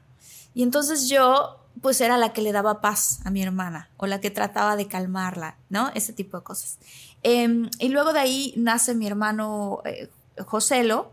Y 0.53 0.63
entonces 0.63 1.07
yo, 1.07 1.59
pues 1.81 2.01
era 2.01 2.17
la 2.17 2.33
que 2.33 2.41
le 2.41 2.51
daba 2.51 2.81
paz 2.81 3.19
a 3.23 3.29
mi 3.29 3.43
hermana 3.43 3.89
o 3.97 4.07
la 4.07 4.19
que 4.19 4.31
trataba 4.31 4.75
de 4.75 4.87
calmarla, 4.87 5.57
¿no? 5.69 5.91
Ese 5.93 6.13
tipo 6.13 6.37
de 6.37 6.43
cosas. 6.43 6.79
Em, 7.21 7.69
y 7.79 7.89
luego 7.89 8.13
de 8.13 8.19
ahí 8.19 8.53
nace 8.57 8.95
mi 8.95 9.05
hermano 9.05 9.81
eh, 9.85 10.09
Joselo, 10.45 11.11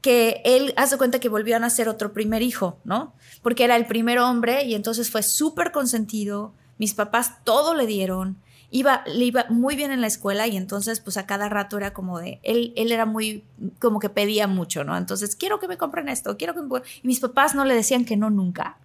que 0.00 0.40
él 0.44 0.72
hace 0.76 0.96
cuenta 0.96 1.20
que 1.20 1.28
volvió 1.28 1.56
a 1.56 1.58
nacer 1.58 1.88
otro 1.88 2.12
primer 2.12 2.42
hijo, 2.42 2.78
¿no? 2.84 3.12
Porque 3.42 3.64
era 3.64 3.76
el 3.76 3.86
primer 3.86 4.18
hombre 4.18 4.64
y 4.64 4.74
entonces 4.74 5.10
fue 5.10 5.22
súper 5.22 5.72
consentido. 5.72 6.52
Mis 6.78 6.94
papás 6.94 7.44
todo 7.44 7.74
le 7.74 7.86
dieron. 7.86 8.38
Iba, 8.70 9.02
le 9.06 9.24
iba 9.24 9.46
muy 9.50 9.74
bien 9.74 9.90
en 9.90 10.00
la 10.00 10.06
escuela 10.06 10.46
y 10.46 10.56
entonces 10.56 11.00
pues 11.00 11.16
a 11.16 11.26
cada 11.26 11.48
rato 11.48 11.76
era 11.76 11.92
como 11.92 12.20
de, 12.20 12.38
él, 12.44 12.72
él 12.76 12.92
era 12.92 13.04
muy, 13.04 13.44
como 13.80 13.98
que 13.98 14.08
pedía 14.08 14.46
mucho, 14.46 14.84
¿no? 14.84 14.96
Entonces, 14.96 15.34
quiero 15.34 15.58
que 15.58 15.66
me 15.66 15.76
compren 15.76 16.08
esto, 16.08 16.36
quiero 16.36 16.54
que 16.54 16.62
me... 16.62 16.68
pon-". 16.68 16.82
Y 17.02 17.06
mis 17.06 17.18
papás 17.18 17.54
no 17.54 17.64
le 17.64 17.74
decían 17.74 18.04
que 18.04 18.16
no 18.16 18.30
nunca. 18.30 18.78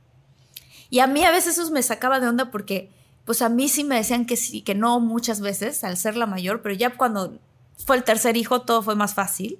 Y 0.89 0.99
a 0.99 1.07
mí 1.07 1.23
a 1.23 1.31
veces 1.31 1.57
eso 1.57 1.71
me 1.71 1.83
sacaba 1.83 2.19
de 2.19 2.27
onda 2.27 2.51
porque 2.51 2.89
pues 3.25 3.41
a 3.41 3.49
mí 3.49 3.69
sí 3.69 3.83
me 3.83 3.95
decían 3.95 4.25
que 4.25 4.37
sí, 4.37 4.61
que 4.61 4.75
no 4.75 4.99
muchas 4.99 5.41
veces 5.41 5.83
al 5.83 5.97
ser 5.97 6.15
la 6.15 6.25
mayor, 6.25 6.61
pero 6.61 6.75
ya 6.75 6.95
cuando 6.95 7.37
fue 7.85 7.95
el 7.95 8.03
tercer 8.03 8.37
hijo 8.37 8.61
todo 8.61 8.81
fue 8.81 8.95
más 8.95 9.13
fácil. 9.13 9.59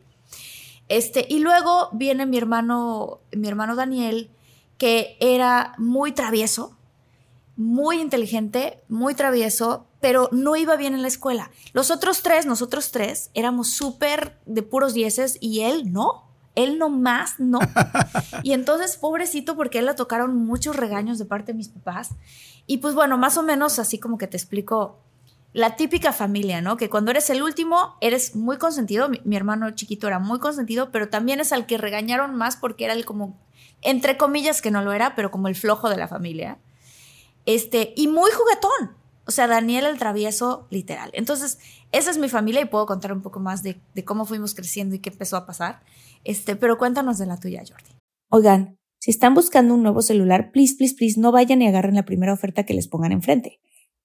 Este, 0.88 1.26
y 1.30 1.40
luego 1.40 1.90
viene 1.94 2.26
mi 2.26 2.38
hermano, 2.38 3.20
mi 3.32 3.48
hermano 3.48 3.76
Daniel, 3.76 4.30
que 4.78 5.18
era 5.20 5.74
muy 5.78 6.12
travieso, 6.12 6.78
muy 7.56 8.02
inteligente, 8.02 8.84
muy 8.90 9.16
travieso, 9.16 9.88
pero 10.02 10.30
no 10.32 10.56
iba 10.56 10.76
bien 10.76 10.94
en 10.94 11.02
la 11.02 11.08
escuela. 11.08 11.50
Los 11.74 11.90
otros 11.90 12.22
tres, 12.22 12.46
nosotros 12.46 12.92
tres, 12.92 13.32
éramos 13.34 13.70
súper 13.70 14.38
de 14.46 14.62
puros 14.62 14.94
dieces 14.94 15.38
y 15.40 15.62
él 15.62 15.92
no. 15.92 16.24
Él 16.54 16.78
no 16.78 16.90
más, 16.90 17.40
no. 17.40 17.60
Y 18.44 18.54
entonces, 18.54 18.98
pobrecito, 18.98 19.56
porque 19.56 19.78
a 19.78 19.82
él 19.82 19.88
le 19.88 19.94
tocaron 19.94 20.38
muchos 20.38 20.76
regaños 20.76 21.18
de 21.18 21.26
parte 21.26 21.52
de 21.52 21.58
mis 21.58 21.70
papás. 21.70 22.12
Y 22.68 22.78
pues 22.78 22.96
bueno, 22.96 23.18
más 23.18 23.38
o 23.38 23.44
menos 23.44 23.80
así 23.80 24.00
como 24.00 24.18
que 24.18 24.28
te 24.28 24.38
explico 24.38 25.00
la 25.56 25.78
típica 25.78 26.12
familia, 26.12 26.60
¿no? 26.60 26.76
Que 26.76 26.90
cuando 26.90 27.12
eres 27.12 27.30
el 27.30 27.42
último, 27.42 27.96
eres 28.02 28.36
muy 28.36 28.58
consentido. 28.58 29.08
Mi, 29.08 29.38
hermano 29.38 29.72
chiquito 29.72 30.06
era 30.06 30.20
muy 30.20 30.40
consentido, 30.40 30.92
pero 30.92 31.08
también 31.08 31.40
es 31.40 31.54
al 31.54 31.66
que 31.66 31.78
regañaron 31.78 32.36
más 32.36 32.58
porque 32.58 32.84
era 32.84 32.94
el 32.94 33.06
como, 33.06 33.40
entre 33.82 34.18
comillas 34.18 34.62
que 34.62 34.70
no 34.70 34.82
lo 34.82 34.92
era, 34.92 35.16
pero 35.16 35.32
como 35.32 35.48
el 35.48 35.56
flojo 35.56 35.90
de 35.90 35.96
la 35.96 36.10
familia. 36.10 36.60
Este, 37.46 37.94
y 37.96 38.10
muy 38.10 38.32
juguetón. 38.32 38.98
O 39.26 39.32
sea, 39.32 39.48
Daniel 39.48 39.86
el 39.86 39.98
travieso, 39.98 40.68
literal. 40.72 41.10
Entonces, 41.14 41.58
esa 41.94 42.12
es 42.12 42.18
mi 42.18 42.28
familia 42.28 42.60
y 42.60 42.66
puedo 42.66 42.86
contar 42.86 43.14
un 43.14 43.22
poco 43.22 43.40
más 43.40 43.64
de, 43.64 43.80
de 43.94 44.04
cómo 44.04 44.26
fuimos 44.26 44.56
creciendo 44.56 44.96
y 44.96 45.00
qué 45.00 45.10
empezó 45.10 45.38
a 45.38 45.46
pasar. 45.46 45.84
Este, 46.26 46.58
pero 46.58 46.78
cuéntanos 46.78 47.18
de 47.18 47.28
la 47.28 47.40
tuya, 47.40 47.64
Jordi. 47.66 47.98
Oigan, 48.28 48.78
si 49.00 49.10
están 49.10 49.34
buscando 49.34 49.74
un 49.74 49.84
nuevo 49.84 50.02
celular, 50.02 50.52
please, 50.52 50.76
please, 50.76 50.96
please, 50.98 51.18
no 51.18 51.32
vayan 51.32 51.62
y 51.62 51.68
agarren 51.68 51.96
la 51.96 52.04
primera 52.04 52.34
oferta 52.34 52.66
que 52.66 52.74
les 52.74 52.90
pongan 52.90 53.14
enfrente. 53.14 53.62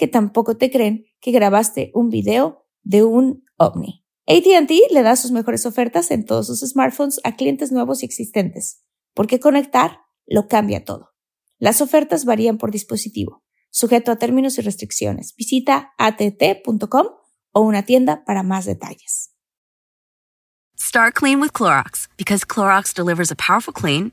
que 0.00 0.08
tampoco 0.08 0.56
te 0.56 0.70
creen 0.70 1.04
que 1.20 1.30
grabaste 1.30 1.90
un 1.92 2.08
video 2.08 2.64
de 2.82 3.02
un 3.02 3.44
ovni. 3.58 4.02
ATT 4.26 4.70
le 4.90 5.02
da 5.02 5.14
sus 5.14 5.30
mejores 5.30 5.66
ofertas 5.66 6.10
en 6.10 6.24
todos 6.24 6.46
sus 6.46 6.60
smartphones 6.60 7.20
a 7.22 7.36
clientes 7.36 7.70
nuevos 7.70 8.02
y 8.02 8.06
existentes, 8.06 8.82
porque 9.12 9.40
conectar 9.40 9.98
lo 10.26 10.48
cambia 10.48 10.86
todo. 10.86 11.10
Las 11.58 11.82
ofertas 11.82 12.24
varían 12.24 12.56
por 12.56 12.70
dispositivo, 12.70 13.42
sujeto 13.70 14.10
a 14.10 14.16
términos 14.16 14.56
y 14.56 14.62
restricciones. 14.62 15.34
Visita 15.36 15.92
att.com 15.98 17.06
o 17.52 17.60
una 17.60 17.82
tienda 17.82 18.24
para 18.24 18.42
más 18.42 18.64
detalles. 18.64 19.34
Start 20.78 21.14
clean 21.14 21.42
with 21.42 21.52
Clorox 21.52 22.08
because 22.16 22.46
Clorox 22.46 22.94
delivers 22.94 23.30
a 23.30 23.36
powerful 23.36 23.74
clean 23.74 24.12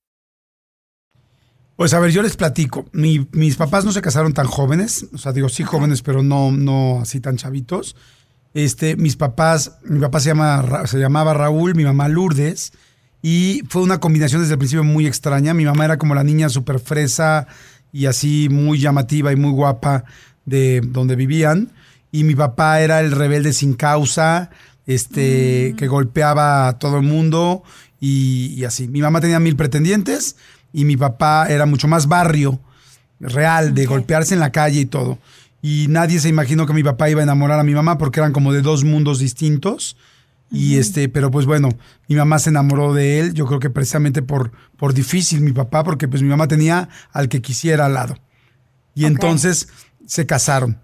Pues 1.81 1.95
a 1.95 1.99
ver, 1.99 2.11
yo 2.11 2.21
les 2.21 2.37
platico. 2.37 2.85
Mi- 2.91 3.27
mis 3.31 3.55
papás 3.55 3.85
no 3.85 3.91
se 3.91 4.03
casaron 4.03 4.33
tan 4.33 4.45
jóvenes, 4.45 5.07
o 5.15 5.17
sea, 5.17 5.31
digo 5.33 5.49
sí 5.49 5.63
jóvenes, 5.63 6.03
pero 6.03 6.21
no, 6.21 6.51
no 6.51 6.99
así 7.01 7.19
tan 7.19 7.37
chavitos. 7.37 7.95
Este, 8.53 8.95
mis 8.97 9.15
papás, 9.15 9.79
mi 9.83 9.99
papá 9.99 10.19
se, 10.19 10.27
llama, 10.27 10.83
se 10.85 10.99
llamaba 10.99 11.33
Raúl, 11.33 11.73
mi 11.73 11.83
mamá 11.83 12.07
Lourdes, 12.07 12.73
y 13.23 13.63
fue 13.67 13.81
una 13.81 13.99
combinación 13.99 14.41
desde 14.41 14.53
el 14.53 14.59
principio 14.59 14.83
muy 14.83 15.07
extraña. 15.07 15.55
Mi 15.55 15.65
mamá 15.65 15.85
era 15.85 15.97
como 15.97 16.13
la 16.13 16.23
niña 16.23 16.49
súper 16.49 16.79
fresa 16.79 17.47
y 17.91 18.05
así 18.05 18.47
muy 18.51 18.77
llamativa 18.77 19.31
y 19.31 19.35
muy 19.35 19.49
guapa 19.51 20.03
de 20.45 20.81
donde 20.85 21.15
vivían, 21.15 21.71
y 22.11 22.25
mi 22.25 22.35
papá 22.35 22.79
era 22.81 22.99
el 22.99 23.11
rebelde 23.11 23.53
sin 23.53 23.73
causa, 23.73 24.51
este, 24.85 25.73
que 25.75 25.87
golpeaba 25.87 26.67
a 26.67 26.77
todo 26.77 26.97
el 26.97 27.03
mundo 27.07 27.63
y, 27.99 28.53
y 28.55 28.65
así. 28.65 28.87
Mi 28.87 29.01
mamá 29.01 29.19
tenía 29.19 29.39
mil 29.39 29.55
pretendientes 29.55 30.35
y 30.73 30.85
mi 30.85 30.97
papá 30.97 31.47
era 31.49 31.65
mucho 31.65 31.87
más 31.87 32.07
barrio, 32.07 32.59
real, 33.19 33.73
de 33.73 33.85
golpearse 33.85 34.33
en 34.33 34.39
la 34.39 34.51
calle 34.51 34.81
y 34.81 34.85
todo. 34.85 35.19
Y 35.61 35.85
nadie 35.89 36.19
se 36.19 36.29
imaginó 36.29 36.65
que 36.65 36.73
mi 36.73 36.83
papá 36.83 37.09
iba 37.09 37.21
a 37.21 37.23
enamorar 37.23 37.59
a 37.59 37.63
mi 37.63 37.73
mamá 37.73 37.97
porque 37.97 38.19
eran 38.19 38.33
como 38.33 38.51
de 38.51 38.61
dos 38.61 38.83
mundos 38.83 39.19
distintos. 39.19 39.95
Y 40.51 40.77
este, 40.77 41.07
pero 41.07 41.31
pues 41.31 41.45
bueno, 41.45 41.69
mi 42.09 42.15
mamá 42.15 42.37
se 42.39 42.49
enamoró 42.49 42.93
de 42.93 43.19
él, 43.19 43.33
yo 43.33 43.45
creo 43.45 43.59
que 43.59 43.69
precisamente 43.69 44.21
por, 44.21 44.51
por 44.75 44.93
difícil 44.93 45.41
mi 45.41 45.53
papá, 45.53 45.83
porque 45.83 46.07
pues 46.07 46.21
mi 46.21 46.27
mamá 46.27 46.47
tenía 46.47 46.89
al 47.13 47.29
que 47.29 47.41
quisiera 47.41 47.85
al 47.85 47.93
lado. 47.93 48.17
Y 48.93 49.05
entonces 49.05 49.69
se 50.05 50.25
casaron. 50.25 50.77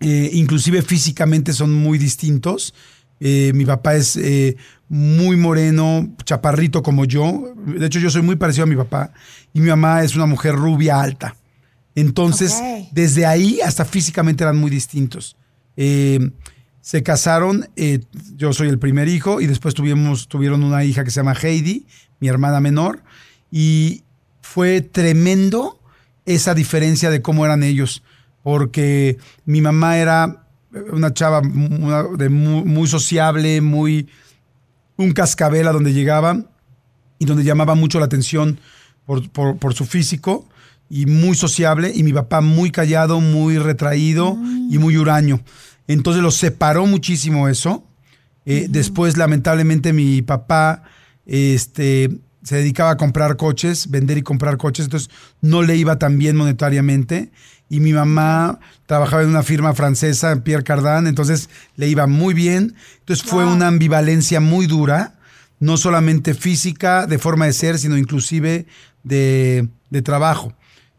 Eh, 0.00 0.30
inclusive 0.34 0.82
físicamente 0.82 1.52
son 1.52 1.72
muy 1.72 1.98
distintos, 1.98 2.74
Eh, 3.22 3.52
mi 3.54 3.66
papá 3.66 3.96
es 3.96 4.16
eh, 4.16 4.56
muy 4.90 5.36
moreno, 5.36 6.08
chaparrito 6.24 6.82
como 6.82 7.04
yo. 7.06 7.54
De 7.64 7.86
hecho, 7.86 8.00
yo 8.00 8.10
soy 8.10 8.22
muy 8.22 8.34
parecido 8.36 8.64
a 8.64 8.66
mi 8.66 8.74
papá. 8.76 9.12
Y 9.54 9.60
mi 9.60 9.68
mamá 9.68 10.02
es 10.02 10.16
una 10.16 10.26
mujer 10.26 10.54
rubia 10.56 11.00
alta. 11.00 11.36
Entonces, 11.94 12.60
desde 12.92 13.24
ahí 13.24 13.60
hasta 13.64 13.84
físicamente 13.84 14.42
eran 14.44 14.56
muy 14.58 14.68
distintos. 14.70 15.36
Eh, 15.76 16.30
se 16.80 17.02
casaron, 17.04 17.68
eh, 17.76 18.00
yo 18.36 18.52
soy 18.52 18.68
el 18.68 18.78
primer 18.80 19.06
hijo 19.08 19.40
y 19.40 19.46
después 19.46 19.74
tuvimos, 19.74 20.26
tuvieron 20.28 20.64
una 20.64 20.82
hija 20.84 21.04
que 21.04 21.10
se 21.10 21.20
llama 21.20 21.34
Heidi, 21.40 21.86
mi 22.18 22.28
hermana 22.28 22.58
menor, 22.60 23.02
y 23.50 24.02
fue 24.42 24.80
tremendo 24.80 25.80
esa 26.26 26.54
diferencia 26.54 27.10
de 27.10 27.22
cómo 27.22 27.44
eran 27.44 27.62
ellos, 27.62 28.02
porque 28.42 29.18
mi 29.44 29.60
mamá 29.60 29.98
era 29.98 30.46
una 30.92 31.12
chava 31.12 31.40
una- 31.40 32.04
de 32.16 32.28
muy, 32.28 32.64
muy 32.64 32.88
sociable, 32.88 33.60
muy 33.60 34.08
un 35.00 35.12
cascabel 35.12 35.66
a 35.66 35.72
donde 35.72 35.92
llegaba 35.92 36.44
y 37.18 37.24
donde 37.24 37.44
llamaba 37.44 37.74
mucho 37.74 37.98
la 37.98 38.06
atención 38.06 38.58
por, 39.06 39.28
por- 39.30 39.56
por 39.56 39.74
su 39.74 39.84
físico 39.86 40.46
y 40.88 41.06
muy 41.06 41.34
sociable 41.36 41.92
y 41.94 42.02
mi 42.02 42.12
papá 42.12 42.40
muy 42.40 42.70
callado, 42.70 43.20
muy 43.20 43.58
retraído 43.58 44.36
y 44.70 44.78
muy 44.78 44.96
huraño. 44.96 45.40
Entonces 45.86 46.22
los 46.22 46.36
separó 46.36 46.86
muchísimo 46.86 47.48
eso. 47.48 47.84
Eh, 48.46 48.66
Después, 48.68 49.16
lamentablemente, 49.16 49.92
mi 49.92 50.22
papá 50.22 50.82
este, 51.26 52.10
se 52.42 52.56
dedicaba 52.56 52.90
a 52.90 52.96
comprar 52.96 53.36
coches, 53.36 53.90
vender 53.90 54.18
y 54.18 54.22
comprar 54.22 54.56
coches, 54.56 54.86
entonces 54.86 55.10
no 55.40 55.62
le 55.62 55.76
iba 55.76 55.98
tan 55.98 56.18
bien 56.18 56.36
monetariamente. 56.36 57.30
Y 57.70 57.80
mi 57.80 57.92
mamá 57.92 58.58
trabajaba 58.86 59.22
en 59.22 59.28
una 59.28 59.44
firma 59.44 59.72
francesa, 59.74 60.42
Pierre 60.42 60.64
Cardin, 60.64 61.06
entonces 61.06 61.48
le 61.76 61.88
iba 61.88 62.06
muy 62.08 62.34
bien. 62.34 62.74
Entonces 62.98 63.24
fue 63.24 63.46
una 63.46 63.68
ambivalencia 63.68 64.40
muy 64.40 64.66
dura, 64.66 65.14
no 65.60 65.76
solamente 65.76 66.34
física, 66.34 67.06
de 67.06 67.18
forma 67.18 67.46
de 67.46 67.52
ser, 67.52 67.78
sino 67.78 67.96
inclusive 67.96 68.66
de, 69.04 69.68
de 69.88 70.02
trabajo. 70.02 70.52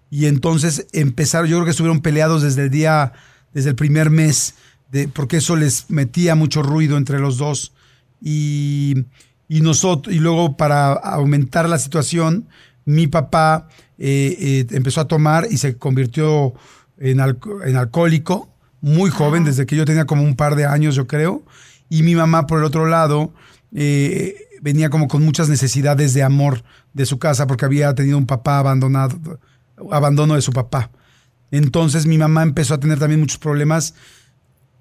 Y 0.09 0.27
entonces 0.27 0.87
empezaron, 0.93 1.49
yo 1.49 1.57
creo 1.57 1.65
que 1.65 1.71
estuvieron 1.71 2.01
peleados 2.01 2.41
desde 2.41 2.63
el 2.63 2.69
día, 2.69 3.11
desde 3.53 3.69
el 3.69 3.75
primer 3.75 4.09
mes, 4.09 4.55
de, 4.91 5.09
porque 5.09 5.37
eso 5.37 5.57
les 5.57 5.89
metía 5.89 6.35
mucho 6.35 6.63
ruido 6.63 6.95
entre 6.95 7.19
los 7.19 7.37
dos. 7.37 7.73
Y, 8.21 9.05
y 9.49 9.59
nosotros, 9.59 10.15
y 10.15 10.19
luego 10.19 10.55
para 10.55 10.93
aumentar 10.93 11.67
la 11.67 11.79
situación, 11.79 12.47
mi 12.85 13.07
papá 13.07 13.67
eh, 14.03 14.35
eh, 14.39 14.65
empezó 14.71 14.99
a 15.01 15.07
tomar 15.07 15.47
y 15.51 15.57
se 15.57 15.77
convirtió 15.77 16.53
en, 16.97 17.19
alco- 17.19 17.63
en 17.63 17.75
alcohólico, 17.77 18.49
muy 18.81 19.11
joven, 19.11 19.43
desde 19.43 19.67
que 19.67 19.75
yo 19.75 19.85
tenía 19.85 20.05
como 20.05 20.23
un 20.23 20.35
par 20.35 20.55
de 20.55 20.65
años, 20.65 20.95
yo 20.95 21.05
creo. 21.05 21.43
Y 21.87 22.01
mi 22.01 22.15
mamá, 22.15 22.47
por 22.47 22.57
el 22.59 22.65
otro 22.65 22.87
lado, 22.87 23.31
eh, 23.75 24.35
venía 24.61 24.89
como 24.89 25.07
con 25.07 25.23
muchas 25.23 25.49
necesidades 25.49 26.15
de 26.15 26.23
amor 26.23 26.63
de 26.93 27.05
su 27.05 27.19
casa 27.19 27.45
porque 27.45 27.65
había 27.65 27.93
tenido 27.93 28.17
un 28.17 28.25
papá 28.25 28.57
abandonado, 28.57 29.39
abandono 29.91 30.33
de 30.33 30.41
su 30.41 30.51
papá. 30.51 30.89
Entonces 31.51 32.05
mi 32.07 32.17
mamá 32.17 32.41
empezó 32.43 32.73
a 32.73 32.79
tener 32.79 32.97
también 32.97 33.19
muchos 33.19 33.37
problemas 33.37 33.93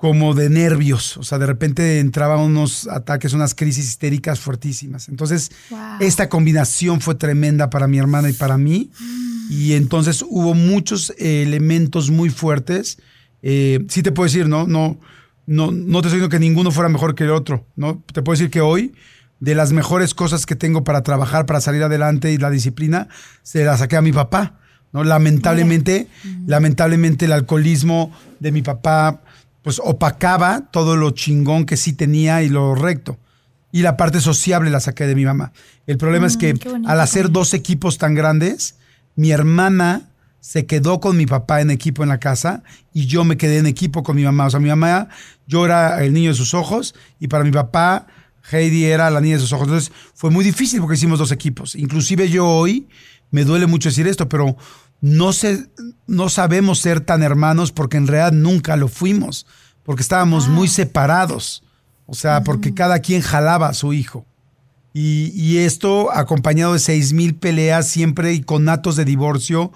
como 0.01 0.33
de 0.33 0.49
nervios, 0.49 1.19
o 1.19 1.23
sea, 1.23 1.37
de 1.37 1.45
repente 1.45 2.01
entraban 2.01 2.41
unos 2.41 2.89
ataques, 2.89 3.35
unas 3.35 3.55
crisis 3.55 3.87
histéricas 3.87 4.41
fuertísimas. 4.41 5.11
Entonces, 5.11 5.53
esta 6.01 6.31
combinación 6.31 7.03
fue 7.03 7.17
tremenda 7.17 7.69
para 7.69 7.87
mi 7.87 7.99
hermana 7.99 8.31
y 8.31 8.33
para 8.33 8.57
mí, 8.57 8.91
y 9.51 9.75
entonces 9.75 10.25
hubo 10.27 10.55
muchos 10.55 11.13
eh, 11.19 11.43
elementos 11.43 12.11
muy 12.11 12.31
fuertes. 12.31 12.97
Eh, 13.43 13.85
sí 13.91 14.03
te 14.03 14.11
puedo 14.11 14.25
decir, 14.25 14.49
¿no? 14.49 14.67
No, 14.67 14.99
no, 15.45 15.71
no 15.71 16.01
te 16.01 16.09
estoy 16.09 16.21
diciendo 16.21 16.31
que 16.31 16.39
ninguno 16.39 16.71
fuera 16.71 16.89
mejor 16.89 17.15
que 17.15 17.25
el 17.25 17.31
otro, 17.33 17.67
¿no? 17.77 18.03
Te 18.11 18.23
puedo 18.23 18.39
decir 18.39 18.51
que 18.51 18.63
hoy, 18.63 18.95
de 19.39 19.55
las 19.55 19.73
mejores 19.73 20.15
cosas 20.15 20.47
que 20.47 20.57
tengo 20.57 20.83
para 20.83 21.03
trabajar, 21.03 21.45
para 21.45 21.61
salir 21.61 21.83
adelante 21.83 22.33
y 22.33 22.39
la 22.39 22.49
disciplina, 22.49 23.09
se 23.43 23.65
la 23.65 23.77
saqué 23.77 23.97
a 23.97 24.03
mi 24.03 24.13
papá, 24.13 24.61
¿no? 24.95 25.05
Lamentablemente, 25.05 26.09
lamentablemente 26.47 27.27
el 27.27 27.33
alcoholismo 27.33 28.11
de 28.39 28.51
mi 28.51 28.63
papá, 28.63 29.21
pues 29.63 29.81
opacaba 29.83 30.71
todo 30.71 30.97
lo 30.97 31.11
chingón 31.11 31.67
que 31.67 31.77
sí 31.77 31.93
tenía 31.93 32.43
y 32.43 32.49
lo 32.49 32.75
recto. 32.75 33.19
Y 33.73 33.83
la 33.83 33.97
parte 33.97 34.21
sociable 34.21 34.71
la 34.71 34.81
saqué 34.81 35.07
de 35.07 35.15
mi 35.15 35.25
mamá. 35.25 35.53
El 35.87 35.97
problema 35.97 36.27
es 36.27 36.37
que 36.37 36.55
qué 36.55 36.69
bonito. 36.69 36.91
al 36.91 37.01
hacer 37.01 37.31
dos 37.31 37.55
equipos 37.55 37.99
tan 37.99 38.15
grandes, 38.15 38.77
mi 39.15 39.31
hermana 39.31 40.11
se 40.41 40.67
quedó 40.67 41.01
con 41.01 41.17
mi 41.17 41.27
papá 41.27 41.61
en 41.61 41.71
equipo 41.71 42.03
en 42.03 42.09
la 42.09 42.19
casa 42.19 42.63
y 42.93 43.07
yo 43.07 43.25
me 43.25 43.37
quedé 43.37 43.59
en 43.59 43.67
equipo 43.67 44.03
con 44.03 44.17
mi 44.17 44.25
mamá. 44.25 44.47
O 44.47 44.51
sea, 44.51 44.61
mi 44.61 44.71
mamá, 44.71 45.09
yo 45.47 45.65
era 45.65 46.03
el 46.03 46.13
niño 46.13 46.31
de 46.31 46.37
sus 46.37 46.55
ojos 46.55 46.95
y 47.21 47.29
para 47.29 47.45
mi 47.45 47.51
papá, 47.51 48.07
Heidi 48.51 48.87
era 48.87 49.11
la 49.11 49.21
niña 49.21 49.35
de 49.35 49.41
sus 49.41 49.53
ojos. 49.53 49.69
Entonces 49.69 49.93
fue 50.15 50.31
muy 50.31 50.45
difícil 50.45 50.81
porque 50.81 50.95
hicimos 50.95 51.19
dos 51.19 51.31
equipos. 51.31 51.75
Inclusive 51.75 52.29
yo 52.29 52.47
hoy, 52.47 52.89
me 53.31 53.45
duele 53.45 53.67
mucho 53.67 53.91
decir 53.91 54.09
esto, 54.09 54.29
pero 54.29 54.57
no, 55.01 55.33
sé, 55.33 55.67
no 56.07 56.29
sabemos 56.29 56.79
ser 56.81 57.01
tan 57.01 57.23
hermanos 57.23 57.73
porque 57.73 57.97
en 57.97 58.07
realidad 58.07 58.33
nunca 58.33 58.77
lo 58.77 58.89
fuimos, 58.89 59.47
porque 59.83 60.03
estábamos 60.03 60.49
muy 60.49 60.69
separados. 60.69 61.63
O 62.07 62.15
sea, 62.15 62.43
porque 62.43 62.75
cada 62.75 62.99
quien 62.99 63.23
jalaba 63.23 63.69
a 63.69 63.75
su 63.75 63.93
hijo. 63.93 64.27
Y, 64.93 65.31
y 65.35 65.59
esto 65.59 66.13
acompañado 66.13 66.73
de 66.73 66.81
seis 66.81 67.13
mil 67.13 67.37
peleas 67.37 67.87
siempre 67.87 68.33
y 68.33 68.41
con 68.43 68.69
atos 68.69 68.97
de 68.97 69.05
divorcio. 69.05 69.71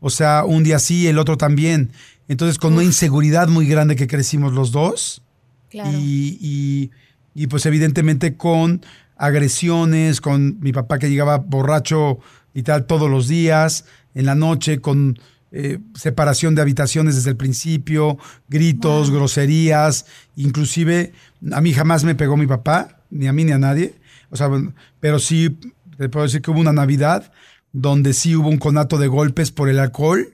O 0.00 0.10
sea, 0.10 0.44
un 0.44 0.64
día 0.64 0.80
sí, 0.80 1.06
el 1.06 1.18
otro 1.18 1.36
también. 1.36 1.92
Entonces, 2.26 2.58
con 2.58 2.72
una 2.72 2.82
inseguridad 2.82 3.46
muy 3.46 3.68
grande 3.68 3.94
que 3.94 4.08
crecimos 4.08 4.52
los 4.52 4.72
dos. 4.72 5.22
Claro. 5.70 5.92
Y, 5.96 6.38
y- 6.40 6.90
y, 7.38 7.46
pues 7.48 7.66
evidentemente 7.66 8.36
con 8.36 8.84
agresiones, 9.16 10.20
con 10.20 10.58
mi 10.60 10.72
papá 10.72 10.98
que 10.98 11.10
llegaba 11.10 11.36
borracho 11.38 12.18
y 12.54 12.62
tal 12.62 12.86
todos 12.86 13.10
los 13.10 13.28
días, 13.28 13.84
en 14.16 14.26
la 14.26 14.34
noche, 14.34 14.80
con 14.80 15.18
eh, 15.52 15.78
separación 15.94 16.54
de 16.54 16.62
habitaciones 16.62 17.14
desde 17.14 17.30
el 17.30 17.36
principio, 17.36 18.18
gritos, 18.48 19.10
groserías, 19.10 20.06
inclusive 20.34 21.12
a 21.52 21.60
mí 21.60 21.72
jamás 21.72 22.02
me 22.02 22.14
pegó 22.14 22.36
mi 22.36 22.46
papá, 22.46 23.02
ni 23.10 23.28
a 23.28 23.32
mí 23.32 23.44
ni 23.44 23.52
a 23.52 23.58
nadie, 23.58 23.94
o 24.30 24.36
sea, 24.36 24.50
pero 25.00 25.18
sí, 25.18 25.58
te 25.98 26.08
puedo 26.08 26.24
decir 26.24 26.42
que 26.42 26.50
hubo 26.50 26.60
una 26.60 26.72
Navidad 26.72 27.30
donde 27.72 28.14
sí 28.14 28.34
hubo 28.34 28.48
un 28.48 28.56
conato 28.56 28.96
de 28.96 29.06
golpes 29.06 29.50
por 29.50 29.68
el 29.68 29.78
alcohol 29.78 30.32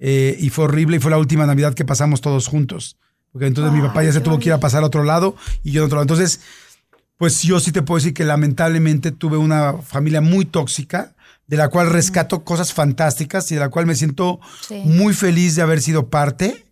eh, 0.00 0.36
y 0.40 0.50
fue 0.50 0.64
horrible 0.64 0.96
y 0.96 1.00
fue 1.00 1.12
la 1.12 1.18
última 1.18 1.46
Navidad 1.46 1.74
que 1.74 1.84
pasamos 1.84 2.20
todos 2.20 2.48
juntos. 2.48 2.98
Porque 3.32 3.46
entonces 3.46 3.72
mi 3.72 3.80
papá 3.80 4.02
ya 4.02 4.12
se 4.12 4.20
tuvo 4.20 4.40
que 4.40 4.48
ir 4.48 4.52
a 4.52 4.60
pasar 4.60 4.82
a 4.82 4.86
otro 4.86 5.04
lado 5.04 5.36
y 5.62 5.70
yo 5.70 5.82
en 5.82 5.86
otro 5.86 5.96
lado. 5.96 6.02
Entonces, 6.02 6.40
pues 7.16 7.42
yo 7.42 7.60
sí 7.60 7.70
te 7.70 7.82
puedo 7.82 7.98
decir 7.98 8.12
que 8.12 8.24
lamentablemente 8.24 9.12
tuve 9.12 9.36
una 9.36 9.74
familia 9.74 10.20
muy 10.20 10.46
tóxica, 10.46 11.14
de 11.50 11.56
la 11.56 11.68
cual 11.68 11.90
rescato 11.90 12.44
cosas 12.44 12.72
fantásticas 12.72 13.50
y 13.50 13.54
de 13.56 13.60
la 13.60 13.70
cual 13.70 13.84
me 13.84 13.96
siento 13.96 14.38
Sí. 14.68 14.76
muy 14.84 15.12
feliz 15.14 15.56
de 15.56 15.62
haber 15.62 15.82
sido 15.82 16.08
parte, 16.08 16.64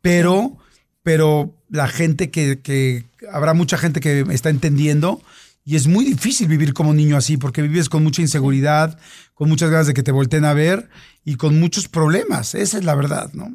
pero, 0.00 0.56
pero 1.02 1.54
la 1.68 1.86
gente 1.86 2.30
que, 2.30 2.60
que, 2.62 3.04
habrá 3.30 3.52
mucha 3.52 3.76
gente 3.76 4.00
que 4.00 4.24
me 4.24 4.34
está 4.34 4.48
entendiendo 4.48 5.20
y 5.66 5.76
es 5.76 5.86
muy 5.86 6.06
difícil 6.06 6.48
vivir 6.48 6.72
como 6.72 6.94
niño 6.94 7.18
así, 7.18 7.36
porque 7.36 7.60
vives 7.60 7.90
con 7.90 8.02
mucha 8.02 8.22
inseguridad, 8.22 8.98
con 9.34 9.50
muchas 9.50 9.68
ganas 9.68 9.86
de 9.86 9.92
que 9.92 10.02
te 10.02 10.12
volteen 10.12 10.46
a 10.46 10.54
ver 10.54 10.88
y 11.22 11.34
con 11.34 11.60
muchos 11.60 11.86
problemas, 11.86 12.54
esa 12.54 12.78
es 12.78 12.84
la 12.84 12.94
verdad, 12.94 13.30
¿no? 13.34 13.54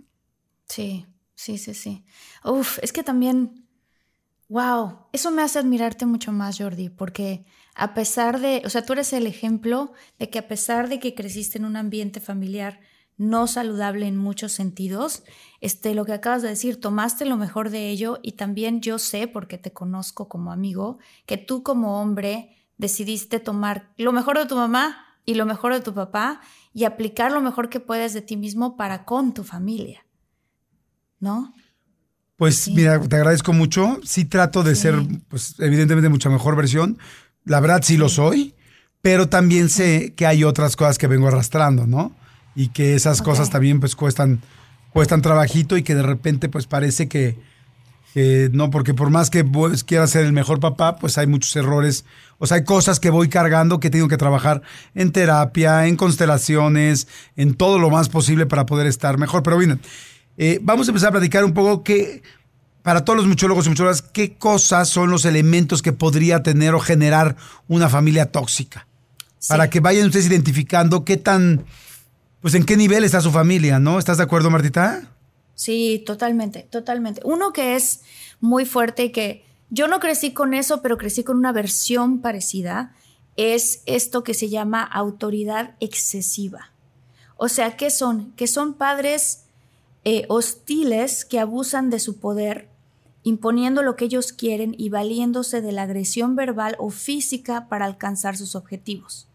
Sí, 0.68 1.08
sí, 1.34 1.58
sí, 1.58 1.74
sí. 1.74 2.06
Uf, 2.44 2.78
es 2.84 2.94
que 2.94 3.02
también, 3.02 3.66
wow, 4.48 5.08
eso 5.12 5.32
me 5.32 5.42
hace 5.42 5.58
admirarte 5.58 6.06
mucho 6.06 6.32
más, 6.32 6.60
Jordi, 6.60 6.90
porque 6.90 7.44
a 7.76 7.94
pesar 7.94 8.40
de, 8.40 8.62
o 8.66 8.70
sea, 8.70 8.86
tú 8.86 8.94
eres 8.94 9.12
el 9.14 9.28
ejemplo 9.28 9.94
de 10.18 10.30
que 10.30 10.40
a 10.40 10.48
pesar 10.48 10.88
de 10.90 11.00
que 11.00 11.14
creciste 11.14 11.58
en 11.58 11.66
un 11.66 11.76
ambiente 11.76 12.20
familiar 12.20 12.80
no 13.18 13.48
saludable 13.48 14.08
en 14.08 14.18
muchos 14.18 14.52
sentidos, 14.52 15.24
este, 15.62 15.94
lo 15.94 16.06
que 16.06 16.14
acabas 16.14 16.42
de 16.42 16.50
decir, 16.50 16.80
tomaste 16.80 17.26
lo 17.26 17.38
mejor 17.38 17.70
de 17.70 17.90
ello 17.90 18.20
y 18.22 18.34
también 18.34 18.82
yo 18.82 18.98
sé, 19.00 19.28
porque 19.28 19.58
te 19.58 19.72
conozco 19.72 20.28
como 20.28 20.52
amigo, 20.52 20.98
que 21.26 21.38
tú 21.38 21.64
como 21.64 22.02
hombre 22.02 22.56
decidiste 22.78 23.40
tomar 23.40 23.94
lo 23.98 24.12
mejor 24.12 24.38
de 24.38 24.46
tu 24.46 24.56
mamá 24.56 24.98
y 25.26 25.36
lo 25.36 25.46
mejor 25.46 25.74
de 25.74 25.80
tu 25.82 25.94
papá 25.94 26.42
y 26.74 26.84
aplicar 26.84 27.32
lo 27.32 27.42
mejor 27.42 27.70
que 27.70 27.80
puedes 27.80 28.14
de 28.14 28.22
ti 28.22 28.36
mismo 28.38 28.76
para 28.76 29.06
con 29.06 29.34
tu 29.34 29.44
familia. 29.44 30.06
¿no? 31.20 31.54
Pues 32.36 32.56
Sí. 32.58 32.74
mira, 32.74 33.00
te 33.00 33.16
agradezco 33.16 33.54
mucho. 33.54 34.00
Sí 34.04 34.26
trato 34.26 34.62
de 34.64 34.76
Sí. 34.76 34.82
ser, 34.84 34.96
pues 35.30 35.56
evidentemente 35.60 36.10
mucha 36.10 36.30
mejor 36.30 36.56
versión. 36.58 36.98
La 37.46 37.60
verdad 37.60 37.82
sí 37.84 37.98
lo 37.98 38.10
soy, 38.10 38.56
pero 39.02 39.30
también 39.30 39.70
sé 39.70 40.14
que 40.16 40.26
hay 40.26 40.44
otras 40.44 40.76
cosas 40.76 40.98
que 40.98 41.08
vengo 41.08 41.28
arrastrando, 41.28 41.86
¿no? 41.86 42.12
Y 42.56 42.70
que 42.70 42.96
esas 42.96 43.22
cosas 43.22 43.50
también 43.50 43.80
pues 43.80 43.96
cuestan, 43.96 44.42
cuestan 44.92 45.22
trabajito 45.22 45.78
y 45.78 45.84
que 45.84 45.94
de 45.94 46.02
repente 46.02 46.50
pues 46.50 46.66
parece 46.66 47.08
que, 47.08 47.38
que 48.16 48.50
no, 48.52 48.72
porque 48.72 48.94
por 48.94 49.12
más 49.12 49.30
que 49.30 49.44
pues, 49.44 49.84
quiera 49.84 50.08
ser 50.08 50.26
el 50.26 50.34
mejor 50.34 50.60
papá, 50.60 50.96
pues 50.96 51.18
hay 51.18 51.28
muchos 51.28 51.56
errores. 51.56 52.06
O 52.40 52.48
sea, 52.48 52.58
hay 52.58 52.64
cosas 52.64 53.00
que 53.00 53.10
voy 53.10 53.30
cargando 53.30 53.80
que 53.80 53.90
tengo 53.90 54.08
que 54.08 54.18
trabajar 54.18 54.64
en 54.96 55.12
terapia, 55.12 55.86
en 55.86 55.98
constelaciones, 55.98 57.08
en 57.36 57.54
todo 57.54 57.78
lo 57.78 57.90
más 57.90 58.10
posible 58.10 58.46
para 58.46 58.66
poder 58.66 58.88
estar 58.88 59.20
mejor. 59.20 59.44
Pero 59.44 59.58
bueno, 59.58 59.78
eh, 60.38 60.60
vamos 60.64 60.88
a 60.88 60.92
empezar 60.92 61.10
a 61.10 61.12
platicar 61.12 61.46
un 61.46 61.54
poco 61.54 61.84
qué, 61.84 62.24
para 62.86 63.04
todos 63.04 63.18
los 63.18 63.26
muchólogos 63.26 63.66
y 63.66 63.70
muchólogas, 63.70 64.04
¿qué 64.04 64.38
cosas 64.38 64.88
son 64.90 65.10
los 65.10 65.26
elementos 65.26 65.82
que 65.82 65.92
podría 65.92 66.44
tener 66.44 66.76
o 66.76 66.80
generar 66.80 67.36
una 67.68 67.90
familia 67.90 68.32
tóxica? 68.32 68.88
Para 69.48 69.72
que 69.72 69.80
vayan 69.80 70.06
ustedes 70.06 70.28
identificando 70.28 71.04
qué 71.04 71.18
tan, 71.18 71.66
pues 72.42 72.54
en 72.54 72.64
qué 72.64 72.78
nivel 72.78 73.04
está 73.04 73.22
su 73.22 73.32
familia, 73.32 73.80
¿no? 73.80 73.98
¿Estás 73.98 74.18
de 74.18 74.24
acuerdo, 74.24 74.52
Martita? 74.52 75.10
Sí, 75.56 76.04
totalmente, 76.06 76.68
totalmente. 76.70 77.22
Uno 77.24 77.54
que 77.54 77.76
es 77.76 78.02
muy 78.40 78.66
fuerte 78.66 79.06
y 79.06 79.12
que 79.12 79.44
yo 79.72 79.88
no 79.88 80.00
crecí 80.00 80.32
con 80.32 80.54
eso, 80.54 80.84
pero 80.84 81.00
crecí 81.00 81.24
con 81.24 81.38
una 81.38 81.52
versión 81.52 82.22
parecida, 82.22 82.94
es 83.36 83.82
esto 83.88 84.24
que 84.24 84.36
se 84.36 84.50
llama 84.50 84.84
autoridad 84.84 85.74
excesiva. 85.80 86.70
O 87.36 87.50
sea, 87.50 87.78
¿qué 87.78 87.90
son? 87.90 88.32
Que 88.34 88.46
son 88.46 88.76
padres 88.76 89.46
eh, 90.04 90.26
hostiles 90.30 91.26
que 91.26 91.40
abusan 91.40 91.90
de 91.90 92.00
su 92.00 92.20
poder 92.20 92.75
imponiendo 93.26 93.82
lo 93.82 93.96
que 93.96 94.06
ellos 94.06 94.32
quieren 94.32 94.76
y 94.78 94.90
valiéndose 94.90 95.60
de 95.62 95.72
la 95.72 95.82
agresión 95.82 96.36
verbal 96.36 96.76
o 96.78 96.92
física 96.92 97.68
para 97.68 97.86
alcanzar 97.86 98.38
sus 98.38 98.56
objetivos. 98.56 99.28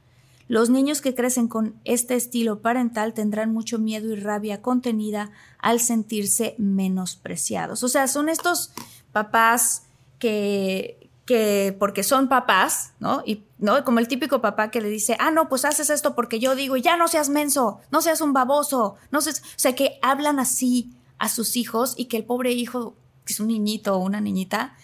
Los 0.47 0.71
niños 0.71 1.01
que 1.01 1.15
crecen 1.15 1.49
con 1.49 1.75
este 1.85 2.15
estilo 2.15 2.61
parental 2.61 3.15
tendrán 3.15 3.53
mucho 3.53 3.79
miedo 3.79 4.13
y 4.13 4.15
rabia 4.15 4.63
contenida 4.63 5.33
al 5.59 5.81
sentirse 5.81 6.55
menospreciados. 6.57 7.83
O 7.83 7.89
sea, 7.89 8.07
son 8.07 8.29
estos 8.29 8.71
papás 9.11 9.83
que, 10.21 11.11
que 11.27 11.77
porque 11.77 12.05
son 12.05 12.29
papás, 12.29 12.93
¿no? 13.01 13.25
Y 13.27 13.43
¿no? 13.59 13.85
Como 13.85 13.99
el 13.99 14.07
típico 14.07 14.41
papá 14.41 14.71
que 14.71 14.81
le 14.81 14.89
dice, 14.89 15.17
ah, 15.19 15.33
no, 15.33 15.49
pues 15.49 15.65
haces 15.65 15.91
esto 15.91 16.15
porque 16.15 16.39
yo 16.39 16.55
digo, 16.55 16.77
y 16.77 16.83
ya 16.83 16.97
no 16.97 17.09
seas 17.09 17.29
menso, 17.29 17.81
no 17.91 18.03
seas 18.03 18.21
un 18.21 18.33
baboso, 18.33 18.95
no 19.11 19.21
seas, 19.21 19.41
o 19.41 19.59
sea, 19.59 19.75
que 19.75 19.99
hablan 20.01 20.39
así 20.39 20.93
a 21.19 21.29
sus 21.29 21.57
hijos 21.57 21.95
y 21.97 22.05
que 22.05 22.19
el 22.19 22.25
pobre 22.25 22.53
hijo 22.53 22.95
que 23.31 23.35
es 23.35 23.41
un 23.41 23.47
niñito 23.47 23.95
o 23.95 23.99
una 23.99 24.21
niñita, 24.21 24.75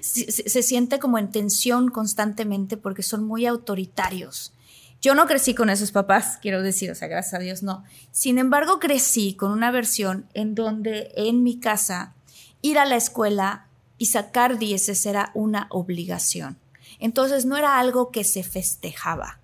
se, 0.00 0.62
siente 0.62 0.98
como 0.98 1.18
en 1.18 1.30
tensión 1.30 1.90
constantemente 1.90 2.78
porque 2.78 3.02
son 3.02 3.24
muy 3.24 3.44
autoritarios. 3.44 4.54
Yo 5.02 5.14
no 5.14 5.26
crecí 5.26 5.54
con 5.54 5.68
esos 5.68 5.92
papás, 5.92 6.38
quiero 6.40 6.62
decir, 6.62 6.90
o 6.90 6.94
sea, 6.94 7.08
gracias 7.08 7.34
a 7.34 7.38
Dios 7.38 7.62
no. 7.62 7.84
Sin 8.10 8.38
embargo, 8.38 8.78
crecí 8.78 9.34
con 9.34 9.50
una 9.50 9.70
versión 9.70 10.26
en 10.32 10.54
donde 10.54 11.12
en 11.16 11.42
mi 11.42 11.60
casa 11.60 12.14
ir 12.62 12.78
a 12.78 12.86
la 12.86 12.96
escuela 12.96 13.66
y 13.98 14.06
sacar 14.06 14.58
dieces 14.58 15.04
era 15.04 15.30
una 15.34 15.66
obligación. 15.68 16.56
Entonces 16.98 17.44
no 17.44 17.58
era 17.58 17.78
algo 17.78 18.10
que 18.10 18.24
se 18.24 18.42
festejaba. 18.42 19.38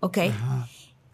¿Ok? 0.00 0.18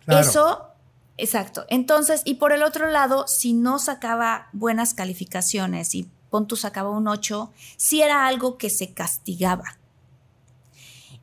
Eso 0.09 0.76
Exacto. 1.18 1.64
Entonces, 1.68 2.22
y 2.24 2.35
por 2.35 2.52
el 2.52 2.62
otro 2.62 2.88
lado, 2.88 3.26
si 3.26 3.52
no 3.52 3.79
sacaba 3.79 4.48
buenas 4.52 4.94
calificaciones 4.94 5.94
y 5.94 6.11
Pontus 6.37 6.61
sacaba 6.61 6.90
un 6.90 7.09
8, 7.09 7.51
si 7.79 8.03
era 8.03 8.27
algo 8.27 8.59
que 8.59 8.68
se 8.68 8.92
castigaba. 8.92 9.79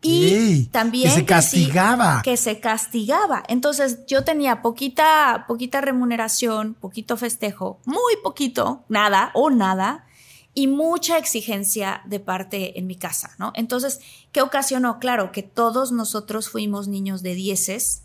Y 0.02 0.66
también 0.72 1.12
que 1.12 1.16
se 1.18 1.24
castigaba. 1.24 2.22
Que, 2.24 2.36
se 2.36 2.60
castigaba. 2.60 3.44
Entonces 3.48 4.08
yo 4.08 4.24
tenía 4.24 4.64
poquita, 4.64 5.46
poquita 5.48 5.82
remuneración, 5.82 6.74
poquito 6.74 7.16
festejo, 7.16 7.80
muy 7.86 8.16
poquito, 8.24 8.82
nada 8.90 9.30
o 9.36 9.52
nada, 9.52 10.08
y 10.56 10.66
mucha 10.66 11.20
exigencia 11.20 12.02
de 12.06 12.20
parte 12.20 12.80
en 12.80 12.88
mi 12.88 12.96
casa, 12.96 13.36
¿no? 13.38 13.52
Entonces, 13.54 14.00
¿qué 14.32 14.42
ocasionó? 14.42 14.98
Claro, 14.98 15.32
que 15.32 15.44
todos 15.44 15.92
nosotros 15.92 16.50
fuimos 16.50 16.88
niños 16.88 17.22
de 17.22 17.36
dieces, 17.36 18.02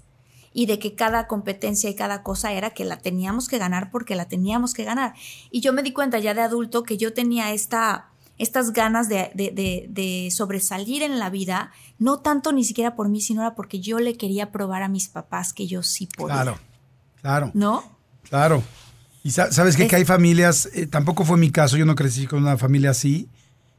y 0.52 0.66
de 0.66 0.78
que 0.78 0.94
cada 0.94 1.26
competencia 1.26 1.90
y 1.90 1.94
cada 1.94 2.22
cosa 2.22 2.52
era 2.52 2.70
que 2.70 2.84
la 2.84 2.98
teníamos 2.98 3.48
que 3.48 3.58
ganar 3.58 3.90
porque 3.90 4.16
la 4.16 4.26
teníamos 4.26 4.74
que 4.74 4.84
ganar. 4.84 5.14
Y 5.50 5.61
yo 5.61 5.72
me 5.72 5.82
di 5.82 5.92
cuenta 5.92 6.18
ya 6.18 6.34
de 6.34 6.40
adulto 6.40 6.82
que 6.82 6.96
yo 6.96 7.12
tenía 7.12 7.52
esta, 7.52 8.08
estas 8.38 8.72
ganas 8.72 9.08
de, 9.08 9.30
de, 9.34 10.28
sobresalir 10.30 11.02
en 11.02 11.18
la 11.18 11.30
vida, 11.30 11.72
no 11.98 12.20
tanto 12.20 12.52
ni 12.52 12.64
siquiera 12.64 12.94
por 12.94 13.08
mí, 13.08 13.20
sino 13.20 13.42
era 13.42 13.54
porque 13.54 13.80
yo 13.80 13.98
le 13.98 14.16
quería 14.16 14.52
probar 14.52 14.82
a 14.82 14.88
mis 14.88 15.08
papás 15.08 15.52
que 15.52 15.66
yo 15.66 15.82
sí 15.82 16.08
podía. 16.16 16.34
Claro, 16.34 16.58
claro. 17.20 17.50
¿No? 17.54 17.82
Claro. 18.28 18.62
Y 19.24 19.32
sabes 19.32 19.76
que, 19.76 19.88
que 19.88 19.96
hay 19.96 20.04
familias, 20.04 20.70
eh, 20.72 20.87
tampoco 20.87 21.24
fue 21.24 21.37
mi 21.37 21.50
caso, 21.50 21.76
yo 21.76 21.84
no 21.84 21.94
crecí 21.94 22.26
con 22.26 22.40
una 22.40 22.56
familia 22.56 22.90
así, 22.90 23.28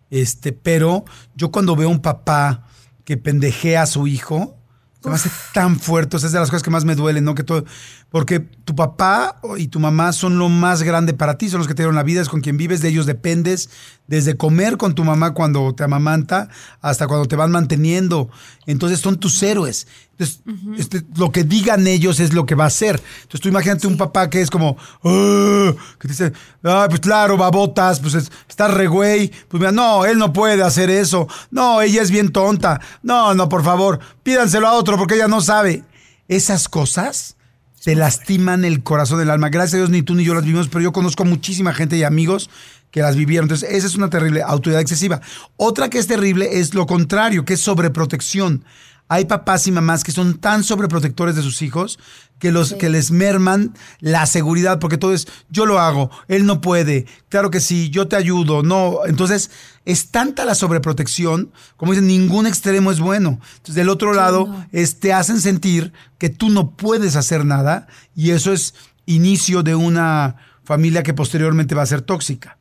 este, 0.10 0.51
pero 0.51 1.05
yo 1.36 1.51
cuando 1.51 1.75
veo 1.75 1.89
un 1.89 2.01
papá 2.01 2.67
que 3.05 3.17
pendejea 3.17 3.84
a 3.84 3.86
su 3.88 4.05
hijo, 4.05 4.59
se 5.02 5.10
hace 5.10 5.30
tan 5.54 5.80
fuerte, 5.80 6.18
es 6.18 6.32
de 6.32 6.40
las 6.40 6.50
cosas 6.50 6.64
que 6.64 6.70
más 6.70 6.86
me 6.86 6.96
duelen, 6.96 7.24
¿no? 7.24 7.36
Que 7.36 7.44
todo, 7.44 7.64
porque 8.10 8.40
tu 8.40 8.76
papá 8.76 9.40
y 9.58 9.68
tu 9.68 9.80
mamá 9.80 10.12
son 10.12 10.38
lo 10.38 10.50
más 10.50 10.84
grande 10.84 11.14
para 11.14 11.38
ti, 11.38 11.50
son 11.50 11.60
los 11.60 11.68
que 11.68 11.74
te 11.74 11.84
dieron 11.84 11.96
la 11.96 12.04
vida, 12.04 12.22
es 12.22 12.30
con 12.30 12.42
quien 12.42 12.58
vives, 12.58 12.82
de 12.82 12.90
ellos 12.90 13.06
dependes, 13.06 13.70
desde 14.10 14.36
comer 14.36 14.78
con 14.78 14.95
tu 14.95 15.04
mamá 15.04 15.36
cuando 15.36 15.74
te 15.76 15.84
amamanta 15.84 16.50
hasta 16.82 17.08
cuando 17.08 17.28
te 17.28 17.36
van 17.36 17.52
manteniendo. 17.52 18.30
Entonces 18.65 19.00
son 19.00 19.19
tus 19.19 19.41
héroes. 19.43 19.88
Entonces, 20.17 20.41
este, 20.78 21.04
lo 21.15 21.32
que 21.32 21.43
digan 21.43 21.86
ellos 21.86 22.19
es 22.19 22.34
lo 22.34 22.48
que 22.48 22.56
va 22.56 22.65
a 22.65 22.72
ser. 22.72 23.02
Entonces 23.22 23.39
tú 23.39 23.50
imagínate 23.50 23.86
un 23.86 23.98
papá 23.98 24.28
que 24.28 24.41
es 24.41 24.50
como, 24.50 24.78
ah", 25.04 25.74
que 26.00 26.08
te 26.08 26.13
dice, 26.13 26.34
ah, 26.63 26.88
pues 26.89 27.02
claro, 27.02 27.38
babotas, 27.38 28.00
pues 28.00 28.15
está 28.50 28.67
re 28.67 28.88
güey. 28.88 29.32
Pues 29.48 29.62
mira, 29.62 29.72
no, 29.72 30.04
él 30.06 30.17
no 30.17 30.34
puede 30.34 30.62
hacer 30.63 30.89
eso. 30.89 31.28
No, 31.52 31.80
ella 31.80 32.02
es 32.02 32.10
bien 32.10 32.32
tonta. 32.32 32.82
No, 33.04 33.36
no, 33.36 33.48
por 33.48 33.63
favor, 33.63 34.00
pídanselo 34.24 34.67
a 34.67 34.74
otro 34.74 34.98
porque 34.98 35.15
ella 35.15 35.28
no 35.28 35.39
sabe. 35.39 35.84
Esas 36.28 36.67
cosas 36.67 37.38
te 37.84 37.95
lastiman 37.95 38.65
el 38.65 38.82
corazón 38.82 39.19
del 39.19 39.30
alma. 39.30 39.50
Gracias 39.50 39.76
a 39.76 39.78
Dios 39.78 39.89
ni 39.91 40.02
tú 40.02 40.15
ni 40.15 40.24
yo 40.24 40.34
las 40.34 40.43
vivimos, 40.43 40.67
pero 40.67 40.82
yo 40.82 40.91
conozco 40.91 41.26
muchísima 41.26 41.74
gente 41.74 41.95
y 41.95 42.04
amigos 42.04 42.50
que 42.91 43.02
las 43.02 43.15
vivieron. 43.15 43.45
Entonces, 43.45 43.69
esa 43.71 43.88
es 43.88 43.95
una 43.95 44.10
terrible 44.10 44.41
autoridad 44.41 44.82
excesiva. 44.82 45.21
Otra 45.58 45.89
que 45.89 45.99
es 45.99 46.08
terrible 46.08 46.60
es 46.60 46.73
lo 46.73 46.86
contrario, 46.86 47.45
que 47.45 47.54
es 47.54 47.62
sobreprotección. 47.62 48.63
Hay 49.12 49.25
papás 49.25 49.65
y 49.65 49.71
mamás 49.71 50.04
que 50.04 50.12
son 50.12 50.38
tan 50.38 50.63
sobreprotectores 50.63 51.36
de 51.36 51.41
sus 51.41 51.63
hijos 51.63 51.97
que, 52.38 52.52
los, 52.52 52.73
que 52.73 52.89
les 52.89 53.10
merman 53.10 53.73
la 53.99 54.28
seguridad, 54.28 54.78
porque 54.78 54.99
todo 54.99 55.15
es, 55.15 55.28
yo 55.49 55.65
lo 55.65 55.80
hago, 55.80 56.12
él 56.28 56.45
no 56.45 56.62
puede, 56.62 57.08
claro 57.28 57.49
que 57.49 57.60
sí, 57.60 57.89
yo 57.89 58.08
te 58.08 58.15
ayudo, 58.15 58.62
no. 58.62 58.99
Entonces, 59.08 59.49
es 59.84 60.12
tanta 60.12 60.45
la 60.45 60.54
sobreprotección, 60.54 61.52
como 61.75 61.91
dicen, 61.93 62.06
ningún 62.06 62.45
extremo 62.45 62.91
es 62.91 62.99
bueno. 62.99 63.39
Entonces, 63.58 63.73
del 63.73 63.89
otro 63.89 64.13
lado, 64.13 64.63
te 64.99 65.12
hacen 65.12 65.41
sentir 65.41 65.91
que 66.19 66.30
tú 66.30 66.49
no 66.49 66.69
puedes 66.71 67.15
hacer 67.15 67.45
nada 67.45 67.88
y 68.15 68.30
eso 68.30 68.54
es 68.54 68.75
inicio 69.08 69.63
de 69.63 69.73
una 69.73 70.36
familia 70.63 71.02
que 71.02 71.15
posteriormente 71.15 71.73
va 71.73 71.82
a 71.82 71.88
ser 71.88 72.02
tóxica. 72.02 72.59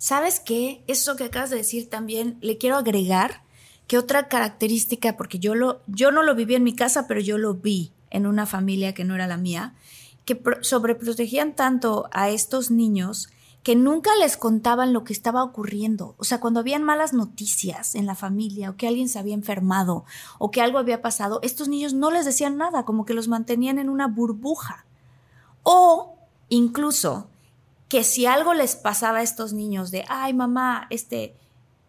¿Sabes 0.00 0.40
qué? 0.40 0.82
Eso 0.86 1.14
que 1.14 1.24
acabas 1.24 1.50
de 1.50 1.58
decir 1.58 1.90
también, 1.90 2.38
le 2.40 2.56
quiero 2.56 2.78
agregar 2.78 3.42
que 3.86 3.98
otra 3.98 4.28
característica, 4.28 5.18
porque 5.18 5.38
yo, 5.38 5.54
lo, 5.54 5.82
yo 5.88 6.10
no 6.10 6.22
lo 6.22 6.34
viví 6.34 6.54
en 6.54 6.64
mi 6.64 6.74
casa, 6.74 7.06
pero 7.06 7.20
yo 7.20 7.36
lo 7.36 7.52
vi 7.52 7.92
en 8.08 8.26
una 8.26 8.46
familia 8.46 8.94
que 8.94 9.04
no 9.04 9.14
era 9.14 9.26
la 9.26 9.36
mía, 9.36 9.74
que 10.24 10.40
sobreprotegían 10.62 11.54
tanto 11.54 12.08
a 12.12 12.30
estos 12.30 12.70
niños 12.70 13.28
que 13.62 13.76
nunca 13.76 14.08
les 14.18 14.38
contaban 14.38 14.94
lo 14.94 15.04
que 15.04 15.12
estaba 15.12 15.44
ocurriendo. 15.44 16.14
O 16.16 16.24
sea, 16.24 16.40
cuando 16.40 16.60
habían 16.60 16.82
malas 16.82 17.12
noticias 17.12 17.94
en 17.94 18.06
la 18.06 18.14
familia 18.14 18.70
o 18.70 18.76
que 18.76 18.88
alguien 18.88 19.10
se 19.10 19.18
había 19.18 19.34
enfermado 19.34 20.06
o 20.38 20.50
que 20.50 20.62
algo 20.62 20.78
había 20.78 21.02
pasado, 21.02 21.40
estos 21.42 21.68
niños 21.68 21.92
no 21.92 22.10
les 22.10 22.24
decían 22.24 22.56
nada, 22.56 22.86
como 22.86 23.04
que 23.04 23.12
los 23.12 23.28
mantenían 23.28 23.78
en 23.78 23.90
una 23.90 24.06
burbuja. 24.06 24.86
O 25.62 26.16
incluso 26.48 27.28
que 27.90 28.04
si 28.04 28.24
algo 28.24 28.54
les 28.54 28.76
pasaba 28.76 29.18
a 29.18 29.22
estos 29.22 29.52
niños 29.52 29.90
de, 29.90 30.04
ay 30.08 30.32
mamá, 30.32 30.86
este, 30.90 31.36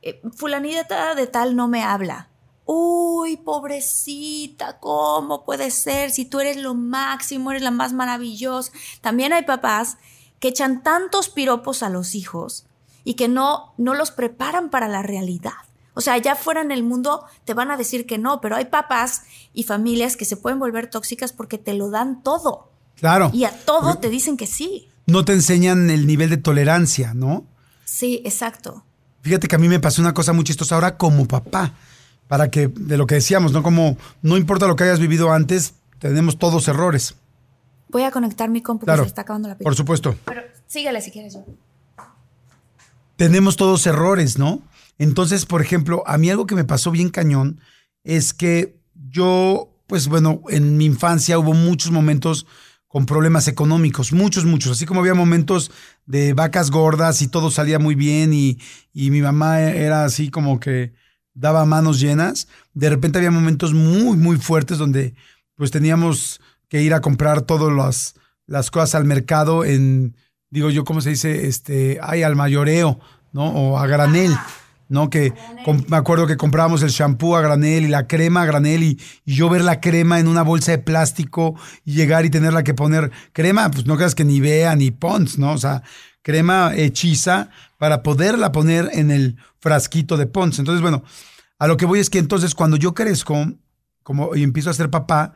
eh, 0.02 0.20
fulanita 0.36 1.14
de 1.14 1.28
tal 1.28 1.56
no 1.56 1.68
me 1.68 1.84
habla. 1.84 2.28
Uy, 2.66 3.38
pobrecita, 3.38 4.80
¿cómo 4.80 5.46
puede 5.46 5.70
ser? 5.70 6.10
Si 6.10 6.26
tú 6.26 6.40
eres 6.40 6.58
lo 6.58 6.74
máximo, 6.74 7.52
eres 7.52 7.62
la 7.62 7.70
más 7.70 7.94
maravillosa. 7.94 8.72
También 9.02 9.32
hay 9.32 9.44
papás 9.44 9.98
que 10.40 10.48
echan 10.48 10.82
tantos 10.82 11.30
piropos 11.30 11.84
a 11.84 11.90
los 11.90 12.16
hijos 12.16 12.66
y 13.04 13.14
que 13.14 13.28
no, 13.28 13.74
no 13.78 13.94
los 13.94 14.10
preparan 14.10 14.72
para 14.72 14.88
la 14.88 15.04
realidad. 15.04 15.54
O 15.94 16.02
sea, 16.02 16.14
allá 16.14 16.36
fuera 16.36 16.62
en 16.62 16.72
el 16.72 16.82
mundo 16.82 17.26
te 17.46 17.54
van 17.54 17.70
a 17.70 17.78
decir 17.78 18.08
que 18.08 18.18
no, 18.18 18.42
pero 18.42 18.56
hay 18.56 18.66
papás 18.66 19.22
y 19.54 19.64
familias 19.64 20.18
que 20.18 20.26
se 20.26 20.38
pueden 20.38 20.58
volver 20.58 20.90
tóxicas 20.90 21.32
porque 21.32 21.60
te 21.60 21.76
lo 21.76 21.92
dan 21.92 22.24
todo. 22.24 22.72
Claro. 22.96 23.30
Y 23.34 23.44
a 23.44 23.52
todo 23.52 24.00
te 24.00 24.10
dicen 24.10 24.36
que 24.36 24.48
sí. 24.48 24.91
No 25.12 25.26
te 25.26 25.34
enseñan 25.34 25.90
el 25.90 26.08
nivel 26.08 26.30
de 26.30 26.38
tolerancia, 26.38 27.14
¿no? 27.14 27.46
Sí, 27.84 28.22
exacto. 28.24 28.86
Fíjate 29.22 29.50
que 29.50 29.56
a 29.56 29.60
mí 29.60 29.68
me 29.68 29.82
pasó 29.82 30.02
una 30.02 30.14
cosa 30.14 30.32
muy 30.32 30.46
chistosa 30.46 30.76
ahora 30.76 30.98
como 30.98 31.28
papá, 31.28 31.74
para 32.30 32.50
que, 32.50 32.70
de 32.70 32.96
lo 32.96 33.06
que 33.08 33.16
decíamos, 33.16 33.52
¿no? 33.52 33.62
Como 33.62 33.98
no 34.22 34.38
importa 34.38 34.68
lo 34.68 34.78
que 34.78 34.86
hayas 34.86 35.02
vivido 35.02 35.34
antes, 35.34 35.74
tenemos 36.00 36.40
todos 36.40 36.66
errores. 36.70 37.16
Voy 37.90 38.04
a 38.04 38.12
conectar 38.12 38.50
mi 38.50 38.62
compu 38.62 38.86
claro, 38.86 39.04
se 39.04 39.10
está 39.10 39.24
acabando 39.24 39.50
la 39.50 39.58
pila. 39.58 39.66
Por 39.66 39.76
supuesto. 39.76 40.16
Pero 40.24 40.44
síguele 40.66 41.02
si 41.02 41.12
quieres. 41.12 41.38
Tenemos 43.18 43.58
todos 43.58 43.86
errores, 43.86 44.38
¿no? 44.38 44.62
Entonces, 44.98 45.46
por 45.46 45.62
ejemplo, 45.62 46.04
a 46.08 46.18
mí 46.18 46.30
algo 46.30 46.46
que 46.46 46.56
me 46.56 46.64
pasó 46.64 46.90
bien 46.90 47.10
cañón 47.10 47.60
es 48.06 48.34
que 48.34 48.80
yo, 49.10 49.70
pues 49.88 50.08
bueno, 50.08 50.42
en 50.48 50.78
mi 50.78 50.86
infancia 50.86 51.38
hubo 51.38 51.54
muchos 51.54 51.92
momentos 51.92 52.48
con 52.92 53.06
problemas 53.06 53.48
económicos, 53.48 54.12
muchos, 54.12 54.44
muchos. 54.44 54.74
Así 54.74 54.86
como 54.86 55.00
había 55.00 55.14
momentos 55.14 55.72
de 56.06 56.34
vacas 56.34 56.72
gordas 56.72 57.22
y 57.22 57.28
todo 57.28 57.50
salía 57.50 57.80
muy 57.80 57.96
bien 57.96 58.34
y, 58.34 58.60
y 58.94 59.12
mi 59.12 59.22
mamá 59.22 59.62
era 59.62 60.04
así 60.04 60.30
como 60.30 60.60
que 60.60 60.94
daba 61.34 61.66
manos 61.66 62.02
llenas, 62.02 62.50
de 62.74 62.90
repente 62.90 63.18
había 63.18 63.32
momentos 63.32 63.74
muy, 63.74 64.18
muy 64.18 64.38
fuertes 64.38 64.78
donde 64.78 65.16
pues 65.56 65.72
teníamos 65.72 66.42
que 66.68 66.82
ir 66.82 66.94
a 66.94 67.00
comprar 67.00 67.44
todas 67.44 67.74
las, 67.74 68.16
las 68.46 68.70
cosas 68.72 68.96
al 68.96 69.06
mercado 69.06 69.64
en, 69.64 70.18
digo 70.50 70.70
yo, 70.70 70.84
¿cómo 70.84 71.00
se 71.00 71.12
dice? 71.12 71.48
Este, 71.48 72.00
ay, 72.02 72.24
al 72.24 72.36
mayoreo, 72.36 73.00
¿no? 73.32 73.48
O 73.48 73.78
a 73.78 73.88
granel. 73.88 74.36
¿No? 74.92 75.10
Que 75.10 75.34
me 75.88 75.98
acuerdo 75.98 76.28
que 76.28 76.38
comprábamos 76.38 76.84
el 76.84 76.90
shampoo 76.90 77.36
a 77.36 77.42
granel 77.42 77.86
y 77.86 77.88
la 77.88 78.08
crema 78.08 78.44
a 78.44 78.46
granel 78.46 78.84
y, 78.84 79.00
y 79.26 79.36
yo 79.36 79.50
ver 79.50 79.64
la 79.64 79.80
crema 79.80 80.20
en 80.20 80.28
una 80.28 80.44
bolsa 80.44 80.72
de 80.72 80.78
plástico 80.78 81.56
y 81.86 81.94
llegar 81.94 82.26
y 82.26 82.30
tenerla 82.30 82.64
que 82.64 82.74
poner 82.74 83.10
crema, 83.34 83.72
pues 83.72 83.86
no 83.86 83.96
creas 83.96 84.16
que 84.16 84.26
ni 84.26 84.40
vea 84.40 84.76
ni 84.76 84.92
Pons, 84.92 85.40
¿no? 85.40 85.54
O 85.54 85.58
sea, 85.58 85.82
crema 86.22 86.76
hechiza 86.76 87.50
para 87.78 88.04
poderla 88.04 88.52
poner 88.52 88.90
en 88.94 89.12
el 89.12 89.38
frasquito 89.60 90.18
de 90.18 90.28
Pons. 90.28 90.60
Entonces, 90.60 90.82
bueno, 90.82 91.04
a 91.58 91.68
lo 91.68 91.78
que 91.78 91.86
voy 91.86 92.00
es 92.00 92.10
que 92.10 92.20
entonces 92.20 92.54
cuando 92.54 92.76
yo 92.76 92.94
crezco 92.94 93.48
como, 94.04 94.36
y 94.36 94.44
empiezo 94.44 94.70
a 94.70 94.74
ser 94.74 94.90
papá, 94.90 95.34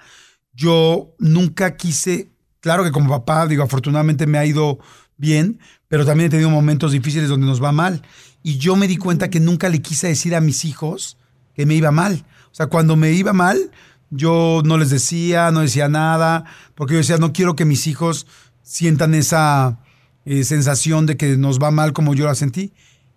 yo 0.53 1.15
nunca 1.17 1.77
quise, 1.77 2.29
claro 2.59 2.83
que 2.83 2.91
como 2.91 3.09
papá, 3.09 3.47
digo, 3.47 3.63
afortunadamente 3.63 4.27
me 4.27 4.37
ha 4.37 4.45
ido 4.45 4.79
bien, 5.17 5.59
pero 5.87 6.05
también 6.05 6.27
he 6.27 6.31
tenido 6.31 6.49
momentos 6.49 6.91
difíciles 6.91 7.29
donde 7.29 7.47
nos 7.47 7.63
va 7.63 7.71
mal. 7.71 8.01
Y 8.45 8.59
yo 8.59 8.75
me 8.75 8.87
di 8.87 8.97
cuenta 8.97 9.31
que 9.31 9.39
nunca 9.39 9.69
le 9.69 9.81
quise 9.81 10.05
decir 10.05 10.35
a 10.35 10.39
mis 10.39 10.65
hijos 10.65 11.17
que 11.55 11.65
me 11.65 11.73
iba 11.73 11.89
mal. 11.89 12.27
O 12.51 12.53
sea, 12.53 12.67
cuando 12.67 12.95
me 12.95 13.11
iba 13.11 13.33
mal, 13.33 13.71
yo 14.11 14.61
no 14.63 14.77
les 14.77 14.91
decía, 14.91 15.49
no 15.49 15.61
decía 15.61 15.89
nada, 15.89 16.45
porque 16.75 16.93
yo 16.93 16.99
decía, 16.99 17.17
no 17.17 17.33
quiero 17.33 17.55
que 17.55 17.65
mis 17.65 17.87
hijos 17.87 18.27
sientan 18.61 19.15
esa 19.15 19.79
eh, 20.25 20.43
sensación 20.43 21.07
de 21.07 21.17
que 21.17 21.37
nos 21.37 21.57
va 21.57 21.71
mal 21.71 21.91
como 21.91 22.13
yo 22.13 22.27
la 22.27 22.35
sentí. 22.35 22.71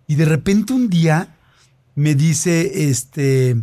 Y 0.07 0.15
de 0.15 0.25
repente 0.25 0.73
un 0.73 0.89
día 0.89 1.37
me 1.93 2.15
dice, 2.15 2.89
este, 2.89 3.55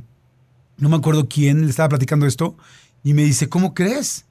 no 0.78 0.88
me 0.88 0.94
acuerdo 0.94 1.28
quién, 1.28 1.62
le 1.62 1.70
estaba 1.70 1.88
platicando 1.88 2.26
esto, 2.26 2.56
y 3.02 3.12
me 3.12 3.24
dice, 3.24 3.48
¿cómo 3.48 3.74
crees? 3.74 4.24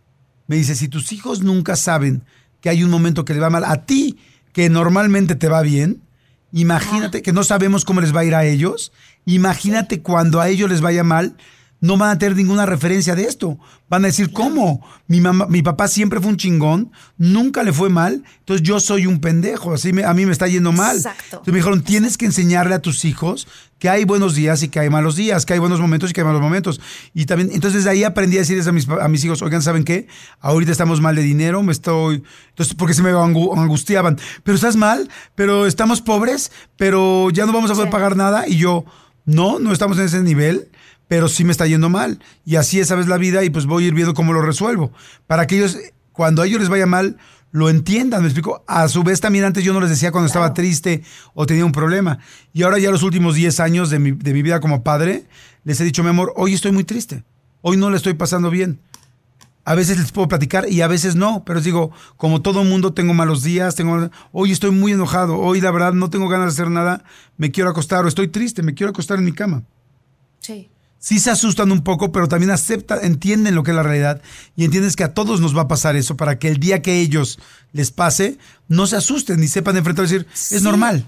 Me 0.48 0.56
dice, 0.56 0.74
si 0.74 0.88
tus 0.88 1.12
hijos 1.12 1.42
nunca 1.42 1.76
saben 1.76 2.24
que 2.62 2.70
hay 2.70 2.82
un 2.82 2.92
momento 2.92 3.26
que 3.26 3.34
le 3.34 3.42
va 3.42 3.50
mal 3.50 3.66
a 3.66 3.86
ti, 3.86 4.20
que 4.54 4.70
normalmente 4.70 5.36
te 5.36 5.50
va 5.50 5.62
bien, 5.62 6.05
imagínate 6.56 7.22
que 7.22 7.34
no 7.34 7.44
sabemos 7.44 7.84
cómo 7.84 8.00
les 8.00 8.16
va 8.16 8.22
a 8.22 8.26
ir 8.26 8.34
a 8.34 8.46
ellos, 8.46 8.94
imagínate 9.26 10.02
cuando 10.02 10.40
a 10.40 10.48
ellos 10.48 10.70
les 10.70 10.80
vaya 10.80 11.04
mal, 11.04 11.36
no 11.82 11.98
van 11.98 12.10
a 12.10 12.18
tener 12.18 12.36
ninguna 12.36 12.66
referencia 12.66 13.16
de 13.16 13.24
esto. 13.26 13.60
Van 13.90 14.04
a 14.04 14.08
decir, 14.08 14.32
¿cómo? 14.32 14.84
Mi, 15.08 15.22
mamá, 15.22 15.46
mi 15.48 15.62
papá 15.62 15.88
siempre 15.88 16.20
fue 16.20 16.30
un 16.30 16.38
chingón, 16.38 16.92
nunca 17.18 17.62
le 17.64 17.72
fue 17.74 17.90
mal, 17.90 18.24
entonces 18.40 18.66
yo 18.66 18.80
soy 18.80 19.06
un 19.06 19.20
pendejo, 19.20 19.74
así 19.74 19.94
me- 19.94 20.04
a 20.04 20.14
mí 20.16 20.26
me 20.26 20.32
está 20.32 20.48
yendo 20.48 20.72
mal. 20.72 20.98
Exacto. 20.98 21.24
Entonces 21.26 21.54
me 21.54 21.60
dijeron, 21.60 21.82
tienes 21.84 22.18
que 22.18 22.26
enseñarle 22.26 22.74
a 22.74 22.80
tus 22.82 23.06
hijos 23.06 23.48
que 23.78 23.90
hay 23.90 24.06
buenos 24.06 24.34
días 24.34 24.64
y 24.64 24.70
que 24.70 24.80
hay 24.80 24.90
malos 24.90 25.16
días, 25.16 25.46
que 25.46 25.54
hay 25.54 25.60
buenos 25.60 25.80
momentos 25.80 26.10
y 26.10 26.14
que 26.14 26.22
hay 26.22 26.26
malos 26.26 26.42
momentos. 26.42 26.82
Y 27.14 27.26
también, 27.26 27.52
entonces 27.54 27.84
de 27.84 27.90
ahí 27.92 28.04
aprendí 28.04 28.38
a 28.38 28.40
decirles 28.40 28.66
a 28.66 28.72
mis, 28.72 28.88
a 28.90 29.08
mis 29.08 29.24
hijos, 29.24 29.42
oigan, 29.44 29.62
¿saben 29.62 29.84
qué? 29.84 30.08
Ahorita 30.40 30.72
estamos 30.72 31.02
mal 31.02 31.16
de 31.16 31.22
dinero, 31.22 31.62
me 31.62 31.74
estoy... 31.74 32.24
Entonces, 32.50 32.74
porque 32.74 32.94
se 32.96 33.04
me 33.04 33.12
angu- 33.12 33.56
angustiaban. 33.56 34.18
Pero 34.44 34.56
estás 34.56 34.76
mal, 34.78 35.10
pero 35.36 35.68
estamos 35.68 36.02
pobres, 36.02 36.52
pero 36.78 37.30
ya 37.30 37.46
no 37.46 37.52
vamos 37.54 37.70
a 37.70 37.76
poder 37.76 37.90
pagar 37.92 38.16
nada. 38.16 38.48
Y 38.48 38.58
yo, 38.58 38.86
no, 39.26 39.60
no 39.60 39.72
estamos 39.74 39.98
en 40.00 40.06
ese 40.06 40.22
nivel, 40.24 40.70
pero 41.08 41.28
sí 41.28 41.44
me 41.44 41.52
está 41.52 41.68
yendo 41.68 41.90
mal. 41.90 42.20
Y 42.46 42.56
así 42.56 42.80
es, 42.80 42.88
sabes, 42.88 43.08
la 43.08 43.18
vida 43.18 43.44
y 43.44 43.50
pues 43.50 43.66
voy 43.66 43.86
a 43.86 43.88
ir 43.88 43.94
viendo 43.94 44.14
cómo 44.14 44.34
lo 44.34 44.42
resuelvo. 44.42 44.92
Para 45.28 45.48
que 45.48 45.58
ellos, 45.58 45.78
cuando 46.12 46.42
a 46.42 46.48
ellos 46.48 46.60
les 46.60 46.70
vaya 46.70 46.86
mal, 46.86 47.18
lo 47.52 47.70
entiendan, 47.70 48.22
me 48.22 48.28
explico. 48.28 48.64
A 48.68 48.88
su 48.88 49.04
vez 49.04 49.22
también 49.22 49.46
antes 49.46 49.64
yo 49.64 49.74
no 49.74 49.80
les 49.80 49.90
decía 49.90 50.12
cuando 50.12 50.28
estaba 50.28 50.54
triste 50.54 51.04
o 51.34 51.46
tenía 51.46 51.66
un 51.66 51.72
problema. 51.72 52.20
Y 52.54 52.64
ahora 52.64 52.80
ya 52.80 52.92
los 52.92 53.04
últimos 53.04 53.36
10 53.36 53.60
años 53.60 53.90
de 53.90 54.00
mi, 54.00 54.12
de 54.12 54.34
mi 54.34 54.42
vida 54.42 54.60
como 54.60 54.84
padre, 54.84 55.26
les 55.64 55.80
he 55.80 55.84
dicho, 55.84 56.04
mi 56.04 56.10
amor, 56.10 56.34
hoy 56.36 56.54
estoy 56.54 56.72
muy 56.72 56.84
triste. 56.84 57.24
Hoy 57.62 57.78
no 57.78 57.90
le 57.90 57.98
estoy 57.98 58.14
pasando 58.14 58.50
bien. 58.50 58.80
A 59.64 59.74
veces 59.74 59.98
les 59.98 60.12
puedo 60.12 60.28
platicar 60.28 60.70
y 60.70 60.82
a 60.82 60.88
veces 60.88 61.16
no, 61.16 61.44
pero 61.44 61.56
les 61.56 61.66
digo, 61.66 61.92
como 62.18 62.44
todo 62.44 62.64
mundo, 62.64 62.94
tengo 62.94 63.16
malos 63.16 63.42
días, 63.42 63.74
tengo, 63.74 64.12
hoy 64.32 64.52
estoy 64.52 64.70
muy 64.70 64.92
enojado, 64.92 65.40
hoy 65.40 65.60
la 65.60 65.72
verdad 65.72 65.94
no 65.94 66.12
tengo 66.12 66.30
ganas 66.30 66.56
de 66.56 66.62
hacer 66.62 66.72
nada, 66.72 67.04
me 67.38 67.50
quiero 67.50 67.72
acostar 67.72 68.06
o 68.06 68.08
estoy 68.08 68.28
triste, 68.28 68.62
me 68.62 68.76
quiero 68.76 68.92
acostar 68.92 69.18
en 69.18 69.26
mi 69.26 69.32
cama. 69.32 69.64
Sí. 70.40 70.70
Sí 71.06 71.20
se 71.20 71.30
asustan 71.30 71.72
un 71.72 71.84
poco, 71.84 72.12
pero 72.12 72.28
también 72.28 72.50
aceptan, 72.50 73.06
entienden 73.06 73.54
lo 73.54 73.62
que 73.62 73.70
es 73.70 73.78
la 73.78 73.84
realidad 73.84 74.24
y 74.56 74.66
entiendes 74.66 74.96
que 74.96 75.04
a 75.04 75.14
todos 75.14 75.40
nos 75.40 75.56
va 75.56 75.62
a 75.62 75.68
pasar 75.68 75.96
eso 75.96 76.18
para 76.18 76.40
que 76.40 76.48
el 76.48 76.58
día 76.58 76.82
que 76.82 77.00
ellos 77.00 77.38
les 77.74 77.92
pase, 77.92 78.40
no 78.70 78.88
se 78.88 78.96
asusten 78.96 79.40
ni 79.40 79.48
sepan 79.48 79.78
enfrentar 79.78 80.06
y 80.06 80.08
decir, 80.08 80.28
es 80.34 80.64
normal. 80.64 81.08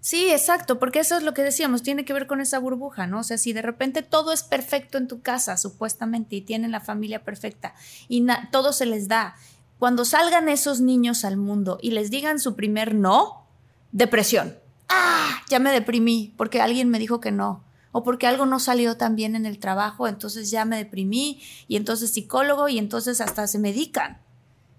Sí, 0.00 0.30
exacto, 0.30 0.78
porque 0.78 1.00
eso 1.00 1.16
es 1.16 1.24
lo 1.24 1.34
que 1.34 1.42
decíamos, 1.42 1.82
tiene 1.82 2.04
que 2.04 2.12
ver 2.12 2.28
con 2.28 2.40
esa 2.40 2.60
burbuja, 2.60 3.08
¿no? 3.08 3.18
O 3.18 3.24
sea, 3.24 3.36
si 3.36 3.52
de 3.52 3.62
repente 3.62 4.02
todo 4.02 4.32
es 4.32 4.44
perfecto 4.44 4.96
en 4.96 5.08
tu 5.08 5.22
casa, 5.22 5.56
supuestamente, 5.56 6.36
y 6.36 6.42
tienen 6.42 6.70
la 6.70 6.78
familia 6.78 7.24
perfecta, 7.24 7.74
y 8.06 8.24
todo 8.52 8.72
se 8.72 8.86
les 8.86 9.08
da, 9.08 9.34
cuando 9.80 10.04
salgan 10.04 10.48
esos 10.48 10.80
niños 10.80 11.24
al 11.24 11.36
mundo 11.36 11.80
y 11.82 11.90
les 11.90 12.12
digan 12.12 12.38
su 12.38 12.54
primer 12.54 12.94
no, 12.94 13.44
depresión. 13.90 14.54
Ah, 14.88 15.42
ya 15.50 15.58
me 15.58 15.72
deprimí 15.72 16.32
porque 16.36 16.60
alguien 16.60 16.90
me 16.90 17.00
dijo 17.00 17.20
que 17.20 17.32
no. 17.32 17.65
O 17.98 18.02
porque 18.02 18.26
algo 18.26 18.44
no 18.44 18.58
salió 18.60 18.98
tan 18.98 19.16
bien 19.16 19.34
en 19.36 19.46
el 19.46 19.58
trabajo, 19.58 20.06
entonces 20.06 20.50
ya 20.50 20.66
me 20.66 20.76
deprimí, 20.76 21.40
y 21.66 21.76
entonces 21.76 22.10
psicólogo, 22.12 22.68
y 22.68 22.78
entonces 22.78 23.22
hasta 23.22 23.46
se 23.46 23.58
medican. 23.58 24.18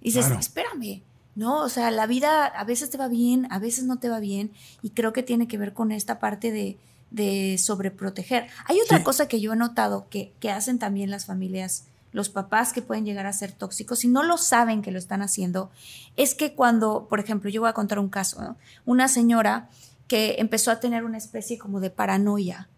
Y 0.02 0.10
dices, 0.10 0.26
Claro. 0.28 0.40
espérame, 0.40 1.02
no, 1.34 1.62
o 1.62 1.70
sea, 1.70 1.90
la 1.90 2.06
vida 2.06 2.46
a 2.46 2.64
veces 2.64 2.92
te 2.92 2.98
va 3.00 3.08
bien, 3.08 3.48
a 3.50 3.58
veces 3.58 3.86
no 3.86 3.98
te 3.98 4.10
va 4.10 4.20
bien, 4.20 4.52
y 4.84 4.92
creo 4.92 5.14
que 5.14 5.24
tiene 5.24 5.48
que 5.48 5.58
ver 5.58 5.74
con 5.74 5.92
esta 5.92 6.20
parte 6.20 6.52
de, 6.52 6.78
de 7.10 7.58
sobreproteger. 7.58 8.48
Hay 8.66 8.80
otra 8.82 9.00
Sí. 9.00 9.04
cosa 9.04 9.28
que 9.28 9.40
yo 9.42 9.54
he 9.54 9.56
notado 9.56 10.08
que, 10.12 10.32
que 10.40 10.52
hacen 10.52 10.78
también 10.78 11.10
las 11.10 11.26
familias, 11.26 11.86
los 12.12 12.30
papás 12.30 12.72
que 12.72 12.82
pueden 12.84 13.04
llegar 13.06 13.26
a 13.26 13.34
ser 13.34 13.52
tóxicos, 13.52 14.04
y 14.06 14.10
no 14.10 14.22
lo 14.22 14.38
saben 14.38 14.84
que 14.84 14.92
lo 14.92 15.00
están 15.00 15.24
haciendo, 15.24 15.72
es 16.18 16.36
que 16.36 16.54
cuando, 16.54 17.08
por 17.10 17.20
ejemplo, 17.20 17.50
yo 17.50 17.62
voy 17.62 17.70
a 17.72 17.74
contar 17.74 17.98
un 17.98 18.10
caso, 18.10 18.42
¿no? 18.44 18.58
una 18.86 19.08
señora 19.08 19.70
que 20.08 20.36
empezó 20.38 20.70
a 20.70 20.80
tener 20.80 21.04
una 21.04 21.18
especie 21.18 21.58
como 21.58 21.80
de 21.80 21.90
paranoia 21.90 22.70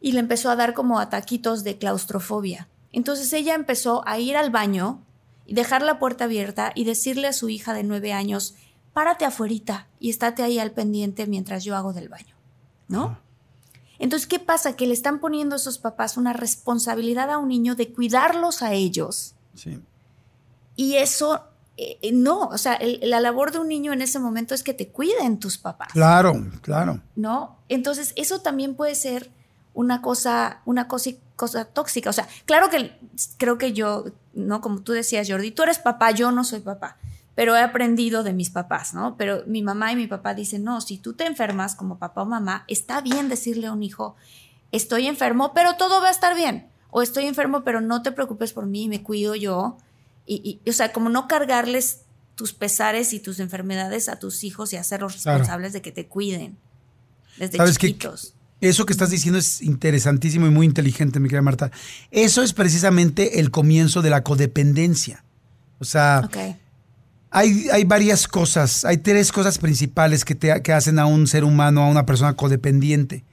y 0.00 0.12
le 0.12 0.20
empezó 0.20 0.50
a 0.50 0.56
dar 0.56 0.74
como 0.74 0.98
ataquitos 1.00 1.64
de 1.64 1.78
claustrofobia. 1.78 2.68
Entonces 2.92 3.32
ella 3.32 3.54
empezó 3.54 4.06
a 4.06 4.18
ir 4.18 4.36
al 4.36 4.50
baño 4.50 5.02
y 5.46 5.54
dejar 5.54 5.82
la 5.82 5.98
puerta 5.98 6.24
abierta 6.24 6.72
y 6.74 6.84
decirle 6.84 7.28
a 7.28 7.32
su 7.32 7.48
hija 7.48 7.72
de 7.74 7.82
nueve 7.82 8.12
años, 8.12 8.54
párate 8.92 9.24
afuerita 9.24 9.86
y 10.00 10.10
estate 10.10 10.42
ahí 10.42 10.58
al 10.58 10.72
pendiente 10.72 11.26
mientras 11.26 11.64
yo 11.64 11.76
hago 11.76 11.92
del 11.92 12.08
baño, 12.08 12.34
¿no? 12.88 13.18
Entonces, 13.98 14.26
¿qué 14.26 14.38
pasa? 14.38 14.76
Que 14.76 14.86
le 14.86 14.92
están 14.92 15.20
poniendo 15.20 15.54
a 15.54 15.56
esos 15.56 15.78
papás 15.78 16.16
una 16.16 16.32
responsabilidad 16.34 17.30
a 17.30 17.38
un 17.38 17.48
niño 17.48 17.74
de 17.74 17.92
cuidarlos 17.92 18.62
a 18.62 18.72
ellos 18.74 19.34
Sí. 19.54 19.80
y 20.76 20.94
eso 20.96 21.42
eh, 21.78 21.98
eh, 22.00 22.12
no, 22.12 22.40
o 22.48 22.56
sea, 22.56 22.72
el- 22.74 23.00
la 23.10 23.20
labor 23.20 23.52
de 23.52 23.58
un 23.58 23.68
niño 23.68 23.92
en 23.92 24.00
ese 24.00 24.18
momento 24.18 24.54
es 24.54 24.62
que 24.62 24.72
te 24.72 24.88
cuiden 24.88 25.38
tus 25.38 25.58
papás. 25.58 25.88
Claro, 25.92 26.32
claro. 26.62 27.02
¿no? 27.16 27.58
Entonces, 27.68 28.14
eso 28.16 28.40
también 28.40 28.74
puede 28.76 28.94
ser 28.94 29.30
una 29.76 30.00
cosa, 30.00 30.62
una 30.64 30.88
cosa, 30.88 31.10
cosa 31.36 31.66
tóxica. 31.66 32.08
O 32.08 32.12
sea, 32.14 32.26
claro 32.46 32.70
que 32.70 32.98
creo 33.36 33.58
que 33.58 33.74
yo, 33.74 34.06
¿no? 34.32 34.62
Como 34.62 34.80
tú 34.80 34.92
decías, 34.92 35.28
Jordi, 35.30 35.50
tú 35.50 35.62
eres 35.64 35.78
papá, 35.78 36.10
yo 36.12 36.32
no 36.32 36.44
soy 36.44 36.60
papá, 36.60 36.96
pero 37.34 37.54
he 37.54 37.60
aprendido 37.60 38.22
de 38.24 38.32
mis 38.32 38.48
papás, 38.48 38.94
¿no? 38.94 39.16
Pero 39.18 39.42
mi 39.46 39.60
mamá 39.62 39.92
y 39.92 39.96
mi 39.96 40.06
papá 40.06 40.32
dicen, 40.32 40.64
no, 40.64 40.80
si 40.80 40.96
tú 40.96 41.12
te 41.12 41.26
enfermas 41.26 41.76
como 41.76 41.98
papá 41.98 42.22
o 42.22 42.26
mamá, 42.26 42.64
está 42.68 43.02
bien 43.02 43.28
decirle 43.28 43.66
a 43.66 43.72
un 43.72 43.82
hijo, 43.82 44.16
estoy 44.72 45.06
enfermo, 45.06 45.52
pero 45.54 45.76
todo 45.76 46.00
va 46.00 46.08
a 46.08 46.10
estar 46.10 46.34
bien. 46.34 46.68
O 46.90 47.02
estoy 47.02 47.26
enfermo, 47.26 47.62
pero 47.62 47.82
no 47.82 48.00
te 48.02 48.12
preocupes 48.12 48.54
por 48.54 48.64
mí, 48.64 48.88
me 48.88 49.02
cuido 49.02 49.34
yo. 49.34 49.76
Y, 50.24 50.60
y, 50.64 50.70
o 50.70 50.72
sea, 50.72 50.90
como 50.92 51.10
no 51.10 51.28
cargarles 51.28 52.00
tus 52.34 52.54
pesares 52.54 53.12
y 53.12 53.20
tus 53.20 53.40
enfermedades 53.40 54.08
a 54.08 54.18
tus 54.18 54.42
hijos 54.42 54.72
y 54.72 54.76
hacerlos 54.76 55.16
Claro. 55.22 55.38
responsables 55.40 55.74
de 55.74 55.82
que 55.82 55.92
te 55.92 56.06
cuiden 56.06 56.56
desde 57.36 57.58
¿Sabes 57.58 57.76
chiquitos. 57.76 58.32
Eso 58.60 58.86
que 58.86 58.92
estás 58.92 59.10
diciendo 59.10 59.38
es 59.38 59.60
interesantísimo 59.60 60.46
y 60.46 60.50
muy 60.50 60.66
inteligente, 60.66 61.20
mi 61.20 61.28
querida 61.28 61.42
Marta. 61.42 61.70
Eso 62.10 62.42
es 62.42 62.52
precisamente 62.52 63.40
el 63.40 63.50
comienzo 63.50 64.00
de 64.00 64.10
la 64.10 64.22
codependencia. 64.22 65.24
O 65.78 65.84
sea, 65.84 66.28
hay, 67.30 67.68
hay 67.70 67.84
varias 67.84 68.26
cosas, 68.28 68.84
hay 68.86 68.96
tres 68.96 69.30
cosas 69.30 69.58
principales 69.58 70.24
que, 70.24 70.34
te, 70.34 70.62
que 70.62 70.72
hacen 70.72 70.98
a 70.98 71.06
un 71.06 71.26
ser 71.26 71.44
humano, 71.44 71.82
a 71.82 71.88
una 71.88 72.06
persona 72.06 72.34
codependiente. 72.34 73.24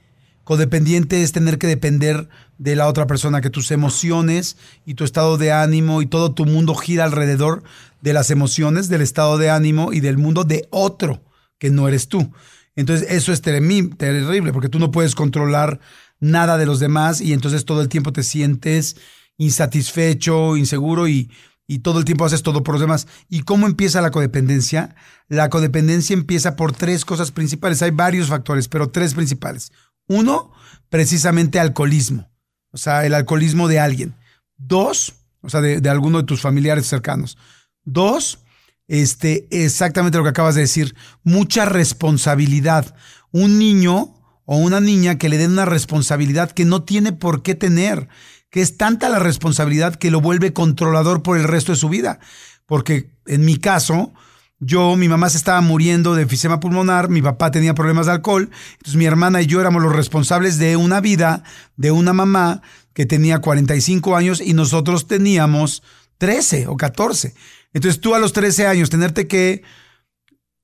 Codependiente 0.44 1.22
es 1.22 1.32
tener 1.32 1.56
que 1.56 1.66
depender 1.66 2.28
de 2.58 2.76
la 2.76 2.86
otra 2.86 3.06
persona, 3.06 3.40
que 3.40 3.48
tus 3.48 3.70
emociones 3.70 4.58
y 4.84 4.92
tu 4.92 5.04
estado 5.04 5.38
de 5.38 5.52
ánimo 5.52 6.02
y 6.02 6.06
todo 6.06 6.32
tu 6.32 6.44
mundo 6.44 6.74
gira 6.74 7.04
alrededor 7.04 7.62
de 8.02 8.12
las 8.12 8.30
emociones, 8.30 8.90
del 8.90 9.00
estado 9.00 9.38
de 9.38 9.48
ánimo 9.48 9.94
y 9.94 10.00
del 10.00 10.18
mundo 10.18 10.44
de 10.44 10.68
otro, 10.68 11.22
que 11.58 11.70
no 11.70 11.88
eres 11.88 12.08
tú. 12.08 12.30
Entonces 12.76 13.06
eso 13.10 13.32
es 13.32 13.40
terrible, 13.40 14.52
porque 14.52 14.68
tú 14.68 14.78
no 14.78 14.90
puedes 14.90 15.14
controlar 15.14 15.80
nada 16.20 16.58
de 16.58 16.66
los 16.66 16.80
demás 16.80 17.20
y 17.20 17.32
entonces 17.32 17.64
todo 17.64 17.80
el 17.80 17.88
tiempo 17.88 18.12
te 18.12 18.22
sientes 18.22 18.96
insatisfecho, 19.36 20.56
inseguro 20.56 21.08
y 21.08 21.30
y 21.66 21.78
todo 21.78 21.98
el 21.98 22.04
tiempo 22.04 22.24
haces 22.24 22.42
todo 22.42 22.62
por 22.62 22.74
los 22.74 22.80
demás. 22.80 23.06
¿Y 23.28 23.42
cómo 23.42 23.66
empieza 23.66 24.02
la 24.02 24.10
codependencia? 24.10 24.94
La 25.28 25.48
codependencia 25.48 26.14
empieza 26.14 26.56
por 26.56 26.72
tres 26.72 27.04
cosas 27.04 27.30
principales. 27.30 27.82
Hay 27.82 27.90
varios 27.90 28.28
factores, 28.28 28.68
pero 28.68 28.90
tres 28.90 29.14
principales. 29.14 29.72
Uno, 30.06 30.52
precisamente 30.90 31.58
alcoholismo, 31.58 32.30
o 32.70 32.76
sea, 32.76 33.06
el 33.06 33.14
alcoholismo 33.14 33.68
de 33.68 33.80
alguien. 33.80 34.14
Dos, 34.56 35.14
o 35.40 35.48
sea, 35.48 35.60
de, 35.62 35.88
alguno 35.88 36.18
de 36.18 36.24
tus 36.24 36.42
familiares 36.42 36.86
cercanos. 36.86 37.38
Dos, 37.84 38.40
este, 38.88 39.46
exactamente 39.50 40.18
lo 40.18 40.24
que 40.24 40.30
acabas 40.30 40.54
de 40.54 40.62
decir, 40.62 40.94
mucha 41.22 41.64
responsabilidad. 41.64 42.94
Un 43.30 43.58
niño 43.58 44.14
o 44.44 44.56
una 44.56 44.80
niña 44.80 45.18
que 45.18 45.28
le 45.28 45.38
den 45.38 45.52
una 45.52 45.64
responsabilidad 45.64 46.50
que 46.50 46.64
no 46.64 46.82
tiene 46.82 47.12
por 47.12 47.42
qué 47.42 47.54
tener, 47.54 48.08
que 48.50 48.60
es 48.60 48.76
tanta 48.76 49.08
la 49.08 49.18
responsabilidad 49.18 49.96
que 49.96 50.10
lo 50.10 50.20
vuelve 50.20 50.52
controlador 50.52 51.22
por 51.22 51.36
el 51.36 51.44
resto 51.44 51.72
de 51.72 51.78
su 51.78 51.88
vida. 51.88 52.20
Porque 52.66 53.10
en 53.26 53.44
mi 53.44 53.56
caso, 53.56 54.12
yo, 54.60 54.96
mi 54.96 55.08
mamá 55.08 55.30
se 55.30 55.38
estaba 55.38 55.60
muriendo 55.60 56.14
de 56.14 56.22
enfisema 56.22 56.60
pulmonar, 56.60 57.08
mi 57.08 57.22
papá 57.22 57.50
tenía 57.50 57.74
problemas 57.74 58.06
de 58.06 58.12
alcohol, 58.12 58.50
entonces 58.72 58.96
mi 58.96 59.06
hermana 59.06 59.42
y 59.42 59.46
yo 59.46 59.60
éramos 59.60 59.82
los 59.82 59.94
responsables 59.94 60.58
de 60.58 60.76
una 60.76 61.00
vida 61.00 61.42
de 61.76 61.90
una 61.90 62.12
mamá 62.12 62.62
que 62.92 63.06
tenía 63.06 63.40
45 63.40 64.16
años 64.16 64.40
y 64.40 64.54
nosotros 64.54 65.08
teníamos 65.08 65.82
13 66.18 66.68
o 66.68 66.76
14. 66.76 67.34
Entonces 67.74 68.00
tú 68.00 68.14
a 68.14 68.18
los 68.18 68.32
13 68.32 68.66
años 68.66 68.88
tenerte 68.88 69.28
que, 69.28 69.62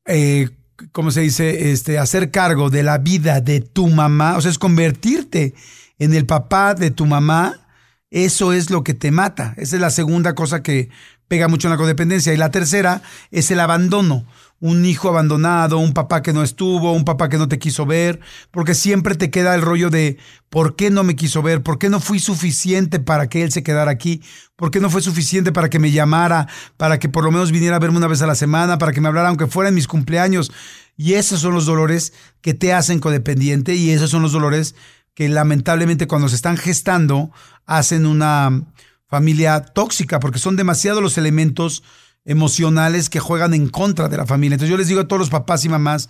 eh, 0.06 0.48
¿cómo 0.92 1.10
se 1.10 1.20
dice? 1.20 1.72
Este, 1.72 1.98
hacer 1.98 2.30
cargo 2.30 2.70
de 2.70 2.82
la 2.82 2.98
vida 2.98 3.40
de 3.40 3.60
tu 3.60 3.88
mamá, 3.88 4.36
o 4.36 4.40
sea, 4.40 4.50
es 4.50 4.58
convertirte 4.58 5.54
en 5.98 6.14
el 6.14 6.24
papá 6.24 6.74
de 6.74 6.90
tu 6.90 7.04
mamá, 7.04 7.66
eso 8.10 8.52
es 8.52 8.70
lo 8.70 8.82
que 8.82 8.94
te 8.94 9.10
mata. 9.10 9.54
Esa 9.56 9.76
es 9.76 9.82
la 9.82 9.90
segunda 9.90 10.34
cosa 10.34 10.62
que 10.62 10.88
pega 11.28 11.46
mucho 11.46 11.68
en 11.68 11.72
la 11.72 11.76
codependencia. 11.76 12.32
Y 12.32 12.36
la 12.36 12.50
tercera 12.50 13.02
es 13.30 13.50
el 13.50 13.60
abandono. 13.60 14.26
Un 14.60 14.84
hijo 14.84 15.08
abandonado, 15.08 15.78
un 15.78 15.94
papá 15.94 16.20
que 16.20 16.34
no 16.34 16.42
estuvo, 16.42 16.92
un 16.92 17.04
papá 17.04 17.30
que 17.30 17.38
no 17.38 17.48
te 17.48 17.58
quiso 17.58 17.86
ver, 17.86 18.20
porque 18.50 18.74
siempre 18.74 19.14
te 19.14 19.30
queda 19.30 19.54
el 19.54 19.62
rollo 19.62 19.88
de 19.88 20.18
¿por 20.50 20.76
qué 20.76 20.90
no 20.90 21.02
me 21.02 21.16
quiso 21.16 21.42
ver? 21.42 21.62
¿Por 21.62 21.78
qué 21.78 21.88
no 21.88 21.98
fui 21.98 22.18
suficiente 22.18 23.00
para 23.00 23.28
que 23.28 23.42
él 23.42 23.52
se 23.52 23.62
quedara 23.62 23.90
aquí? 23.90 24.22
¿Por 24.56 24.70
qué 24.70 24.80
no 24.80 24.90
fue 24.90 25.00
suficiente 25.00 25.50
para 25.50 25.70
que 25.70 25.78
me 25.78 25.90
llamara, 25.90 26.46
para 26.76 26.98
que 26.98 27.08
por 27.08 27.24
lo 27.24 27.32
menos 27.32 27.52
viniera 27.52 27.76
a 27.76 27.78
verme 27.78 27.96
una 27.96 28.06
vez 28.06 28.20
a 28.20 28.26
la 28.26 28.34
semana, 28.34 28.76
para 28.76 28.92
que 28.92 29.00
me 29.00 29.08
hablara 29.08 29.30
aunque 29.30 29.46
fuera 29.46 29.70
en 29.70 29.74
mis 29.74 29.88
cumpleaños? 29.88 30.52
Y 30.96 31.14
esos 31.14 31.40
son 31.40 31.54
los 31.54 31.64
dolores 31.64 32.12
que 32.42 32.52
te 32.52 32.74
hacen 32.74 33.00
codependiente 33.00 33.74
y 33.74 33.90
esos 33.90 34.10
son 34.10 34.20
los 34.20 34.32
dolores 34.32 34.74
que 35.14 35.28
lamentablemente 35.28 36.06
cuando 36.06 36.28
se 36.28 36.36
están 36.36 36.58
gestando 36.58 37.30
hacen 37.64 38.04
una 38.04 38.64
familia 39.06 39.60
tóxica, 39.60 40.20
porque 40.20 40.38
son 40.38 40.56
demasiados 40.56 41.02
los 41.02 41.18
elementos 41.18 41.82
emocionales 42.24 43.10
que 43.10 43.20
juegan 43.20 43.54
en 43.54 43.68
contra 43.68 44.08
de 44.08 44.16
la 44.16 44.26
familia. 44.26 44.54
Entonces 44.54 44.70
yo 44.70 44.76
les 44.76 44.88
digo 44.88 45.00
a 45.00 45.08
todos 45.08 45.20
los 45.20 45.30
papás 45.30 45.64
y 45.64 45.68
mamás, 45.68 46.08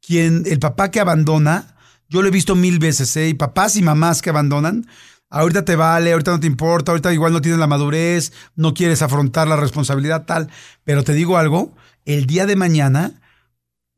quien 0.00 0.44
el 0.46 0.58
papá 0.58 0.90
que 0.90 1.00
abandona, 1.00 1.76
yo 2.08 2.22
lo 2.22 2.28
he 2.28 2.32
visto 2.32 2.54
mil 2.54 2.78
veces, 2.78 3.16
¿eh? 3.16 3.28
y 3.28 3.34
papás 3.34 3.76
y 3.76 3.82
mamás 3.82 4.22
que 4.22 4.30
abandonan, 4.30 4.86
ahorita 5.30 5.64
te 5.64 5.76
vale, 5.76 6.12
ahorita 6.12 6.30
no 6.30 6.40
te 6.40 6.46
importa, 6.46 6.92
ahorita 6.92 7.12
igual 7.12 7.32
no 7.32 7.40
tienes 7.40 7.60
la 7.60 7.66
madurez, 7.66 8.32
no 8.56 8.74
quieres 8.74 9.02
afrontar 9.02 9.48
la 9.48 9.56
responsabilidad 9.56 10.24
tal, 10.24 10.48
pero 10.84 11.04
te 11.04 11.12
digo 11.12 11.36
algo, 11.36 11.74
el 12.04 12.26
día 12.26 12.46
de 12.46 12.56
mañana 12.56 13.20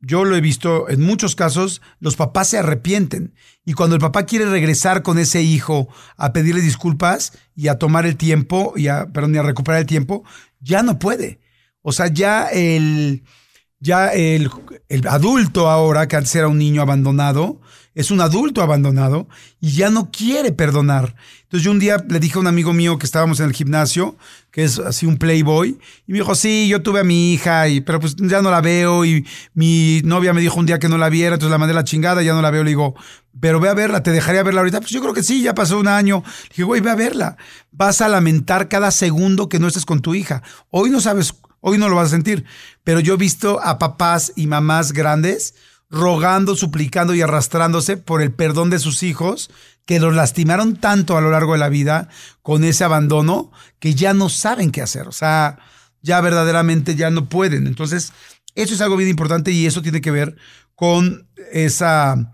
yo 0.01 0.25
lo 0.25 0.35
he 0.35 0.41
visto 0.41 0.89
en 0.89 1.01
muchos 1.01 1.35
casos, 1.35 1.81
los 1.99 2.15
papás 2.15 2.49
se 2.49 2.57
arrepienten. 2.57 3.35
Y 3.63 3.73
cuando 3.73 3.95
el 3.95 4.01
papá 4.01 4.25
quiere 4.25 4.45
regresar 4.49 5.03
con 5.03 5.19
ese 5.19 5.43
hijo 5.43 5.87
a 6.17 6.33
pedirle 6.33 6.61
disculpas 6.61 7.33
y 7.55 7.67
a 7.67 7.77
tomar 7.77 8.07
el 8.07 8.17
tiempo, 8.17 8.73
y 8.75 8.87
a, 8.87 9.07
perdón, 9.13 9.35
y 9.35 9.37
a 9.37 9.43
recuperar 9.43 9.81
el 9.81 9.85
tiempo, 9.85 10.23
ya 10.59 10.81
no 10.81 10.97
puede. 10.97 11.39
O 11.81 11.91
sea, 11.91 12.07
ya 12.07 12.47
el, 12.47 13.23
ya 13.79 14.09
el, 14.09 14.49
el 14.89 15.07
adulto 15.07 15.69
ahora, 15.69 16.07
que 16.07 16.15
antes 16.15 16.35
era 16.35 16.47
un 16.47 16.57
niño 16.57 16.81
abandonado, 16.81 17.61
es 17.93 18.09
un 18.09 18.21
adulto 18.21 18.61
abandonado 18.61 19.27
y 19.59 19.71
ya 19.71 19.89
no 19.89 20.11
quiere 20.11 20.53
perdonar. 20.53 21.15
Entonces 21.43 21.65
yo 21.65 21.71
un 21.71 21.79
día 21.79 21.97
le 22.07 22.19
dije 22.19 22.37
a 22.37 22.41
un 22.41 22.47
amigo 22.47 22.71
mío 22.71 22.97
que 22.97 23.05
estábamos 23.05 23.41
en 23.41 23.47
el 23.47 23.53
gimnasio, 23.53 24.17
que 24.49 24.63
es 24.63 24.79
así 24.79 25.05
un 25.05 25.17
playboy, 25.17 25.77
y 26.07 26.11
me 26.11 26.19
dijo, 26.19 26.33
sí, 26.33 26.69
yo 26.69 26.81
tuve 26.81 27.01
a 27.01 27.03
mi 27.03 27.33
hija, 27.33 27.67
y, 27.67 27.81
pero 27.81 27.99
pues 27.99 28.15
ya 28.15 28.41
no 28.41 28.49
la 28.49 28.61
veo, 28.61 29.03
y 29.03 29.27
mi 29.53 30.01
novia 30.05 30.31
me 30.31 30.39
dijo 30.39 30.57
un 30.57 30.65
día 30.65 30.79
que 30.79 30.87
no 30.87 30.97
la 30.97 31.09
viera, 31.09 31.35
entonces 31.35 31.51
la 31.51 31.57
mandé 31.57 31.73
la 31.73 31.83
chingada, 31.83 32.21
ya 32.21 32.33
no 32.33 32.41
la 32.41 32.51
veo, 32.51 32.63
le 32.63 32.69
digo, 32.69 32.95
pero 33.39 33.59
ve 33.59 33.67
a 33.67 33.73
verla, 33.73 34.03
¿te 34.03 34.11
dejaría 34.11 34.43
verla 34.43 34.61
ahorita? 34.61 34.79
Pues 34.79 34.91
yo 34.91 35.01
creo 35.01 35.13
que 35.13 35.23
sí, 35.23 35.41
ya 35.41 35.53
pasó 35.53 35.79
un 35.79 35.87
año. 35.87 36.23
Le 36.25 36.49
dije, 36.49 36.63
güey, 36.63 36.81
ve 36.81 36.91
a 36.91 36.95
verla. 36.95 37.37
Vas 37.71 38.01
a 38.01 38.09
lamentar 38.09 38.67
cada 38.67 38.91
segundo 38.91 39.49
que 39.49 39.59
no 39.59 39.67
estés 39.67 39.85
con 39.85 40.01
tu 40.01 40.15
hija. 40.15 40.43
Hoy 40.69 40.89
no 40.89 40.99
sabes, 40.99 41.33
hoy 41.61 41.77
no 41.77 41.87
lo 41.87 41.95
vas 41.95 42.07
a 42.07 42.11
sentir, 42.11 42.45
pero 42.83 42.99
yo 42.99 43.13
he 43.13 43.17
visto 43.17 43.61
a 43.63 43.79
papás 43.79 44.33
y 44.35 44.47
mamás 44.47 44.91
grandes 44.91 45.55
rogando, 45.91 46.55
suplicando 46.55 47.13
y 47.13 47.21
arrastrándose 47.21 47.97
por 47.97 48.21
el 48.21 48.33
perdón 48.33 48.69
de 48.69 48.79
sus 48.79 49.03
hijos, 49.03 49.51
que 49.85 49.99
los 49.99 50.15
lastimaron 50.15 50.77
tanto 50.77 51.17
a 51.17 51.21
lo 51.21 51.31
largo 51.31 51.53
de 51.53 51.59
la 51.59 51.69
vida 51.69 52.07
con 52.41 52.63
ese 52.63 52.85
abandono 52.85 53.51
que 53.79 53.93
ya 53.93 54.13
no 54.13 54.29
saben 54.29 54.71
qué 54.71 54.81
hacer. 54.81 55.07
O 55.07 55.11
sea, 55.11 55.59
ya 56.01 56.21
verdaderamente 56.21 56.95
ya 56.95 57.09
no 57.09 57.27
pueden. 57.27 57.67
Entonces, 57.67 58.13
eso 58.55 58.73
es 58.73 58.81
algo 58.81 58.95
bien 58.95 59.09
importante 59.09 59.51
y 59.51 59.65
eso 59.65 59.81
tiene 59.81 60.01
que 60.01 60.11
ver 60.11 60.37
con 60.75 61.27
esa, 61.51 62.33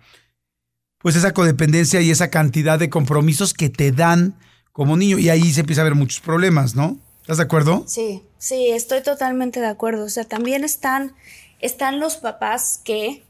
pues 0.99 1.15
esa 1.15 1.33
codependencia 1.33 1.99
y 2.01 2.11
esa 2.11 2.29
cantidad 2.29 2.77
de 2.77 2.89
compromisos 2.89 3.53
que 3.53 3.69
te 3.69 3.91
dan 3.91 4.37
como 4.71 4.97
niño. 4.97 5.17
Y 5.17 5.29
ahí 5.29 5.51
se 5.51 5.61
empieza 5.61 5.81
a 5.81 5.85
ver 5.85 5.95
muchos 5.95 6.19
problemas, 6.19 6.75
¿no? 6.75 6.99
¿Estás 7.27 7.39
de 7.39 7.43
acuerdo? 7.43 7.83
Sí, 7.87 8.23
sí, 8.37 8.69
estoy 8.69 9.03
totalmente 9.03 9.59
de 9.59 9.67
acuerdo. 9.67 10.05
O 10.05 10.09
sea, 10.09 10.23
también 10.23 10.63
están, 10.63 11.13
están 11.59 11.99
los 11.99 12.15
papás 12.15 12.79
que 12.81 13.25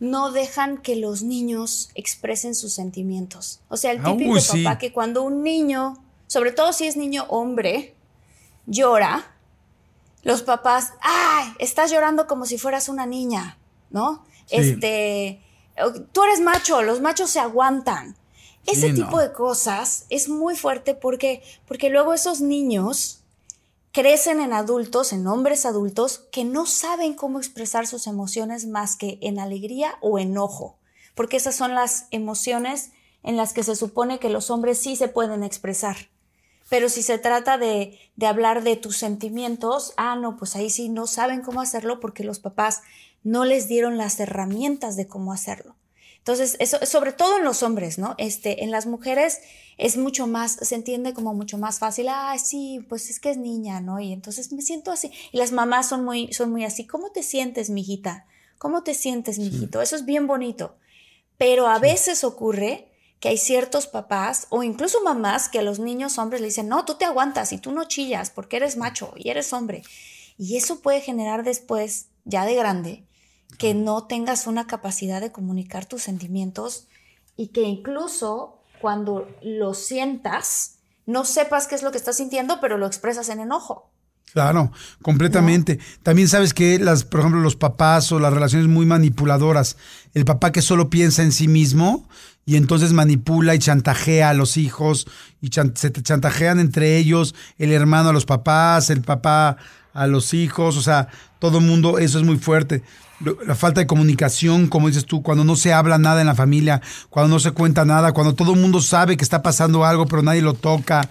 no 0.00 0.32
dejan 0.32 0.78
que 0.78 0.96
los 0.96 1.22
niños 1.22 1.90
expresen 1.94 2.54
sus 2.54 2.72
sentimientos. 2.72 3.60
O 3.68 3.76
sea, 3.76 3.90
el 3.92 3.98
ah, 3.98 4.04
típico 4.04 4.38
papá 4.64 4.78
que 4.78 4.90
cuando 4.90 5.22
un 5.22 5.42
niño, 5.42 6.02
sobre 6.28 6.52
todo 6.52 6.72
si 6.72 6.86
es 6.86 6.96
niño 6.96 7.26
hombre, 7.28 7.94
llora, 8.64 9.36
los 10.22 10.40
papás, 10.40 10.94
¡ay! 11.02 11.52
Estás 11.58 11.90
llorando 11.90 12.26
como 12.26 12.46
si 12.46 12.56
fueras 12.56 12.88
una 12.88 13.04
niña, 13.04 13.58
¿no? 13.90 14.24
Este, 14.48 15.42
tú 16.12 16.24
eres 16.24 16.40
macho, 16.40 16.80
los 16.80 17.02
machos 17.02 17.28
se 17.28 17.38
aguantan. 17.38 18.16
Ese 18.64 18.94
tipo 18.94 19.20
de 19.20 19.30
cosas 19.30 20.06
es 20.08 20.30
muy 20.30 20.56
fuerte 20.56 20.94
porque, 20.94 21.42
porque 21.68 21.90
luego 21.90 22.14
esos 22.14 22.40
niños 22.40 23.21
crecen 23.92 24.40
en 24.40 24.52
adultos, 24.54 25.12
en 25.12 25.26
hombres 25.26 25.66
adultos, 25.66 26.26
que 26.32 26.44
no 26.44 26.66
saben 26.66 27.14
cómo 27.14 27.38
expresar 27.38 27.86
sus 27.86 28.06
emociones 28.06 28.66
más 28.66 28.96
que 28.96 29.18
en 29.20 29.38
alegría 29.38 29.96
o 30.00 30.18
enojo, 30.18 30.78
porque 31.14 31.36
esas 31.36 31.54
son 31.54 31.74
las 31.74 32.06
emociones 32.10 32.90
en 33.22 33.36
las 33.36 33.52
que 33.52 33.62
se 33.62 33.76
supone 33.76 34.18
que 34.18 34.30
los 34.30 34.50
hombres 34.50 34.78
sí 34.78 34.96
se 34.96 35.08
pueden 35.08 35.42
expresar. 35.42 36.08
Pero 36.70 36.88
si 36.88 37.02
se 37.02 37.18
trata 37.18 37.58
de, 37.58 37.98
de 38.16 38.26
hablar 38.26 38.62
de 38.62 38.76
tus 38.76 38.96
sentimientos, 38.96 39.92
ah, 39.98 40.16
no, 40.16 40.38
pues 40.38 40.56
ahí 40.56 40.70
sí 40.70 40.88
no 40.88 41.06
saben 41.06 41.42
cómo 41.42 41.60
hacerlo 41.60 42.00
porque 42.00 42.24
los 42.24 42.38
papás 42.38 42.80
no 43.22 43.44
les 43.44 43.68
dieron 43.68 43.98
las 43.98 44.18
herramientas 44.20 44.96
de 44.96 45.06
cómo 45.06 45.34
hacerlo. 45.34 45.76
Entonces, 46.22 46.56
eso, 46.60 46.78
sobre 46.86 47.12
todo 47.12 47.38
en 47.38 47.44
los 47.44 47.64
hombres, 47.64 47.98
¿no? 47.98 48.14
Este, 48.16 48.62
en 48.62 48.70
las 48.70 48.86
mujeres 48.86 49.40
es 49.76 49.96
mucho 49.96 50.28
más, 50.28 50.52
se 50.52 50.76
entiende 50.76 51.14
como 51.14 51.34
mucho 51.34 51.58
más 51.58 51.80
fácil, 51.80 52.06
ah, 52.08 52.36
sí, 52.38 52.86
pues 52.88 53.10
es 53.10 53.18
que 53.18 53.30
es 53.30 53.38
niña, 53.38 53.80
¿no? 53.80 53.98
Y 53.98 54.12
entonces 54.12 54.52
me 54.52 54.62
siento 54.62 54.92
así. 54.92 55.10
Y 55.32 55.38
las 55.38 55.50
mamás 55.50 55.88
son 55.88 56.04
muy, 56.04 56.32
son 56.32 56.52
muy 56.52 56.64
así, 56.64 56.86
¿cómo 56.86 57.10
te 57.10 57.24
sientes, 57.24 57.70
mijita? 57.70 58.26
¿Cómo 58.58 58.84
te 58.84 58.94
sientes, 58.94 59.40
mijito? 59.40 59.82
Eso 59.82 59.96
es 59.96 60.04
bien 60.04 60.28
bonito. 60.28 60.76
Pero 61.38 61.66
a 61.66 61.80
veces 61.80 62.22
ocurre 62.22 62.92
que 63.18 63.28
hay 63.28 63.36
ciertos 63.36 63.88
papás 63.88 64.46
o 64.50 64.62
incluso 64.62 65.02
mamás 65.02 65.48
que 65.48 65.58
a 65.58 65.62
los 65.62 65.80
niños 65.80 66.18
hombres 66.18 66.40
le 66.40 66.46
dicen, 66.46 66.68
no, 66.68 66.84
tú 66.84 66.94
te 66.94 67.04
aguantas 67.04 67.52
y 67.52 67.58
tú 67.58 67.72
no 67.72 67.88
chillas 67.88 68.30
porque 68.30 68.58
eres 68.58 68.76
macho 68.76 69.12
y 69.16 69.30
eres 69.30 69.52
hombre. 69.52 69.82
Y 70.38 70.56
eso 70.56 70.80
puede 70.82 71.00
generar 71.00 71.42
después, 71.42 72.06
ya 72.24 72.44
de 72.44 72.54
grande, 72.54 73.04
que 73.58 73.74
no 73.74 74.04
tengas 74.04 74.46
una 74.46 74.66
capacidad 74.66 75.20
de 75.20 75.32
comunicar 75.32 75.86
tus 75.86 76.02
sentimientos 76.02 76.88
y 77.36 77.48
que 77.48 77.62
incluso 77.62 78.58
cuando 78.80 79.28
lo 79.42 79.74
sientas, 79.74 80.78
no 81.06 81.24
sepas 81.24 81.66
qué 81.66 81.74
es 81.74 81.82
lo 81.82 81.92
que 81.92 81.98
estás 81.98 82.16
sintiendo, 82.16 82.58
pero 82.60 82.78
lo 82.78 82.86
expresas 82.86 83.28
en 83.28 83.40
enojo. 83.40 83.90
Claro, 84.32 84.72
completamente. 85.02 85.78
También 86.02 86.26
sabes 86.26 86.54
que 86.54 86.78
las, 86.78 87.04
por 87.04 87.20
ejemplo, 87.20 87.40
los 87.40 87.56
papás 87.56 88.10
o 88.12 88.18
las 88.18 88.32
relaciones 88.32 88.66
muy 88.66 88.86
manipuladoras, 88.86 89.76
el 90.14 90.24
papá 90.24 90.52
que 90.52 90.62
solo 90.62 90.88
piensa 90.88 91.22
en 91.22 91.32
sí 91.32 91.48
mismo 91.48 92.08
y 92.46 92.56
entonces 92.56 92.92
manipula 92.92 93.54
y 93.54 93.58
chantajea 93.58 94.30
a 94.30 94.34
los 94.34 94.56
hijos 94.56 95.06
y 95.42 95.50
se 95.74 95.90
te 95.90 96.02
chantajean 96.02 96.60
entre 96.60 96.96
ellos, 96.96 97.34
el 97.58 97.72
hermano 97.72 98.08
a 98.08 98.12
los 98.12 98.24
papás, 98.24 98.88
el 98.88 99.02
papá 99.02 99.58
a 99.92 100.06
los 100.06 100.32
hijos, 100.32 100.78
o 100.78 100.82
sea, 100.82 101.08
todo 101.38 101.58
el 101.58 101.64
mundo, 101.64 101.98
eso 101.98 102.18
es 102.18 102.24
muy 102.24 102.38
fuerte 102.38 102.82
la 103.46 103.54
falta 103.54 103.80
de 103.80 103.86
comunicación, 103.86 104.68
como 104.68 104.88
dices 104.88 105.06
tú, 105.06 105.22
cuando 105.22 105.44
no 105.44 105.56
se 105.56 105.72
habla 105.72 105.98
nada 105.98 106.20
en 106.20 106.26
la 106.26 106.34
familia, 106.34 106.80
cuando 107.10 107.34
no 107.34 107.40
se 107.40 107.52
cuenta 107.52 107.84
nada, 107.84 108.12
cuando 108.12 108.34
todo 108.34 108.54
el 108.54 108.60
mundo 108.60 108.80
sabe 108.80 109.16
que 109.16 109.24
está 109.24 109.42
pasando 109.42 109.84
algo, 109.84 110.06
pero 110.06 110.22
nadie 110.22 110.42
lo 110.42 110.54
toca. 110.54 111.08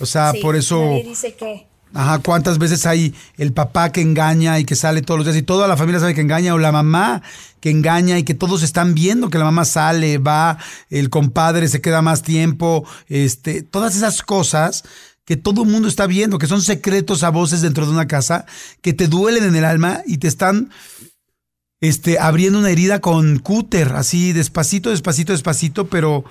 O 0.00 0.06
sea, 0.06 0.32
por 0.42 0.56
eso. 0.56 0.80
Nadie 0.80 1.04
dice 1.04 1.34
qué. 1.38 1.66
Ajá, 1.96 2.18
¿cuántas 2.18 2.58
veces 2.58 2.86
hay 2.86 3.14
el 3.36 3.52
papá 3.52 3.92
que 3.92 4.00
engaña 4.00 4.58
y 4.58 4.64
que 4.64 4.74
sale 4.74 5.00
todos 5.00 5.18
los 5.18 5.26
días 5.26 5.36
y 5.36 5.42
toda 5.42 5.68
la 5.68 5.76
familia 5.76 6.00
sabe 6.00 6.12
que 6.12 6.22
engaña 6.22 6.52
o 6.52 6.58
la 6.58 6.72
mamá 6.72 7.22
que 7.60 7.70
engaña 7.70 8.18
y 8.18 8.24
que 8.24 8.34
todos 8.34 8.64
están 8.64 8.94
viendo 8.94 9.30
que 9.30 9.38
la 9.38 9.44
mamá 9.44 9.64
sale, 9.64 10.18
va, 10.18 10.58
el 10.90 11.08
compadre 11.08 11.68
se 11.68 11.80
queda 11.80 12.02
más 12.02 12.22
tiempo, 12.22 12.84
este, 13.08 13.62
todas 13.62 13.94
esas 13.94 14.22
cosas 14.22 14.82
que 15.24 15.36
todo 15.36 15.62
el 15.62 15.70
mundo 15.70 15.88
está 15.88 16.06
viendo, 16.06 16.38
que 16.38 16.46
son 16.46 16.60
secretos 16.60 17.22
a 17.22 17.30
voces 17.30 17.62
dentro 17.62 17.86
de 17.86 17.92
una 17.92 18.06
casa, 18.06 18.44
que 18.82 18.92
te 18.92 19.08
duelen 19.08 19.44
en 19.44 19.56
el 19.56 19.64
alma 19.64 20.02
y 20.04 20.18
te 20.18 20.28
están 20.28 20.70
este, 21.84 22.18
abriendo 22.18 22.58
una 22.58 22.70
herida 22.70 23.00
con 23.00 23.38
cúter, 23.38 23.92
así 23.94 24.32
despacito, 24.32 24.90
despacito, 24.90 25.32
despacito, 25.32 25.88
pero 25.88 26.24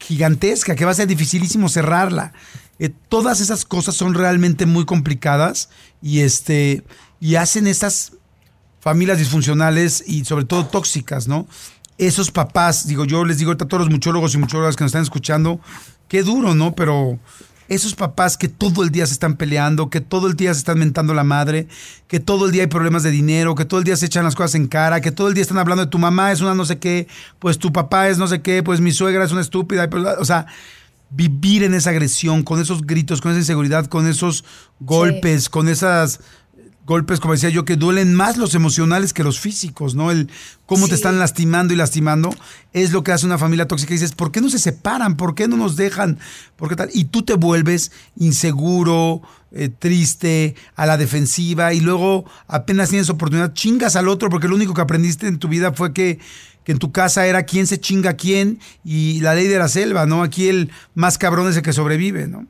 gigantesca, 0.00 0.74
que 0.74 0.84
va 0.84 0.92
a 0.92 0.94
ser 0.94 1.08
dificilísimo 1.08 1.68
cerrarla. 1.68 2.32
Eh, 2.78 2.90
todas 3.08 3.40
esas 3.40 3.64
cosas 3.64 3.94
son 3.94 4.14
realmente 4.14 4.66
muy 4.66 4.84
complicadas 4.84 5.68
y, 6.00 6.20
este, 6.20 6.84
y 7.20 7.36
hacen 7.36 7.66
estas 7.66 8.12
familias 8.80 9.18
disfuncionales 9.18 10.02
y 10.06 10.24
sobre 10.24 10.44
todo 10.44 10.66
tóxicas, 10.66 11.28
¿no? 11.28 11.46
Esos 11.98 12.30
papás, 12.30 12.86
digo, 12.86 13.04
yo 13.04 13.24
les 13.24 13.38
digo 13.38 13.52
a 13.52 13.56
todos 13.56 13.80
los 13.80 13.90
muchólogos 13.90 14.34
y 14.34 14.38
muchólogas 14.38 14.76
que 14.76 14.84
nos 14.84 14.88
están 14.88 15.02
escuchando, 15.02 15.60
qué 16.08 16.22
duro, 16.22 16.54
¿no? 16.54 16.74
Pero 16.74 17.18
esos 17.68 17.94
papás 17.94 18.36
que 18.36 18.48
todo 18.48 18.82
el 18.82 18.90
día 18.90 19.06
se 19.06 19.12
están 19.12 19.36
peleando, 19.36 19.90
que 19.90 20.00
todo 20.00 20.26
el 20.26 20.34
día 20.34 20.52
se 20.52 20.58
están 20.58 20.78
mentando 20.78 21.14
la 21.14 21.24
madre, 21.24 21.68
que 22.08 22.20
todo 22.20 22.46
el 22.46 22.52
día 22.52 22.62
hay 22.62 22.68
problemas 22.68 23.02
de 23.02 23.10
dinero, 23.10 23.54
que 23.54 23.64
todo 23.64 23.78
el 23.80 23.84
día 23.84 23.96
se 23.96 24.06
echan 24.06 24.24
las 24.24 24.34
cosas 24.34 24.54
en 24.54 24.66
cara, 24.66 25.00
que 25.00 25.12
todo 25.12 25.28
el 25.28 25.34
día 25.34 25.42
están 25.42 25.58
hablando 25.58 25.84
de 25.84 25.90
tu 25.90 25.98
mamá 25.98 26.32
es 26.32 26.40
una 26.40 26.54
no 26.54 26.64
sé 26.64 26.78
qué, 26.78 27.06
pues 27.38 27.58
tu 27.58 27.72
papá 27.72 28.08
es 28.08 28.18
no 28.18 28.26
sé 28.26 28.42
qué, 28.42 28.62
pues 28.62 28.80
mi 28.80 28.92
suegra 28.92 29.24
es 29.24 29.32
una 29.32 29.40
estúpida, 29.40 29.88
o 30.18 30.24
sea, 30.24 30.46
vivir 31.10 31.62
en 31.62 31.74
esa 31.74 31.90
agresión, 31.90 32.42
con 32.42 32.60
esos 32.60 32.86
gritos, 32.86 33.20
con 33.20 33.32
esa 33.32 33.40
inseguridad, 33.40 33.86
con 33.86 34.06
esos 34.06 34.44
golpes, 34.80 35.48
con 35.48 35.68
esas 35.68 36.20
golpes, 36.84 37.20
como 37.20 37.34
decía 37.34 37.50
yo, 37.50 37.64
que 37.64 37.76
duelen 37.76 38.14
más 38.14 38.36
los 38.36 38.54
emocionales 38.54 39.12
que 39.12 39.24
los 39.24 39.38
físicos, 39.38 39.94
¿no? 39.94 40.10
El 40.10 40.28
cómo 40.66 40.88
te 40.88 40.94
están 40.94 41.18
lastimando 41.18 41.72
y 41.72 41.76
lastimando 41.76 42.30
es 42.72 42.92
lo 42.92 43.04
que 43.04 43.12
hace 43.12 43.26
una 43.26 43.38
familia 43.38 43.68
tóxica. 43.68 43.92
Y 43.92 43.96
dices, 43.96 44.12
¿por 44.12 44.32
qué 44.32 44.40
no 44.40 44.50
se 44.50 44.58
separan? 44.58 45.16
¿Por 45.16 45.34
qué 45.34 45.48
no 45.48 45.56
nos 45.56 45.76
dejan? 45.76 46.18
¿Por 46.56 46.68
qué 46.68 46.76
tal? 46.76 46.90
Y 46.92 47.04
tú 47.04 47.22
te 47.22 47.34
vuelves 47.34 47.92
inseguro, 48.16 49.22
eh, 49.52 49.68
triste, 49.68 50.54
a 50.74 50.86
la 50.86 50.96
defensiva 50.96 51.72
y 51.72 51.80
luego 51.80 52.24
apenas 52.48 52.90
tienes 52.90 53.10
oportunidad, 53.10 53.52
chingas 53.52 53.96
al 53.96 54.08
otro 54.08 54.30
porque 54.30 54.48
lo 54.48 54.54
único 54.54 54.74
que 54.74 54.80
aprendiste 54.80 55.26
en 55.26 55.38
tu 55.38 55.48
vida 55.48 55.72
fue 55.72 55.92
que 55.92 56.18
que 56.64 56.72
en 56.72 56.78
tu 56.78 56.92
casa 56.92 57.26
era 57.26 57.42
quién 57.42 57.66
se 57.66 57.80
chinga 57.80 58.10
a 58.10 58.16
quién 58.16 58.60
y 58.84 59.20
la 59.20 59.34
ley 59.34 59.48
de 59.48 59.58
la 59.58 59.68
selva, 59.68 60.06
¿no? 60.06 60.22
Aquí 60.22 60.48
el 60.48 60.70
más 60.94 61.18
cabrón 61.18 61.48
es 61.48 61.56
el 61.56 61.62
que 61.62 61.72
sobrevive, 61.72 62.28
¿no? 62.28 62.46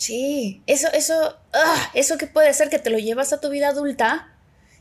Sí, 0.00 0.62
eso, 0.66 0.88
eso, 0.94 1.36
ah, 1.52 1.90
eso 1.92 2.16
que 2.16 2.26
puede 2.26 2.54
ser 2.54 2.70
que 2.70 2.78
te 2.78 2.88
lo 2.88 2.96
llevas 2.96 3.34
a 3.34 3.40
tu 3.42 3.50
vida 3.50 3.68
adulta 3.68 4.34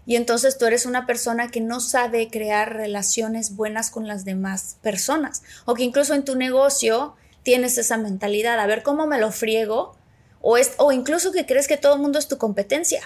y 0.06 0.16
entonces 0.16 0.58
tú 0.58 0.66
eres 0.66 0.86
una 0.86 1.06
persona 1.06 1.52
que 1.52 1.60
no 1.60 1.82
sabe 1.82 2.30
crear 2.30 2.74
relaciones 2.74 3.58
buenas 3.58 3.92
con 3.92 4.08
las 4.08 4.24
demás 4.24 4.78
personas 4.82 5.44
o 5.66 5.74
que 5.74 5.84
incluso 5.84 6.14
en 6.14 6.24
tu 6.24 6.38
negocio 6.38 7.18
tienes 7.44 7.78
esa 7.78 7.98
mentalidad, 7.98 8.58
a 8.62 8.66
ver 8.66 8.82
cómo 8.82 9.08
me 9.08 9.20
lo 9.20 9.34
friego 9.34 9.98
o, 10.40 10.56
es, 10.56 10.72
o 10.78 10.94
incluso 10.94 11.34
que 11.34 11.46
crees 11.46 11.68
que 11.68 11.76
todo 11.76 11.96
el 11.96 12.02
mundo 12.02 12.18
es 12.18 12.30
tu 12.30 12.38
competencia 12.38 13.02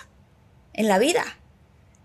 en 0.73 0.89
la 0.89 0.99
vida, 0.99 1.23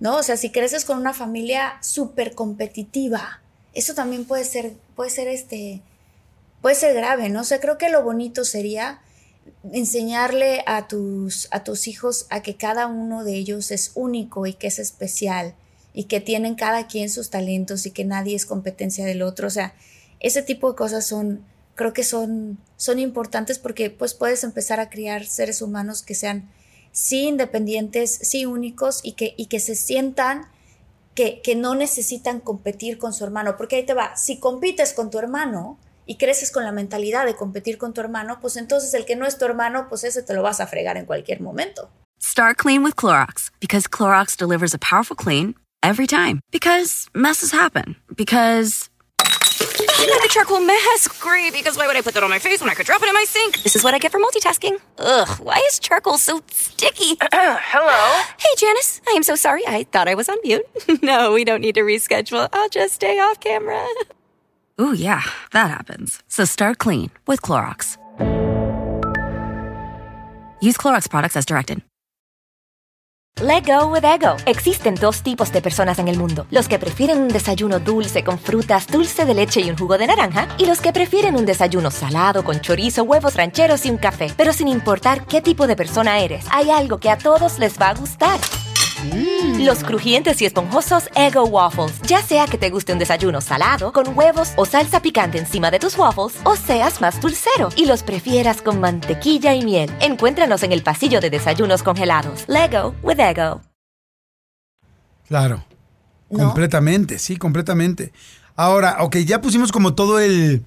¿no? 0.01 0.17
O 0.17 0.23
sea, 0.23 0.39
si 0.39 0.49
creces 0.49 0.87
con 0.87 0.97
una 0.97 1.13
familia 1.13 1.77
súper 1.83 2.35
competitiva, 2.35 3.43
eso 3.75 3.93
también 3.93 4.25
puede 4.25 4.47
ser, 4.47 4.73
puede 4.97 5.11
ser 5.11 5.29
este, 5.29 5.83
puede 6.63 6.77
ser 6.77 6.95
grave, 6.95 7.29
¿no? 7.29 7.43
O 7.43 7.61
creo 7.61 7.77
que 7.77 7.91
lo 7.91 8.03
bonito 8.03 8.47
sería 8.47 9.03
enseñarle 9.73 10.63
a 10.67 10.89
tus, 10.89 11.49
a 11.51 11.65
tus 11.65 11.89
hijos 11.89 12.27
a 12.31 12.43
que 12.43 12.57
cada 12.57 12.87
uno 12.87 13.25
de 13.25 13.35
ellos 13.35 13.71
es 13.71 13.93
único 13.95 14.47
y 14.47 14.55
que 14.55 14.69
es 14.69 14.79
especial 14.79 15.55
y 15.95 16.05
que 16.05 16.21
tienen 16.21 16.55
cada 16.55 16.87
quien 16.87 17.11
sus 17.11 17.31
talentos 17.31 17.87
y 17.87 17.91
que 17.91 18.05
nadie 18.05 18.37
es 18.37 18.47
competencia 18.47 19.05
del 19.05 19.23
otro. 19.23 19.49
O 19.49 19.51
sea, 19.51 19.75
ese 20.21 20.43
tipo 20.43 20.71
de 20.71 20.77
cosas 20.77 21.07
son, 21.07 21.45
creo 21.75 21.93
que 21.93 22.05
son, 22.05 22.59
son 22.77 22.99
importantes 22.99 23.59
porque 23.59 23.91
pues 23.91 24.15
puedes 24.15 24.45
empezar 24.45 24.81
a 24.81 24.91
criar 24.91 25.27
seres 25.27 25.63
humanos 25.63 26.03
que 26.03 26.15
sean 26.15 26.49
sí 26.93 27.29
independientes, 27.29 28.19
sí 28.23 28.47
únicos 28.47 29.01
y 29.03 29.13
que, 29.13 29.35
y 29.37 29.47
que 29.47 29.61
se 29.61 29.75
sientan 29.75 30.47
que, 31.15 31.41
que 31.43 31.57
no 31.57 31.75
necesitan 31.75 32.41
competir 32.41 32.99
con 32.99 33.13
su 33.13 33.25
hermano. 33.25 33.57
Porque 33.57 33.77
ahí 33.77 33.87
te 33.87 33.95
va, 33.95 34.17
si 34.17 34.39
compites 34.39 34.93
con 34.93 35.11
tu 35.11 35.19
hermano, 35.19 35.79
y 36.09 36.17
creces 36.17 36.51
con 36.51 36.65
la 36.65 36.73
mentalidad 36.73 37.27
de 37.27 37.37
competir 37.37 37.77
con 37.77 37.93
tu 37.93 38.01
hermano, 38.01 38.39
pues 38.41 38.57
entonces 38.57 38.95
el 38.95 39.05
que 39.05 39.15
no 39.15 39.27
es 39.27 39.39
tu 39.39 39.45
hermano, 39.45 39.89
pues 39.89 40.05
ese 40.05 40.23
te 40.23 40.35
lo 40.35 40.43
vas 40.43 40.59
a 40.59 40.67
fregar 40.67 40.97
en 40.97 41.05
cualquier 41.05 41.41
momento. 41.43 41.91
Start 42.19 42.57
clean 42.57 42.83
with 42.83 42.97
Clorox 42.97 43.51
because 43.61 43.87
Clorox 43.87 44.37
delivers 44.37 44.75
a 44.75 44.79
powerful 44.79 45.15
clean 45.15 45.55
every 45.83 46.07
time. 46.07 46.41
Because 46.51 47.09
messes 47.15 47.53
happen. 47.53 47.97
Because. 48.17 48.89
the 49.59 50.29
charcoal 50.31 50.61
mask. 50.61 51.21
Great, 51.21 51.53
because 51.53 51.77
why 51.77 51.87
would 51.87 51.97
I 51.97 52.01
put 52.01 52.15
that 52.15 52.23
on 52.23 52.31
my 52.31 52.39
face 52.39 52.61
when 52.61 52.71
I 52.71 52.75
could 52.75 52.87
drop 52.87 53.03
it 53.03 53.09
in 53.09 53.15
my 53.15 53.27
sink? 53.29 53.63
This 53.63 53.77
is 53.77 53.85
what 53.85 53.93
I 53.93 53.99
get 53.99 54.11
for 54.11 54.19
multitasking. 54.19 54.81
Ugh, 54.99 55.29
why 55.41 55.63
is 55.69 55.79
charcoal 55.79 56.17
so 56.17 56.41
sticky? 56.51 57.19
Hello? 57.33 58.23
Hey, 58.39 58.55
Janice. 58.57 59.03
I 59.07 59.13
am 59.13 59.23
so 59.23 59.37
sorry. 59.37 59.63
I 59.67 59.85
thought 59.85 60.09
I 60.09 60.15
was 60.15 60.29
on 60.29 60.39
mute. 60.43 60.65
no, 61.03 61.33
we 61.33 61.45
don't 61.45 61.61
need 61.61 61.75
to 61.75 61.83
reschedule. 61.83 62.49
I'll 62.53 62.71
just 62.71 62.95
stay 62.95 63.19
off 63.19 63.41
camera. 63.41 63.87
Ooh, 64.81 64.95
yeah, 64.95 65.23
that 65.51 65.71
happens. 65.71 66.21
So 66.29 66.45
start 66.45 66.79
clean 66.79 67.11
with 67.27 67.43
Clorox. 67.43 67.97
Use 70.61 70.77
Clorox 70.77 71.09
products 71.09 71.37
as 71.37 71.45
directed. 71.45 71.83
Let 73.41 73.67
go 73.67 73.89
with 73.89 74.05
ego. 74.05 74.37
Existen 74.47 74.95
dos 74.95 75.23
tipos 75.23 75.53
de 75.53 75.63
personas 75.63 75.99
en 75.99 76.07
el 76.07 76.17
mundo: 76.17 76.47
los 76.51 76.69
que 76.69 76.79
prefieren 76.79 77.19
un 77.19 77.29
desayuno 77.29 77.81
dulce 77.81 78.23
con 78.23 78.39
frutas, 78.39 78.87
dulce 78.87 79.25
de 79.25 79.35
leche 79.35 79.61
y 79.61 79.71
un 79.71 79.77
jugo 79.77 79.99
de 79.99 80.07
naranja, 80.07 80.49
y 80.59 80.67
los 80.67 80.81
que 80.81 80.93
prefieren 80.93 81.35
un 81.35 81.45
desayuno 81.45 81.91
salado 81.91 82.45
con 82.45 82.61
chorizo, 82.61 83.03
huevos 83.03 83.35
rancheros 83.35 83.85
y 83.85 83.91
un 83.91 83.99
café. 83.99 84.33
Pero 84.37 84.53
sin 84.53 84.69
importar 84.69 85.27
qué 85.27 85.41
tipo 85.41 85.67
de 85.67 85.75
persona 85.75 86.21
eres, 86.21 86.47
hay 86.53 86.71
algo 86.71 86.99
que 86.99 87.11
a 87.11 87.19
todos 87.19 87.59
les 87.59 87.81
va 87.81 87.91
a 87.91 87.95
gustar. 87.95 88.39
Los 89.59 89.85
crujientes 89.85 90.41
y 90.43 90.47
esponjosos 90.47 91.09
Ego 91.15 91.45
Waffles. 91.45 92.01
Ya 92.03 92.23
sea 92.23 92.47
que 92.47 92.59
te 92.59 92.71
guste 92.71 92.93
un 92.93 92.99
desayuno 92.99 93.41
salado, 93.41 93.93
con 93.93 94.17
huevos 94.17 94.53
o 94.57 94.65
salsa 94.65 95.01
picante 95.01 95.39
encima 95.39 95.71
de 95.71 95.79
tus 95.79 95.97
waffles, 95.97 96.39
o 96.45 96.57
seas 96.57 97.01
más 97.01 97.21
dulcero 97.21 97.69
y 97.77 97.87
los 97.87 98.03
prefieras 98.03 98.63
con 98.63 98.81
mantequilla 98.81 99.55
y 99.55 99.65
miel. 99.65 99.91
Encuéntranos 100.01 100.63
en 100.63 100.73
el 100.73 100.83
pasillo 100.83 101.21
de 101.21 101.31
desayunos 101.31 101.83
congelados. 101.83 102.45
Lego 102.49 102.95
with 103.03 103.21
Ego. 103.21 103.61
Claro. 105.29 105.65
Completamente, 106.29 107.19
sí, 107.19 107.37
completamente. 107.37 108.13
Ahora, 108.57 108.99
ok, 109.01 109.19
ya 109.19 109.41
pusimos 109.41 109.73
como 109.73 109.95
todo 109.95 110.19
el 110.19 110.65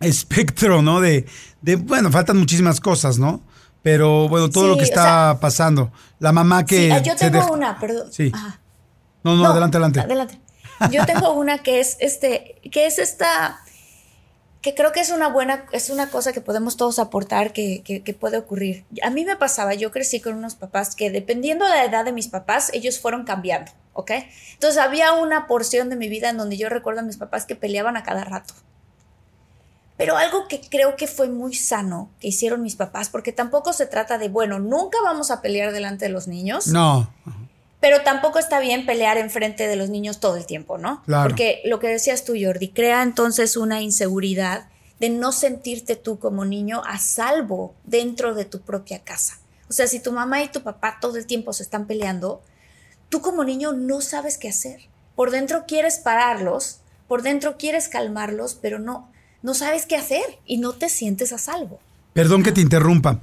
espectro, 0.00 0.82
¿no? 0.82 1.00
De, 1.00 1.26
de 1.62 1.76
bueno, 1.76 2.10
faltan 2.10 2.36
muchísimas 2.36 2.80
cosas, 2.80 3.18
¿no? 3.18 3.42
Pero 3.90 4.28
bueno, 4.28 4.50
todo 4.50 4.68
lo 4.68 4.76
que 4.76 4.84
está 4.84 5.38
pasando. 5.40 5.90
La 6.18 6.30
mamá 6.30 6.66
que. 6.66 6.94
Sí, 6.94 7.02
yo 7.08 7.16
tengo 7.16 7.52
una, 7.52 7.78
perdón. 7.80 8.12
Sí. 8.12 8.30
No, 9.24 9.34
no, 9.34 9.46
adelante, 9.46 9.78
adelante. 9.78 10.00
Adelante. 10.00 10.38
Yo 10.92 11.06
tengo 11.06 11.32
una 11.32 11.58
que 11.58 11.80
es 11.80 11.96
este, 12.00 12.60
que 12.70 12.86
es 12.86 12.98
esta, 12.98 13.60
que 14.60 14.74
creo 14.74 14.92
que 14.92 15.00
es 15.00 15.10
una 15.10 15.28
buena, 15.28 15.64
es 15.72 15.88
una 15.88 16.10
cosa 16.10 16.34
que 16.34 16.42
podemos 16.42 16.76
todos 16.76 16.98
aportar 16.98 17.54
que, 17.54 17.82
que, 17.82 18.14
puede 18.14 18.36
ocurrir. 18.36 18.84
A 19.02 19.08
mí 19.08 19.24
me 19.24 19.36
pasaba, 19.36 19.74
yo 19.74 19.90
crecí 19.90 20.20
con 20.20 20.34
unos 20.34 20.54
papás 20.54 20.94
que 20.94 21.10
dependiendo 21.10 21.64
de 21.64 21.70
la 21.70 21.84
edad 21.84 22.04
de 22.04 22.12
mis 22.12 22.28
papás, 22.28 22.70
ellos 22.74 23.00
fueron 23.00 23.24
cambiando, 23.24 23.72
¿ok? 23.94 24.12
Entonces 24.52 24.80
había 24.80 25.14
una 25.14 25.46
porción 25.46 25.88
de 25.88 25.96
mi 25.96 26.08
vida 26.08 26.28
en 26.28 26.36
donde 26.36 26.58
yo 26.58 26.68
recuerdo 26.68 27.00
a 27.00 27.04
mis 27.04 27.16
papás 27.16 27.46
que 27.46 27.56
peleaban 27.56 27.96
a 27.96 28.02
cada 28.02 28.22
rato. 28.22 28.54
Pero 29.98 30.16
algo 30.16 30.46
que 30.46 30.60
creo 30.60 30.94
que 30.96 31.08
fue 31.08 31.28
muy 31.28 31.54
sano 31.54 32.08
que 32.20 32.28
hicieron 32.28 32.62
mis 32.62 32.76
papás, 32.76 33.10
porque 33.10 33.32
tampoco 33.32 33.72
se 33.72 33.84
trata 33.84 34.16
de, 34.16 34.28
bueno, 34.28 34.60
nunca 34.60 34.96
vamos 35.02 35.30
a 35.32 35.42
pelear 35.42 35.72
delante 35.72 36.06
de 36.06 36.12
los 36.12 36.28
niños. 36.28 36.68
No. 36.68 37.12
Pero 37.80 38.02
tampoco 38.02 38.38
está 38.38 38.60
bien 38.60 38.86
pelear 38.86 39.18
enfrente 39.18 39.66
de 39.66 39.74
los 39.74 39.90
niños 39.90 40.20
todo 40.20 40.36
el 40.36 40.46
tiempo, 40.46 40.78
¿no? 40.78 41.02
Claro. 41.04 41.28
Porque 41.28 41.62
lo 41.64 41.80
que 41.80 41.88
decías 41.88 42.24
tú, 42.24 42.34
Jordi, 42.40 42.68
crea 42.68 43.02
entonces 43.02 43.56
una 43.56 43.82
inseguridad 43.82 44.68
de 45.00 45.10
no 45.10 45.32
sentirte 45.32 45.96
tú 45.96 46.20
como 46.20 46.44
niño 46.44 46.80
a 46.86 46.98
salvo 46.98 47.74
dentro 47.84 48.34
de 48.34 48.44
tu 48.44 48.60
propia 48.60 49.00
casa. 49.00 49.38
O 49.68 49.72
sea, 49.72 49.88
si 49.88 50.00
tu 50.00 50.12
mamá 50.12 50.42
y 50.42 50.48
tu 50.48 50.62
papá 50.62 50.98
todo 51.00 51.16
el 51.16 51.26
tiempo 51.26 51.52
se 51.52 51.64
están 51.64 51.86
peleando, 51.86 52.40
tú 53.08 53.20
como 53.20 53.42
niño 53.42 53.72
no 53.72 54.00
sabes 54.00 54.38
qué 54.38 54.48
hacer. 54.48 54.80
Por 55.16 55.32
dentro 55.32 55.64
quieres 55.66 55.98
pararlos, 55.98 56.80
por 57.08 57.22
dentro 57.22 57.58
quieres 57.58 57.88
calmarlos, 57.88 58.54
pero 58.54 58.78
no, 58.78 59.10
no 59.42 59.54
sabes 59.54 59.86
qué 59.86 59.96
hacer 59.96 60.22
y 60.46 60.58
no 60.58 60.72
te 60.72 60.88
sientes 60.88 61.32
a 61.32 61.38
salvo. 61.38 61.80
Perdón 62.12 62.42
que 62.42 62.52
te 62.52 62.60
interrumpa. 62.60 63.22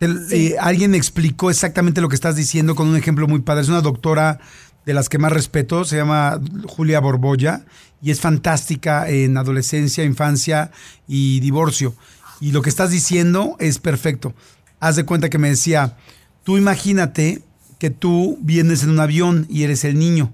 Eh, 0.00 0.56
alguien 0.60 0.94
explicó 0.94 1.50
exactamente 1.50 2.00
lo 2.00 2.08
que 2.08 2.14
estás 2.14 2.36
diciendo 2.36 2.74
con 2.74 2.88
un 2.88 2.96
ejemplo 2.96 3.26
muy 3.26 3.40
padre. 3.40 3.62
Es 3.62 3.68
una 3.68 3.80
doctora 3.80 4.38
de 4.86 4.94
las 4.94 5.08
que 5.08 5.18
más 5.18 5.32
respeto, 5.32 5.84
se 5.84 5.96
llama 5.96 6.40
Julia 6.66 7.00
Borbolla 7.00 7.64
y 8.00 8.10
es 8.10 8.20
fantástica 8.20 9.08
en 9.08 9.36
adolescencia, 9.36 10.04
infancia 10.04 10.70
y 11.06 11.40
divorcio. 11.40 11.94
Y 12.40 12.52
lo 12.52 12.62
que 12.62 12.70
estás 12.70 12.90
diciendo 12.90 13.56
es 13.58 13.78
perfecto. 13.78 14.34
Haz 14.80 14.94
de 14.96 15.04
cuenta 15.04 15.28
que 15.28 15.38
me 15.38 15.48
decía, 15.48 15.96
Tú 16.48 16.56
imagínate 16.56 17.42
que 17.78 17.90
tú 17.90 18.38
vienes 18.40 18.82
en 18.82 18.88
un 18.88 19.00
avión 19.00 19.46
y 19.50 19.64
eres 19.64 19.84
el 19.84 19.98
niño. 19.98 20.32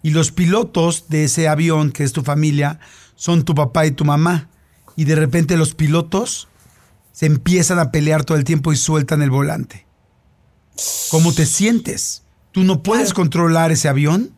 Y 0.00 0.10
los 0.10 0.30
pilotos 0.30 1.06
de 1.08 1.24
ese 1.24 1.48
avión, 1.48 1.90
que 1.90 2.04
es 2.04 2.12
tu 2.12 2.22
familia, 2.22 2.78
son 3.16 3.44
tu 3.44 3.52
papá 3.52 3.84
y 3.84 3.90
tu 3.90 4.04
mamá. 4.04 4.48
Y 4.96 5.04
de 5.04 5.14
repente 5.14 5.56
los 5.56 5.74
pilotos 5.74 6.48
se 7.12 7.26
empiezan 7.26 7.78
a 7.78 7.90
pelear 7.90 8.24
todo 8.24 8.36
el 8.36 8.44
tiempo 8.44 8.72
y 8.72 8.76
sueltan 8.76 9.22
el 9.22 9.30
volante. 9.30 9.86
¿Cómo 11.10 11.32
te 11.32 11.46
sientes? 11.46 12.24
Tú 12.52 12.62
no 12.62 12.82
puedes 12.82 13.14
controlar 13.14 13.72
ese 13.72 13.88
avión. 13.88 14.32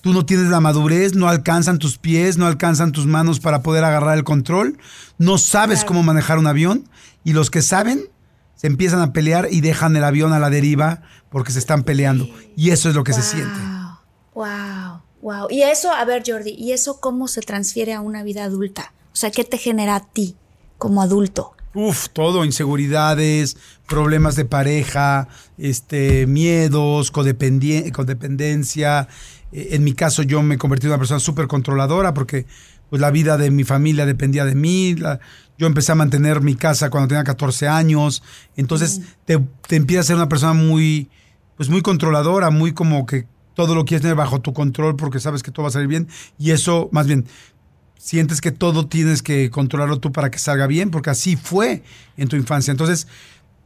Tú 0.00 0.12
no 0.12 0.24
tienes 0.24 0.48
la 0.48 0.60
madurez, 0.60 1.14
no 1.14 1.28
alcanzan 1.28 1.78
tus 1.78 1.98
pies, 1.98 2.38
no 2.38 2.46
alcanzan 2.46 2.92
tus 2.92 3.06
manos 3.06 3.40
para 3.40 3.62
poder 3.62 3.82
agarrar 3.84 4.16
el 4.16 4.24
control. 4.24 4.78
No 5.18 5.36
sabes 5.36 5.84
cómo 5.84 6.04
manejar 6.04 6.38
un 6.38 6.46
avión. 6.46 6.88
Y 7.24 7.32
los 7.32 7.50
que 7.50 7.62
saben 7.62 8.08
se 8.54 8.68
empiezan 8.68 9.00
a 9.00 9.12
pelear 9.12 9.48
y 9.50 9.60
dejan 9.60 9.96
el 9.96 10.04
avión 10.04 10.32
a 10.32 10.38
la 10.38 10.50
deriva 10.50 11.02
porque 11.28 11.52
se 11.52 11.58
están 11.58 11.82
peleando. 11.82 12.28
Y 12.56 12.70
eso 12.70 12.88
es 12.88 12.94
lo 12.94 13.04
que 13.04 13.12
se 13.12 13.22
siente. 13.22 13.58
Wow, 14.34 15.02
wow. 15.22 15.46
Y 15.50 15.62
eso, 15.62 15.92
a 15.92 16.04
ver, 16.04 16.22
Jordi, 16.26 16.50
¿y 16.50 16.72
eso 16.72 17.00
cómo 17.00 17.26
se 17.28 17.40
transfiere 17.40 17.92
a 17.92 18.00
una 18.00 18.22
vida 18.22 18.44
adulta? 18.44 18.92
O 19.16 19.18
sea, 19.18 19.30
¿qué 19.30 19.44
te 19.44 19.56
genera 19.56 19.96
a 19.96 20.00
ti 20.00 20.36
como 20.76 21.00
adulto? 21.00 21.54
Uf, 21.72 22.10
todo, 22.10 22.44
inseguridades, 22.44 23.56
problemas 23.88 24.36
de 24.36 24.44
pareja, 24.44 25.28
este, 25.56 26.26
miedos, 26.26 27.10
codependencia. 27.10 29.08
Eh, 29.52 29.68
en 29.70 29.84
mi 29.84 29.94
caso, 29.94 30.22
yo 30.22 30.42
me 30.42 30.58
convertí 30.58 30.84
en 30.84 30.90
una 30.90 30.98
persona 30.98 31.18
súper 31.18 31.46
controladora 31.46 32.12
porque 32.12 32.44
pues, 32.90 33.00
la 33.00 33.10
vida 33.10 33.38
de 33.38 33.50
mi 33.50 33.64
familia 33.64 34.04
dependía 34.04 34.44
de 34.44 34.54
mí. 34.54 34.96
yo 35.56 35.66
empecé 35.66 35.92
a 35.92 35.94
mantener 35.94 36.42
mi 36.42 36.54
casa 36.54 36.90
cuando 36.90 37.08
tenía 37.08 37.24
14 37.24 37.68
años. 37.68 38.22
Entonces, 38.54 39.00
te, 39.24 39.38
te 39.66 39.76
empiezas 39.76 40.04
a 40.04 40.08
ser 40.08 40.16
una 40.16 40.28
persona 40.28 40.52
muy, 40.52 41.08
pues, 41.56 41.70
muy 41.70 41.80
controladora, 41.80 42.50
muy 42.50 42.74
como 42.74 43.06
que 43.06 43.26
todo 43.54 43.74
lo 43.74 43.86
quieres 43.86 44.02
tener 44.02 44.16
bajo 44.16 44.42
tu 44.42 44.52
control 44.52 44.96
porque 44.96 45.18
sabes 45.18 45.42
que 45.42 45.50
todo 45.50 45.62
va 45.62 45.70
a 45.70 45.72
salir 45.72 45.88
bien. 45.88 46.06
Y 46.38 46.50
eso, 46.50 46.90
más 46.92 47.06
bien, 47.06 47.24
sientes 47.98 48.40
que 48.40 48.52
todo 48.52 48.86
tienes 48.86 49.22
que 49.22 49.50
controlarlo 49.50 49.98
tú 49.98 50.12
para 50.12 50.30
que 50.30 50.38
salga 50.38 50.66
bien, 50.66 50.90
porque 50.90 51.10
así 51.10 51.36
fue 51.36 51.82
en 52.16 52.28
tu 52.28 52.36
infancia. 52.36 52.70
Entonces, 52.70 53.06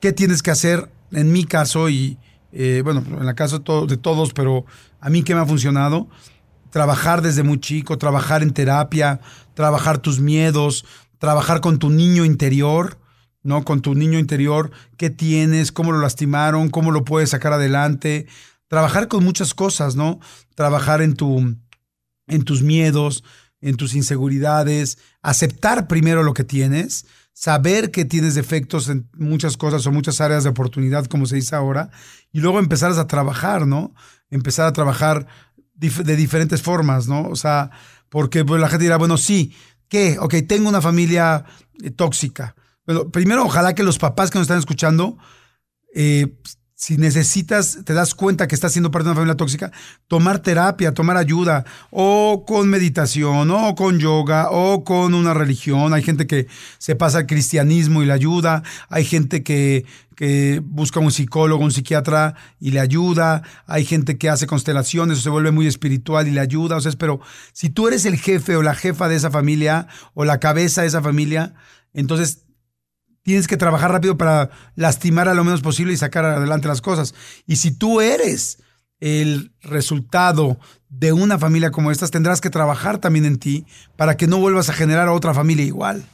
¿qué 0.00 0.12
tienes 0.12 0.42
que 0.42 0.50
hacer? 0.50 0.90
En 1.12 1.32
mi 1.32 1.44
caso, 1.44 1.88
y 1.88 2.18
eh, 2.52 2.82
bueno, 2.84 3.04
en 3.20 3.28
el 3.28 3.34
caso 3.34 3.58
de 3.58 3.96
todos, 3.96 4.32
pero 4.32 4.64
a 5.00 5.10
mí 5.10 5.22
qué 5.22 5.34
me 5.34 5.40
ha 5.40 5.46
funcionado, 5.46 6.08
trabajar 6.70 7.22
desde 7.22 7.42
muy 7.42 7.60
chico, 7.60 7.98
trabajar 7.98 8.42
en 8.42 8.52
terapia, 8.52 9.20
trabajar 9.54 9.98
tus 9.98 10.20
miedos, 10.20 10.84
trabajar 11.18 11.60
con 11.60 11.78
tu 11.78 11.90
niño 11.90 12.24
interior, 12.24 12.98
¿no? 13.42 13.64
Con 13.64 13.82
tu 13.82 13.94
niño 13.94 14.18
interior, 14.18 14.70
qué 14.96 15.10
tienes, 15.10 15.72
cómo 15.72 15.92
lo 15.92 16.00
lastimaron, 16.00 16.70
cómo 16.70 16.90
lo 16.90 17.04
puedes 17.04 17.30
sacar 17.30 17.52
adelante, 17.52 18.26
trabajar 18.68 19.08
con 19.08 19.24
muchas 19.24 19.54
cosas, 19.54 19.96
¿no? 19.96 20.20
Trabajar 20.54 21.02
en 21.02 21.14
tu 21.14 21.56
en 22.26 22.44
tus 22.44 22.62
miedos, 22.62 23.24
en 23.60 23.76
tus 23.76 23.94
inseguridades, 23.94 24.98
aceptar 25.22 25.86
primero 25.86 26.22
lo 26.22 26.34
que 26.34 26.44
tienes, 26.44 27.06
saber 27.32 27.90
que 27.90 28.04
tienes 28.04 28.34
defectos 28.34 28.88
en 28.88 29.08
muchas 29.14 29.56
cosas 29.56 29.86
o 29.86 29.92
muchas 29.92 30.20
áreas 30.20 30.44
de 30.44 30.50
oportunidad, 30.50 31.06
como 31.06 31.26
se 31.26 31.36
dice 31.36 31.56
ahora, 31.56 31.90
y 32.32 32.40
luego 32.40 32.58
empezar 32.58 32.92
a 32.92 33.06
trabajar, 33.06 33.66
¿no? 33.66 33.94
Empezar 34.30 34.66
a 34.66 34.72
trabajar 34.72 35.26
de 35.74 36.16
diferentes 36.16 36.60
formas, 36.62 37.08
¿no? 37.08 37.22
O 37.28 37.36
sea, 37.36 37.70
porque 38.08 38.44
pues, 38.44 38.60
la 38.60 38.68
gente 38.68 38.84
dirá, 38.84 38.98
bueno, 38.98 39.16
sí, 39.16 39.54
¿qué? 39.88 40.18
Ok, 40.18 40.34
tengo 40.46 40.68
una 40.68 40.82
familia 40.82 41.44
eh, 41.82 41.90
tóxica. 41.90 42.54
Bueno, 42.86 43.08
primero, 43.10 43.44
ojalá 43.44 43.74
que 43.74 43.82
los 43.82 43.98
papás 43.98 44.30
que 44.30 44.38
nos 44.38 44.44
están 44.44 44.58
escuchando 44.58 45.16
eh, 45.94 46.38
si 46.80 46.96
necesitas, 46.96 47.80
te 47.84 47.92
das 47.92 48.14
cuenta 48.14 48.48
que 48.48 48.54
estás 48.54 48.72
siendo 48.72 48.90
parte 48.90 49.04
de 49.04 49.10
una 49.10 49.16
familia 49.16 49.36
tóxica, 49.36 49.70
tomar 50.08 50.38
terapia, 50.38 50.94
tomar 50.94 51.18
ayuda, 51.18 51.66
o 51.90 52.46
con 52.46 52.70
meditación, 52.70 53.50
o 53.50 53.74
con 53.74 53.98
yoga, 53.98 54.48
o 54.50 54.82
con 54.82 55.12
una 55.12 55.34
religión. 55.34 55.92
Hay 55.92 56.02
gente 56.02 56.26
que 56.26 56.46
se 56.78 56.96
pasa 56.96 57.18
al 57.18 57.26
cristianismo 57.26 58.02
y 58.02 58.06
le 58.06 58.14
ayuda. 58.14 58.62
Hay 58.88 59.04
gente 59.04 59.42
que, 59.42 59.84
que 60.16 60.62
busca 60.64 61.00
un 61.00 61.12
psicólogo, 61.12 61.62
un 61.62 61.70
psiquiatra 61.70 62.34
y 62.58 62.70
le 62.70 62.80
ayuda. 62.80 63.42
Hay 63.66 63.84
gente 63.84 64.16
que 64.16 64.30
hace 64.30 64.46
constelaciones 64.46 65.18
o 65.18 65.20
se 65.20 65.28
vuelve 65.28 65.50
muy 65.50 65.66
espiritual 65.66 66.28
y 66.28 66.30
le 66.30 66.40
ayuda. 66.40 66.78
O 66.78 66.80
sea, 66.80 66.92
pero 66.98 67.20
si 67.52 67.68
tú 67.68 67.88
eres 67.88 68.06
el 68.06 68.16
jefe 68.16 68.56
o 68.56 68.62
la 68.62 68.74
jefa 68.74 69.06
de 69.06 69.16
esa 69.16 69.30
familia 69.30 69.86
o 70.14 70.24
la 70.24 70.40
cabeza 70.40 70.80
de 70.80 70.88
esa 70.88 71.02
familia, 71.02 71.52
entonces 71.92 72.46
tienes 73.30 73.46
que 73.46 73.56
trabajar 73.56 73.92
rápido 73.92 74.18
para 74.18 74.50
lastimar 74.74 75.28
a 75.28 75.34
lo 75.34 75.44
menos 75.44 75.62
posible 75.62 75.92
y 75.92 75.96
sacar 75.96 76.24
adelante 76.24 76.66
las 76.66 76.80
cosas. 76.80 77.14
Y 77.46 77.56
si 77.56 77.70
tú 77.70 78.00
eres 78.00 78.58
el 78.98 79.52
resultado 79.62 80.58
de 80.88 81.12
una 81.12 81.38
familia 81.38 81.70
como 81.70 81.92
estas, 81.92 82.10
tendrás 82.10 82.40
que 82.40 82.50
trabajar 82.50 82.98
también 82.98 83.24
en 83.24 83.38
ti 83.38 83.66
para 83.96 84.16
que 84.16 84.26
no 84.26 84.38
vuelvas 84.40 84.68
a 84.68 84.72
generar 84.72 85.08
otra 85.08 85.32
familia 85.32 85.64
igual. 85.64 86.04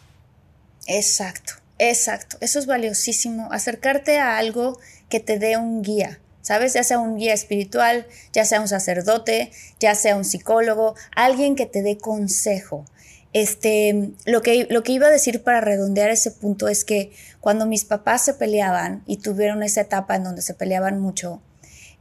Exacto, 0.86 1.54
exacto. 1.78 2.36
Eso 2.42 2.58
es 2.58 2.66
valiosísimo. 2.66 3.50
Acercarte 3.50 4.18
a 4.18 4.36
algo 4.36 4.78
que 5.08 5.20
te 5.20 5.38
dé 5.38 5.56
un 5.56 5.82
guía. 5.82 6.20
¿Sabes? 6.42 6.74
Ya 6.74 6.84
sea 6.84 7.00
un 7.00 7.16
guía 7.16 7.34
espiritual, 7.34 8.06
ya 8.32 8.44
sea 8.44 8.60
un 8.60 8.68
sacerdote, 8.68 9.50
ya 9.80 9.96
sea 9.96 10.14
un 10.14 10.24
psicólogo, 10.24 10.94
alguien 11.16 11.56
que 11.56 11.66
te 11.66 11.82
dé 11.82 11.98
consejo. 11.98 12.84
Este, 13.37 14.12
lo 14.24 14.41
que, 14.41 14.66
lo 14.70 14.82
que 14.82 14.93
iba 14.93 15.09
a 15.09 15.11
decir 15.11 15.43
para 15.43 15.61
redondear 15.61 16.09
ese 16.09 16.30
punto 16.30 16.68
es 16.68 16.87
que 16.87 17.12
cuando 17.39 17.66
mis 17.66 17.84
papás 17.84 18.24
se 18.24 18.32
peleaban 18.32 19.03
y 19.07 19.18
tuvieron 19.18 19.62
esa 19.62 19.82
etapa 19.82 20.16
en 20.16 20.24
donde 20.24 20.41
se 20.41 20.55
peleaban 20.55 20.99
mucho, 20.99 21.43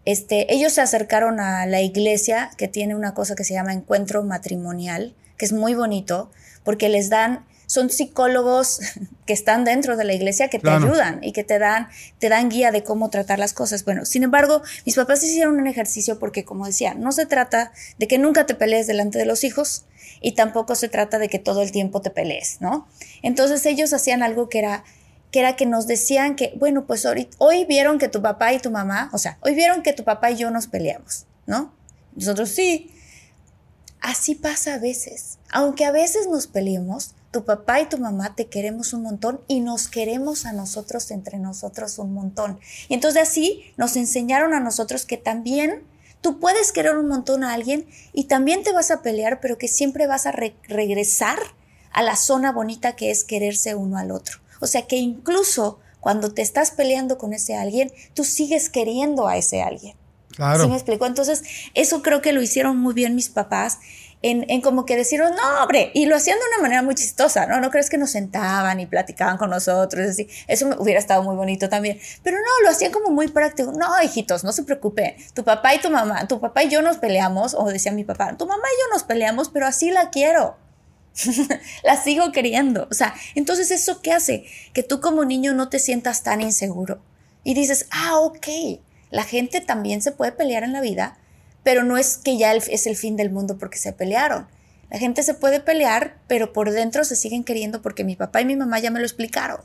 este, 0.05 0.53
ellos 0.53 0.71
se 0.71 0.79
acercaron 0.79 1.41
a 1.41 1.65
la 1.65 1.81
iglesia 1.81 2.51
que 2.57 2.69
tiene 2.69 2.95
una 2.95 3.13
cosa 3.13 3.35
que 3.35 3.43
se 3.43 3.53
llama 3.53 3.73
encuentro 3.73 4.23
matrimonial, 4.23 5.13
que 5.37 5.43
es 5.43 5.51
muy 5.51 5.73
bonito, 5.73 6.31
porque 6.63 6.87
les 6.87 7.09
dan, 7.09 7.45
son 7.65 7.89
psicólogos 7.89 8.79
que 9.25 9.33
están 9.33 9.65
dentro 9.65 9.97
de 9.97 10.05
la 10.05 10.13
iglesia 10.13 10.47
que 10.47 10.59
te 10.59 10.69
ayudan 10.69 11.21
y 11.21 11.33
que 11.33 11.43
te 11.43 11.59
dan, 11.59 11.89
te 12.17 12.29
dan 12.29 12.47
guía 12.47 12.71
de 12.71 12.85
cómo 12.85 13.09
tratar 13.09 13.39
las 13.39 13.51
cosas. 13.51 13.83
Bueno, 13.83 14.05
sin 14.05 14.23
embargo, 14.23 14.61
mis 14.85 14.95
papás 14.95 15.21
hicieron 15.21 15.57
un 15.57 15.67
ejercicio 15.67 16.17
porque, 16.17 16.45
como 16.45 16.65
decía, 16.65 16.93
no 16.93 17.11
se 17.11 17.25
trata 17.25 17.73
de 17.99 18.07
que 18.07 18.19
nunca 18.19 18.45
te 18.45 18.55
pelees 18.55 18.87
delante 18.87 19.17
de 19.17 19.25
los 19.25 19.43
hijos, 19.43 19.83
y 20.25 20.31
tampoco 20.31 20.73
se 20.73 20.89
trata 20.89 21.19
de 21.19 21.29
que 21.29 21.37
todo 21.37 21.61
el 21.61 21.71
tiempo 21.71 22.01
te 22.01 22.09
pelees, 22.09 22.57
¿no? 22.59 22.87
Entonces 23.21 23.63
ellos 23.67 23.93
hacían 23.93 24.23
algo 24.23 24.49
que 24.49 24.57
era 24.57 24.83
que 25.29 25.39
era 25.39 25.55
que 25.55 25.67
nos 25.67 25.85
decían 25.85 26.35
que, 26.35 26.53
bueno, 26.57 26.87
pues 26.87 27.05
hoy, 27.05 27.29
hoy 27.37 27.65
vieron 27.65 27.99
que 27.99 28.07
tu 28.07 28.23
papá 28.23 28.51
y 28.51 28.57
tu 28.57 28.71
mamá, 28.71 29.11
o 29.13 29.19
sea, 29.19 29.37
hoy 29.41 29.53
vieron 29.53 29.83
que 29.83 29.93
tu 29.93 30.03
papá 30.03 30.31
y 30.31 30.37
yo 30.37 30.49
nos 30.49 30.65
peleamos, 30.65 31.27
¿no? 31.45 31.71
Nosotros 32.15 32.49
sí. 32.49 32.89
Así 34.01 34.33
pasa 34.33 34.73
a 34.73 34.79
veces. 34.79 35.37
Aunque 35.51 35.85
a 35.85 35.91
veces 35.91 36.27
nos 36.27 36.47
peleemos, 36.47 37.13
tu 37.29 37.45
papá 37.45 37.81
y 37.81 37.85
tu 37.85 37.99
mamá 37.99 38.33
te 38.35 38.47
queremos 38.47 38.93
un 38.93 39.03
montón 39.03 39.41
y 39.47 39.59
nos 39.59 39.89
queremos 39.89 40.47
a 40.47 40.53
nosotros 40.53 41.11
entre 41.11 41.37
nosotros 41.37 41.99
un 41.99 42.15
montón. 42.15 42.59
Y 42.87 42.95
entonces 42.95 43.21
así 43.21 43.73
nos 43.77 43.95
enseñaron 43.95 44.55
a 44.55 44.59
nosotros 44.59 45.05
que 45.05 45.17
también 45.17 45.83
Tú 46.25 46.39
puedes 46.39 46.71
querer 46.71 46.97
un 46.97 47.07
montón 47.07 47.43
a 47.43 47.53
alguien 47.53 47.85
y 48.11 48.23
también 48.23 48.63
te 48.63 48.73
vas 48.73 48.89
a 48.89 49.03
pelear, 49.03 49.39
pero 49.41 49.59
que 49.59 49.67
siempre 49.67 50.07
vas 50.07 50.25
a 50.25 50.31
regresar 50.31 51.37
a 51.91 52.01
la 52.01 52.15
zona 52.15 52.51
bonita 52.51 52.95
que 52.95 53.11
es 53.11 53.23
quererse 53.23 53.75
uno 53.75 53.99
al 53.99 54.09
otro. 54.09 54.39
O 54.59 54.65
sea 54.65 54.87
que 54.87 54.95
incluso 54.95 55.77
cuando 55.99 56.33
te 56.33 56.41
estás 56.41 56.71
peleando 56.71 57.19
con 57.19 57.31
ese 57.33 57.55
alguien, 57.55 57.93
tú 58.15 58.23
sigues 58.23 58.71
queriendo 58.71 59.27
a 59.27 59.37
ese 59.37 59.61
alguien. 59.61 59.95
Claro. 60.31 60.63
¿Sí 60.63 60.67
me 60.67 60.73
explico? 60.73 61.05
Entonces, 61.05 61.43
eso 61.75 62.01
creo 62.01 62.23
que 62.23 62.33
lo 62.33 62.41
hicieron 62.41 62.75
muy 62.75 62.95
bien 62.95 63.13
mis 63.13 63.29
papás 63.29 63.77
en, 64.27 64.61
como 64.61 64.85
que 64.85 64.95
decir, 64.95 65.19
no, 65.19 65.61
hombre, 65.61 65.91
y 65.93 66.07
lo 66.07 66.15
hacían 66.15 66.39
de 66.39 66.45
una 66.53 66.63
manera 66.63 66.81
muy 66.81 66.95
chistosa, 66.95 67.45
¿no? 67.45 67.59
No 67.59 67.69
crees 67.69 67.91
que 67.91 67.99
nos 67.99 68.09
sentaban 68.09 68.79
y 68.79 68.87
platicaban 68.87 69.37
con 69.37 69.51
nosotros, 69.51 70.09
así. 70.09 70.27
Eso 70.47 70.67
hubiera 70.79 70.99
estado 70.99 71.21
muy 71.21 71.35
bonito 71.35 71.69
también. 71.69 71.99
Pero 72.23 72.37
no, 72.37 72.63
lo 72.63 72.69
hacían 72.69 72.91
como 72.91 73.11
muy 73.11 73.27
práctico. 73.27 73.71
No, 73.71 74.01
hijitos, 74.01 74.43
no 74.43 74.51
se 74.51 74.63
preocupen. 74.63 75.15
Tu 75.35 75.43
papá 75.43 75.75
y 75.75 75.79
tu 75.79 75.91
mamá, 75.91 76.27
tu 76.27 76.39
papá 76.39 76.63
y 76.63 76.69
yo 76.69 76.81
nos 76.81 76.97
peleamos, 76.97 77.53
o 77.53 77.65
decía 77.67 77.91
mi 77.91 78.03
papá, 78.03 78.35
tu 78.35 78.47
mamá 78.47 78.63
y 78.63 78.81
yo 78.81 78.93
nos 78.93 79.03
peleamos, 79.03 79.49
pero 79.49 79.67
así 79.67 79.91
la 79.91 80.09
quiero. 80.09 80.57
la 81.83 81.95
sigo 82.01 82.31
queriendo. 82.31 82.87
O 82.89 82.93
sea, 82.95 83.13
entonces 83.35 83.69
eso 83.69 84.01
qué 84.01 84.11
hace? 84.11 84.45
Que 84.73 84.81
tú 84.81 85.01
como 85.01 85.23
niño 85.23 85.53
no 85.53 85.69
te 85.69 85.77
sientas 85.77 86.23
tan 86.23 86.41
inseguro. 86.41 86.99
Y 87.43 87.53
dices, 87.53 87.85
ah, 87.91 88.19
ok, 88.21 88.47
la 89.11 89.23
gente 89.23 89.61
también 89.61 90.01
se 90.01 90.11
puede 90.11 90.31
pelear 90.31 90.63
en 90.63 90.73
la 90.73 90.81
vida, 90.81 91.19
pero 91.65 91.83
no 91.83 91.97
es 91.97 92.17
que 92.17 92.37
ya 92.37 92.53
es 92.53 92.85
el 92.85 92.95
fin 92.95 93.17
del 93.17 93.31
mundo 93.31 93.57
porque 93.57 93.79
se 93.79 93.91
pelearon. 93.91 94.47
La 94.91 94.99
gente 94.99 95.23
se 95.23 95.33
puede 95.33 95.59
pelear, 95.59 96.19
pero 96.27 96.53
por 96.53 96.69
dentro 96.69 97.03
se 97.03 97.15
siguen 97.15 97.43
queriendo 97.43 97.81
porque 97.81 98.03
mi 98.03 98.15
papá 98.15 98.39
y 98.39 98.45
mi 98.45 98.55
mamá 98.55 98.77
ya 98.77 98.91
me 98.91 98.99
lo 98.99 99.05
explicaron. 99.05 99.61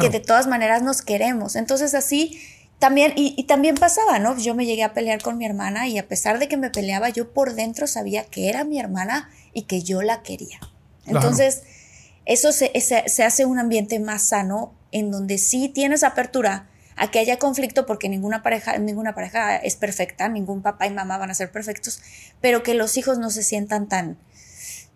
Que 0.00 0.08
de 0.08 0.20
todas 0.20 0.46
maneras 0.46 0.82
nos 0.82 1.02
queremos. 1.02 1.54
Entonces 1.54 1.92
así 1.92 2.40
también, 2.78 3.12
y, 3.14 3.44
también 3.44 3.74
pasaba, 3.74 4.18
¿no? 4.18 4.38
Yo 4.38 4.54
me 4.54 4.64
llegué 4.64 4.82
a 4.82 4.94
pelear 4.94 5.20
con 5.20 5.36
mi 5.36 5.44
hermana 5.44 5.86
y 5.86 5.98
a 5.98 6.08
pesar 6.08 6.38
de 6.38 6.48
que 6.48 6.56
me 6.56 6.70
peleaba, 6.70 7.10
yo 7.10 7.30
por 7.34 7.52
dentro 7.54 7.86
sabía 7.86 8.24
que 8.24 8.48
era 8.48 8.64
mi 8.64 8.80
hermana 8.80 9.28
y 9.52 9.64
que 9.64 9.82
yo 9.82 10.00
la 10.00 10.22
quería. 10.22 10.60
Entonces, 11.04 11.62
eso 12.24 12.52
se, 12.52 12.72
se 12.80 13.22
hace 13.22 13.44
un 13.44 13.58
ambiente 13.58 14.00
más 14.00 14.28
sano 14.28 14.72
en 14.92 15.10
donde 15.10 15.36
sí 15.36 15.68
tienes 15.68 16.04
apertura 16.04 16.70
a 17.00 17.10
que 17.10 17.18
haya 17.18 17.38
conflicto 17.38 17.86
porque 17.86 18.10
ninguna 18.10 18.42
pareja, 18.42 18.76
ninguna 18.76 19.14
pareja 19.14 19.56
es 19.56 19.74
perfecta, 19.74 20.28
ningún 20.28 20.60
papá 20.60 20.86
y 20.86 20.90
mamá 20.90 21.16
van 21.16 21.30
a 21.30 21.34
ser 21.34 21.50
perfectos, 21.50 22.02
pero 22.42 22.62
que 22.62 22.74
los 22.74 22.98
hijos 22.98 23.18
no 23.18 23.30
se 23.30 23.42
sientan 23.42 23.88
tan 23.88 24.18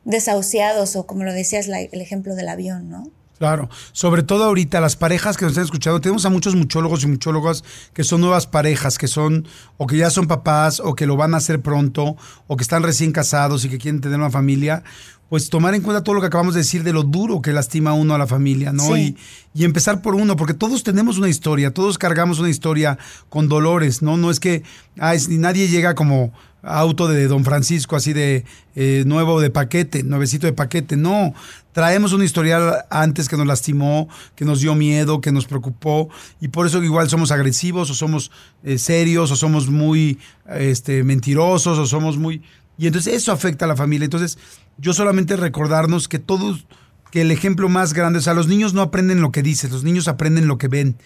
desahuciados 0.04 0.96
o 0.96 1.06
como 1.06 1.24
lo 1.24 1.32
decías 1.32 1.66
el 1.66 2.00
ejemplo 2.02 2.34
del 2.34 2.50
avión, 2.50 2.90
¿no? 2.90 3.10
Claro, 3.38 3.70
sobre 3.92 4.22
todo 4.22 4.44
ahorita 4.44 4.82
las 4.82 4.96
parejas 4.96 5.38
que 5.38 5.46
nos 5.46 5.52
están 5.52 5.64
escuchando, 5.64 6.00
tenemos 6.02 6.26
a 6.26 6.30
muchos 6.30 6.54
muchólogos 6.54 7.02
y 7.04 7.06
muchólogas 7.06 7.64
que 7.94 8.04
son 8.04 8.20
nuevas 8.20 8.46
parejas, 8.46 8.98
que 8.98 9.08
son 9.08 9.48
o 9.78 9.86
que 9.86 9.96
ya 9.96 10.10
son 10.10 10.26
papás 10.26 10.80
o 10.80 10.94
que 10.94 11.06
lo 11.06 11.16
van 11.16 11.32
a 11.32 11.38
hacer 11.38 11.62
pronto 11.62 12.16
o 12.46 12.56
que 12.56 12.62
están 12.62 12.82
recién 12.82 13.12
casados 13.12 13.64
y 13.64 13.70
que 13.70 13.78
quieren 13.78 14.02
tener 14.02 14.18
una 14.18 14.30
familia, 14.30 14.84
pues 15.34 15.50
tomar 15.50 15.74
en 15.74 15.82
cuenta 15.82 16.04
todo 16.04 16.14
lo 16.14 16.20
que 16.20 16.28
acabamos 16.28 16.54
de 16.54 16.60
decir 16.60 16.84
de 16.84 16.92
lo 16.92 17.02
duro 17.02 17.42
que 17.42 17.52
lastima 17.52 17.90
a 17.90 17.94
uno 17.94 18.14
a 18.14 18.18
la 18.18 18.28
familia, 18.28 18.72
¿no? 18.72 18.94
Sí. 18.94 19.16
Y, 19.52 19.62
y 19.62 19.64
empezar 19.64 20.00
por 20.00 20.14
uno, 20.14 20.36
porque 20.36 20.54
todos 20.54 20.84
tenemos 20.84 21.18
una 21.18 21.28
historia, 21.28 21.74
todos 21.74 21.98
cargamos 21.98 22.38
una 22.38 22.50
historia 22.50 22.98
con 23.30 23.48
dolores, 23.48 24.00
¿no? 24.00 24.16
No 24.16 24.30
es 24.30 24.38
que 24.38 24.62
ay, 24.96 25.18
si 25.18 25.36
nadie 25.38 25.66
llega 25.66 25.96
como 25.96 26.32
auto 26.62 27.08
de 27.08 27.26
Don 27.26 27.42
Francisco, 27.42 27.96
así 27.96 28.12
de 28.12 28.44
eh, 28.76 29.02
nuevo 29.08 29.40
de 29.40 29.50
paquete, 29.50 30.04
nuevecito 30.04 30.46
de 30.46 30.52
paquete. 30.52 30.96
No, 30.96 31.34
traemos 31.72 32.12
un 32.12 32.22
historial 32.22 32.84
antes 32.88 33.28
que 33.28 33.36
nos 33.36 33.48
lastimó, 33.48 34.08
que 34.36 34.44
nos 34.44 34.60
dio 34.60 34.76
miedo, 34.76 35.20
que 35.20 35.32
nos 35.32 35.46
preocupó, 35.46 36.10
y 36.40 36.46
por 36.46 36.68
eso 36.68 36.80
igual 36.80 37.10
somos 37.10 37.32
agresivos, 37.32 37.90
o 37.90 37.94
somos 37.94 38.30
eh, 38.62 38.78
serios, 38.78 39.32
o 39.32 39.34
somos 39.34 39.68
muy 39.68 40.20
este, 40.48 41.02
mentirosos, 41.02 41.76
o 41.76 41.86
somos 41.86 42.18
muy... 42.18 42.40
Y 42.76 42.86
entonces 42.86 43.14
eso 43.14 43.30
afecta 43.30 43.64
a 43.64 43.68
la 43.68 43.76
familia. 43.76 44.04
Entonces, 44.04 44.36
yo 44.78 44.92
solamente 44.92 45.36
recordarnos 45.36 46.08
que 46.08 46.18
todos, 46.18 46.66
que 47.10 47.22
el 47.22 47.30
ejemplo 47.30 47.68
más 47.68 47.92
grande, 47.92 48.18
o 48.18 48.22
sea, 48.22 48.34
los 48.34 48.48
niños 48.48 48.74
no 48.74 48.82
aprenden 48.82 49.20
lo 49.20 49.32
que 49.32 49.42
dices, 49.42 49.70
los 49.70 49.84
niños 49.84 50.08
aprenden 50.08 50.48
lo 50.48 50.58
que 50.58 50.68
ven. 50.68 50.96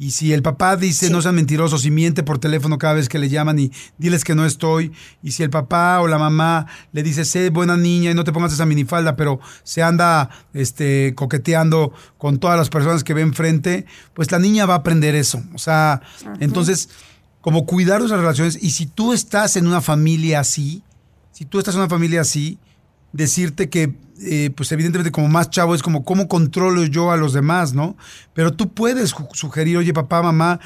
Y 0.00 0.12
si 0.12 0.32
el 0.32 0.42
papá 0.42 0.76
dice 0.76 1.10
no 1.10 1.20
sean 1.20 1.34
mentirosos 1.34 1.84
y 1.84 1.90
miente 1.90 2.22
por 2.22 2.38
teléfono 2.38 2.78
cada 2.78 2.94
vez 2.94 3.08
que 3.08 3.18
le 3.18 3.28
llaman 3.28 3.58
y 3.58 3.72
diles 3.98 4.22
que 4.22 4.36
no 4.36 4.46
estoy, 4.46 4.92
y 5.24 5.32
si 5.32 5.42
el 5.42 5.50
papá 5.50 6.00
o 6.00 6.06
la 6.06 6.18
mamá 6.18 6.66
le 6.92 7.02
dice 7.02 7.24
sé 7.24 7.50
buena 7.50 7.76
niña 7.76 8.12
y 8.12 8.14
no 8.14 8.22
te 8.22 8.32
pongas 8.32 8.52
esa 8.52 8.64
minifalda, 8.64 9.16
pero 9.16 9.40
se 9.64 9.82
anda 9.82 10.30
este 10.54 11.14
coqueteando 11.16 11.92
con 12.16 12.38
todas 12.38 12.56
las 12.56 12.68
personas 12.68 13.02
que 13.02 13.12
ve 13.12 13.22
enfrente, 13.22 13.86
pues 14.14 14.30
la 14.30 14.38
niña 14.38 14.66
va 14.66 14.74
a 14.74 14.78
aprender 14.78 15.16
eso. 15.16 15.42
O 15.52 15.58
sea, 15.58 16.00
entonces, 16.38 16.90
como 17.40 17.66
cuidar 17.66 18.00
esas 18.00 18.20
relaciones, 18.20 18.56
y 18.62 18.70
si 18.70 18.86
tú 18.86 19.12
estás 19.12 19.56
en 19.56 19.66
una 19.66 19.80
familia 19.80 20.40
así, 20.40 20.84
si 21.32 21.44
tú 21.44 21.58
estás 21.58 21.74
en 21.74 21.80
una 21.80 21.90
familia 21.90 22.20
así, 22.20 22.58
decirte 23.12 23.68
que, 23.68 23.94
eh, 24.20 24.50
pues 24.56 24.70
evidentemente 24.72 25.12
como 25.12 25.28
más 25.28 25.50
chavo 25.50 25.74
es 25.74 25.82
como 25.82 26.04
cómo 26.04 26.28
controlo 26.28 26.84
yo 26.84 27.10
a 27.10 27.16
los 27.16 27.32
demás, 27.32 27.72
¿no? 27.72 27.96
Pero 28.34 28.52
tú 28.52 28.72
puedes 28.72 29.14
sugerir, 29.32 29.76
oye 29.76 29.92
papá, 29.92 30.22
mamá, 30.22 30.60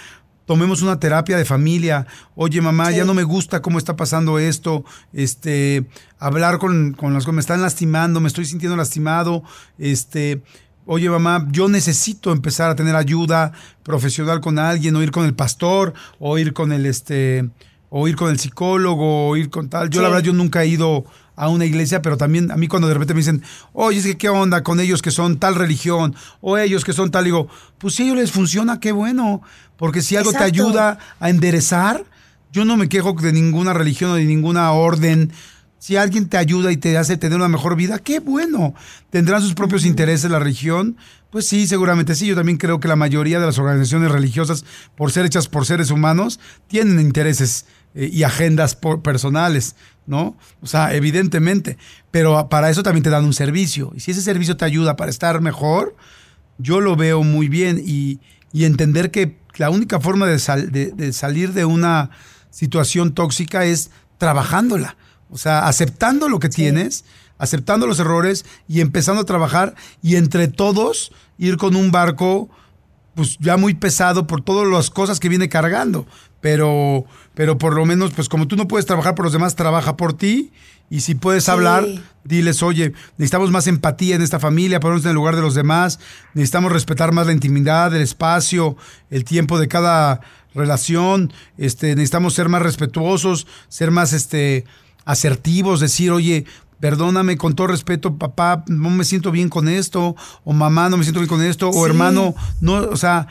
tomemos 0.46 0.82
una 0.82 0.98
terapia 0.98 1.36
de 1.36 1.44
familia, 1.44 2.06
oye 2.34 2.60
mamá, 2.60 2.90
ya 2.90 3.04
no 3.04 3.14
me 3.14 3.22
gusta 3.22 3.62
cómo 3.62 3.78
está 3.78 3.96
pasando 3.96 4.38
esto, 4.38 4.84
este, 5.12 5.86
hablar 6.18 6.58
con, 6.58 6.94
con 6.94 7.14
las 7.14 7.24
que 7.24 7.32
me 7.32 7.40
están 7.40 7.62
lastimando, 7.62 8.20
me 8.20 8.28
estoy 8.28 8.44
sintiendo 8.44 8.76
lastimado, 8.76 9.44
este, 9.78 10.42
oye 10.86 11.08
mamá, 11.08 11.46
yo 11.50 11.68
necesito 11.68 12.32
empezar 12.32 12.70
a 12.70 12.76
tener 12.76 12.96
ayuda 12.96 13.52
profesional 13.82 14.40
con 14.40 14.58
alguien, 14.58 14.96
o 14.96 15.02
ir 15.02 15.10
con 15.10 15.24
el 15.24 15.34
pastor, 15.34 15.94
o 16.18 16.38
ir 16.38 16.52
con 16.52 16.72
el, 16.72 16.86
este, 16.86 17.48
o 17.88 18.08
ir 18.08 18.16
con 18.16 18.30
el 18.30 18.38
psicólogo, 18.38 19.28
o 19.28 19.36
ir 19.36 19.50
con 19.50 19.68
tal. 19.68 19.90
Yo 19.90 20.02
la 20.02 20.08
verdad, 20.08 20.24
yo 20.24 20.32
nunca 20.32 20.64
he 20.64 20.66
ido 20.66 21.04
a 21.36 21.48
una 21.48 21.64
iglesia, 21.64 22.02
pero 22.02 22.16
también 22.16 22.50
a 22.50 22.56
mí 22.56 22.68
cuando 22.68 22.88
de 22.88 22.94
repente 22.94 23.14
me 23.14 23.20
dicen, 23.20 23.42
oye, 23.72 23.98
es 23.98 24.04
que 24.04 24.18
qué 24.18 24.28
onda 24.28 24.62
con 24.62 24.80
ellos 24.80 25.02
que 25.02 25.10
son 25.10 25.38
tal 25.38 25.54
religión, 25.54 26.14
o 26.40 26.58
ellos 26.58 26.84
que 26.84 26.92
son 26.92 27.10
tal, 27.10 27.24
digo, 27.24 27.48
pues 27.78 27.94
si 27.94 28.02
a 28.02 28.06
ellos 28.06 28.18
les 28.18 28.30
funciona, 28.32 28.80
qué 28.80 28.92
bueno, 28.92 29.42
porque 29.76 30.02
si 30.02 30.16
algo 30.16 30.32
te 30.32 30.44
ayuda 30.44 30.98
a 31.18 31.30
enderezar, 31.30 32.04
yo 32.52 32.66
no 32.66 32.76
me 32.76 32.88
quejo 32.88 33.14
de 33.14 33.32
ninguna 33.32 33.72
religión 33.72 34.10
o 34.10 34.14
de 34.14 34.24
ninguna 34.24 34.70
orden. 34.72 35.32
Si 35.78 35.96
alguien 35.96 36.28
te 36.28 36.36
ayuda 36.36 36.70
y 36.70 36.76
te 36.76 36.96
hace 36.98 37.16
tener 37.16 37.38
una 37.38 37.48
mejor 37.48 37.76
vida, 37.76 37.98
qué 37.98 38.20
bueno. 38.20 38.74
Tendrán 39.10 39.40
sus 39.40 39.54
propios 39.54 39.86
intereses 39.86 40.30
la 40.30 40.38
religión. 40.38 40.96
Pues 41.30 41.46
sí, 41.48 41.66
seguramente 41.66 42.14
sí. 42.14 42.26
Yo 42.26 42.36
también 42.36 42.58
creo 42.58 42.78
que 42.78 42.88
la 42.88 42.94
mayoría 42.94 43.40
de 43.40 43.46
las 43.46 43.58
organizaciones 43.58 44.12
religiosas, 44.12 44.66
por 44.94 45.10
ser 45.10 45.24
hechas 45.24 45.48
por 45.48 45.64
seres 45.64 45.90
humanos, 45.90 46.38
tienen 46.68 47.00
intereses 47.00 47.64
eh, 47.94 48.08
y 48.12 48.22
agendas 48.22 48.74
por- 48.76 49.02
personales, 49.02 49.76
¿no? 50.06 50.36
O 50.60 50.66
sea, 50.66 50.94
evidentemente. 50.94 51.78
Pero 52.10 52.48
para 52.48 52.70
eso 52.70 52.82
también 52.82 53.02
te 53.04 53.10
dan 53.10 53.24
un 53.24 53.34
servicio. 53.34 53.92
Y 53.94 54.00
si 54.00 54.10
ese 54.12 54.22
servicio 54.22 54.56
te 54.56 54.64
ayuda 54.64 54.96
para 54.96 55.10
estar 55.10 55.40
mejor, 55.40 55.96
yo 56.58 56.80
lo 56.80 56.96
veo 56.96 57.22
muy 57.22 57.48
bien 57.48 57.82
y, 57.84 58.20
y 58.52 58.64
entender 58.64 59.10
que 59.10 59.38
la 59.56 59.70
única 59.70 60.00
forma 60.00 60.26
de, 60.26 60.38
sal- 60.38 60.70
de- 60.72 60.92
de 60.92 61.12
salir 61.12 61.52
de 61.52 61.64
una 61.64 62.10
situación 62.50 63.12
tóxica 63.14 63.64
es 63.64 63.90
trabajándola. 64.18 64.96
O 65.30 65.38
sea, 65.38 65.66
aceptando 65.66 66.28
lo 66.28 66.38
que 66.38 66.48
tienes, 66.48 67.04
aceptando 67.38 67.86
los 67.86 67.98
errores 67.98 68.44
y 68.68 68.80
empezando 68.80 69.22
a 69.22 69.26
trabajar 69.26 69.74
y 70.02 70.16
entre 70.16 70.48
todos 70.48 71.12
ir 71.38 71.56
con 71.56 71.74
un 71.76 71.90
barco 71.90 72.50
pues 73.14 73.36
ya 73.40 73.56
muy 73.58 73.74
pesado 73.74 74.26
por 74.26 74.42
todas 74.42 74.66
las 74.68 74.88
cosas 74.90 75.20
que 75.20 75.28
viene 75.28 75.48
cargando. 75.48 76.06
Pero, 76.42 77.06
pero 77.32 77.56
por 77.56 77.74
lo 77.74 77.86
menos, 77.86 78.12
pues 78.12 78.28
como 78.28 78.46
tú 78.46 78.56
no 78.56 78.68
puedes 78.68 78.84
trabajar 78.84 79.14
por 79.14 79.24
los 79.24 79.32
demás, 79.32 79.56
trabaja 79.56 79.96
por 79.96 80.12
ti. 80.12 80.52
Y 80.90 81.00
si 81.00 81.14
puedes 81.14 81.48
hablar, 81.48 81.86
diles, 82.24 82.62
oye, 82.62 82.92
necesitamos 83.16 83.50
más 83.50 83.66
empatía 83.66 84.14
en 84.14 84.20
esta 84.20 84.38
familia, 84.38 84.78
ponernos 84.78 85.04
en 85.06 85.10
el 85.10 85.14
lugar 85.14 85.36
de 85.36 85.40
los 85.40 85.54
demás, 85.54 85.98
necesitamos 86.34 86.70
respetar 86.70 87.12
más 87.12 87.26
la 87.26 87.32
intimidad, 87.32 87.94
el 87.96 88.02
espacio, 88.02 88.76
el 89.08 89.24
tiempo 89.24 89.58
de 89.58 89.68
cada 89.68 90.20
relación, 90.54 91.32
este, 91.56 91.94
necesitamos 91.94 92.34
ser 92.34 92.50
más 92.50 92.60
respetuosos, 92.60 93.46
ser 93.68 93.90
más 93.90 94.12
este, 94.12 94.66
asertivos, 95.06 95.80
decir, 95.80 96.10
oye, 96.10 96.44
perdóname 96.78 97.38
con 97.38 97.54
todo 97.54 97.68
respeto, 97.68 98.18
papá, 98.18 98.64
no 98.66 98.90
me 98.90 99.04
siento 99.04 99.30
bien 99.30 99.48
con 99.48 99.68
esto, 99.68 100.14
o 100.44 100.52
mamá, 100.52 100.90
no 100.90 100.98
me 100.98 101.04
siento 101.04 101.20
bien 101.20 101.28
con 101.28 101.40
esto, 101.40 101.70
o 101.70 101.86
hermano, 101.86 102.34
no, 102.60 102.74
o 102.74 102.96
sea, 102.96 103.28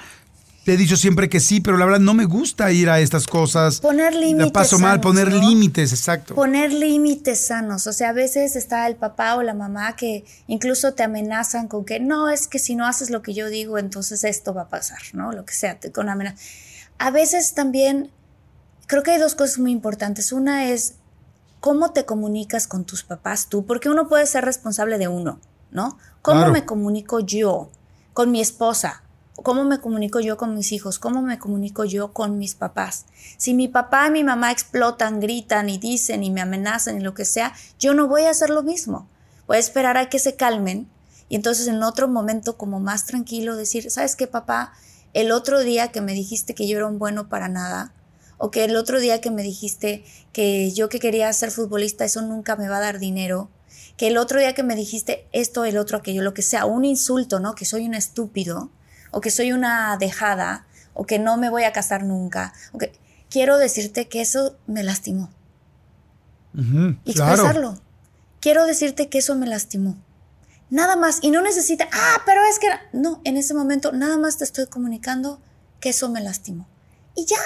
te 0.64 0.74
he 0.74 0.78
dicho 0.78 0.96
siempre 0.96 1.28
que 1.28 1.40
sí, 1.40 1.60
pero 1.60 1.78
la 1.78 1.86
verdad 1.86 2.00
no 2.00 2.14
me 2.14 2.26
gusta 2.26 2.72
ir 2.72 2.90
a 2.90 3.00
estas 3.00 3.26
cosas. 3.26 3.80
Poner 3.80 4.14
La 4.14 4.20
límites 4.22 4.52
paso 4.52 4.78
mal, 4.78 5.02
poner 5.02 5.32
¿no? 5.32 5.40
límites, 5.40 5.92
exacto. 5.92 6.36
Poner 6.36 6.72
límites 6.72 7.48
sanos. 7.48 7.88
O 7.88 7.94
sea, 7.94 8.10
a 8.10 8.14
veces 8.14 8.56
está 8.56 8.86
el 8.88 8.96
papá 8.96 9.36
o 9.36 9.42
la 9.42 9.54
mamá 9.56 9.96
que 9.96 10.24
incluso 10.48 10.94
te 10.94 11.02
amenazan 11.04 11.68
con 11.68 11.84
que 11.84 12.00
no, 12.00 12.30
es 12.30 12.48
que 12.48 12.60
si 12.60 12.76
no 12.76 12.86
haces 12.86 13.10
lo 13.10 13.22
que 13.24 13.34
yo 13.34 13.50
digo, 13.50 13.80
entonces 13.80 14.24
esto 14.24 14.54
va 14.54 14.64
a 14.64 14.68
pasar, 14.70 15.00
¿no? 15.14 15.32
Lo 15.32 15.46
que 15.46 15.54
sea, 15.54 15.80
te- 15.80 15.92
con 15.92 16.10
amenaza. 16.10 16.38
A 17.00 17.10
veces 17.10 17.56
también 17.56 18.12
creo 18.86 19.02
que 19.02 19.12
hay 19.12 19.20
dos 19.20 19.34
cosas 19.34 19.58
muy 19.58 19.72
importantes. 19.72 20.32
Una 20.32 20.66
es 20.70 20.94
cómo 21.60 21.92
te 21.92 22.06
comunicas 22.06 22.68
con 22.68 22.86
tus 22.86 23.04
papás 23.04 23.48
tú, 23.50 23.66
porque 23.66 23.90
uno 23.90 24.08
puede 24.08 24.28
ser 24.28 24.46
responsable 24.46 24.98
de 25.00 25.08
uno, 25.08 25.40
¿no? 25.72 25.98
¿Cómo 26.22 26.40
Claro. 26.42 26.54
me 26.54 26.66
comunico 26.66 27.20
yo 27.20 27.72
con 28.14 28.30
mi 28.32 28.42
esposa? 28.42 29.02
¿Cómo 29.36 29.64
me 29.64 29.80
comunico 29.80 30.20
yo 30.20 30.38
con 30.38 30.54
mis 30.54 30.72
hijos? 30.72 31.00
¿Cómo 31.00 31.22
me 31.22 31.40
comunico 31.40 31.84
yo 31.86 32.14
con 32.14 32.38
mis 32.38 32.54
papás? 32.54 33.06
Si 33.38 33.54
mi 33.54 33.68
papá 33.68 34.08
y 34.08 34.12
mi 34.12 34.24
mamá 34.24 34.52
explotan, 34.52 35.20
gritan 35.20 35.70
y 35.70 35.78
dicen 35.78 36.24
y 36.24 36.30
me 36.30 36.42
amenazan 36.42 36.98
y 36.98 37.04
lo 37.04 37.14
que 37.14 37.26
sea, 37.26 37.54
yo 37.80 37.94
no 37.94 38.08
voy 38.08 38.24
a 38.24 38.30
hacer 38.32 38.50
lo 38.50 38.62
mismo. 38.62 39.08
Voy 39.48 39.58
a 39.58 39.60
esperar 39.60 39.98
a 39.98 40.10
que 40.10 40.20
se 40.20 40.36
calmen 40.36 40.88
y 41.28 41.36
entonces 41.36 41.68
en 41.68 41.82
otro 41.82 42.08
momento 42.08 42.58
como 42.58 42.80
más 42.80 43.06
tranquilo 43.06 43.56
decir, 43.56 43.90
¿sabes 43.90 44.16
qué, 44.16 44.28
papá? 44.28 44.74
El 45.14 45.32
otro 45.32 45.62
día 45.62 45.88
que 45.92 46.02
me 46.02 46.14
dijiste 46.14 46.54
que 46.54 46.68
yo 46.68 46.78
era 46.78 46.88
un 46.88 47.00
bueno 47.00 47.30
para 47.30 47.48
nada, 47.48 47.94
o 48.38 48.52
que 48.52 48.66
el 48.66 48.76
otro 48.76 49.00
día 49.00 49.22
que 49.22 49.32
me 49.32 49.44
dijiste 49.44 50.04
que 50.34 50.72
yo 50.72 50.90
que 50.90 51.00
quería 51.00 51.32
ser 51.32 51.52
futbolista, 51.52 52.04
eso 52.04 52.22
nunca 52.22 52.56
me 52.56 52.68
va 52.68 52.78
a 52.78 52.82
dar 52.82 53.00
dinero, 53.00 53.50
que 53.98 54.08
el 54.08 54.18
otro 54.18 54.40
día 54.40 54.54
que 54.54 54.64
me 54.64 54.76
dijiste 54.76 55.28
esto, 55.32 55.64
el 55.64 55.78
otro, 55.78 55.98
aquello, 55.98 56.22
lo 56.22 56.34
que 56.34 56.42
sea, 56.42 56.66
un 56.66 56.84
insulto, 56.84 57.40
¿no? 57.40 57.56
Que 57.56 57.66
soy 57.66 57.86
un 57.86 57.94
estúpido, 57.94 58.70
o 59.12 59.22
que 59.22 59.30
soy 59.32 59.52
una 59.52 59.98
dejada, 59.98 60.66
o 60.94 61.06
que 61.06 61.20
no 61.20 61.38
me 61.38 61.50
voy 61.50 61.64
a 61.64 61.72
casar 61.72 62.04
nunca, 62.04 62.54
o 62.72 62.78
que 62.78 62.92
quiero 63.30 63.58
decirte 63.58 64.08
que 64.08 64.22
eso 64.22 64.58
me 64.68 64.84
lastimó. 64.84 65.30
Y 66.54 67.14
claro. 67.14 67.34
expresarlo. 67.34 67.82
Quiero 68.42 68.66
decirte 68.66 69.08
que 69.08 69.20
eso 69.20 69.36
me 69.36 69.48
lastimó. 69.48 69.98
Nada 70.70 70.96
más. 70.96 71.20
Y 71.22 71.32
no 71.32 71.42
necesita, 71.42 71.88
ah, 71.92 72.22
pero 72.26 72.42
es 72.50 72.58
que... 72.60 72.68
No, 72.94 73.22
en 73.24 73.38
ese 73.38 73.54
momento 73.54 73.92
nada 73.92 74.18
más 74.18 74.38
te 74.38 74.44
estoy 74.44 74.68
comunicando 74.68 75.42
que 75.80 75.90
eso 75.90 76.10
me 76.10 76.22
lastimó. 76.22 76.68
Y 77.16 77.26
ya. 77.26 77.38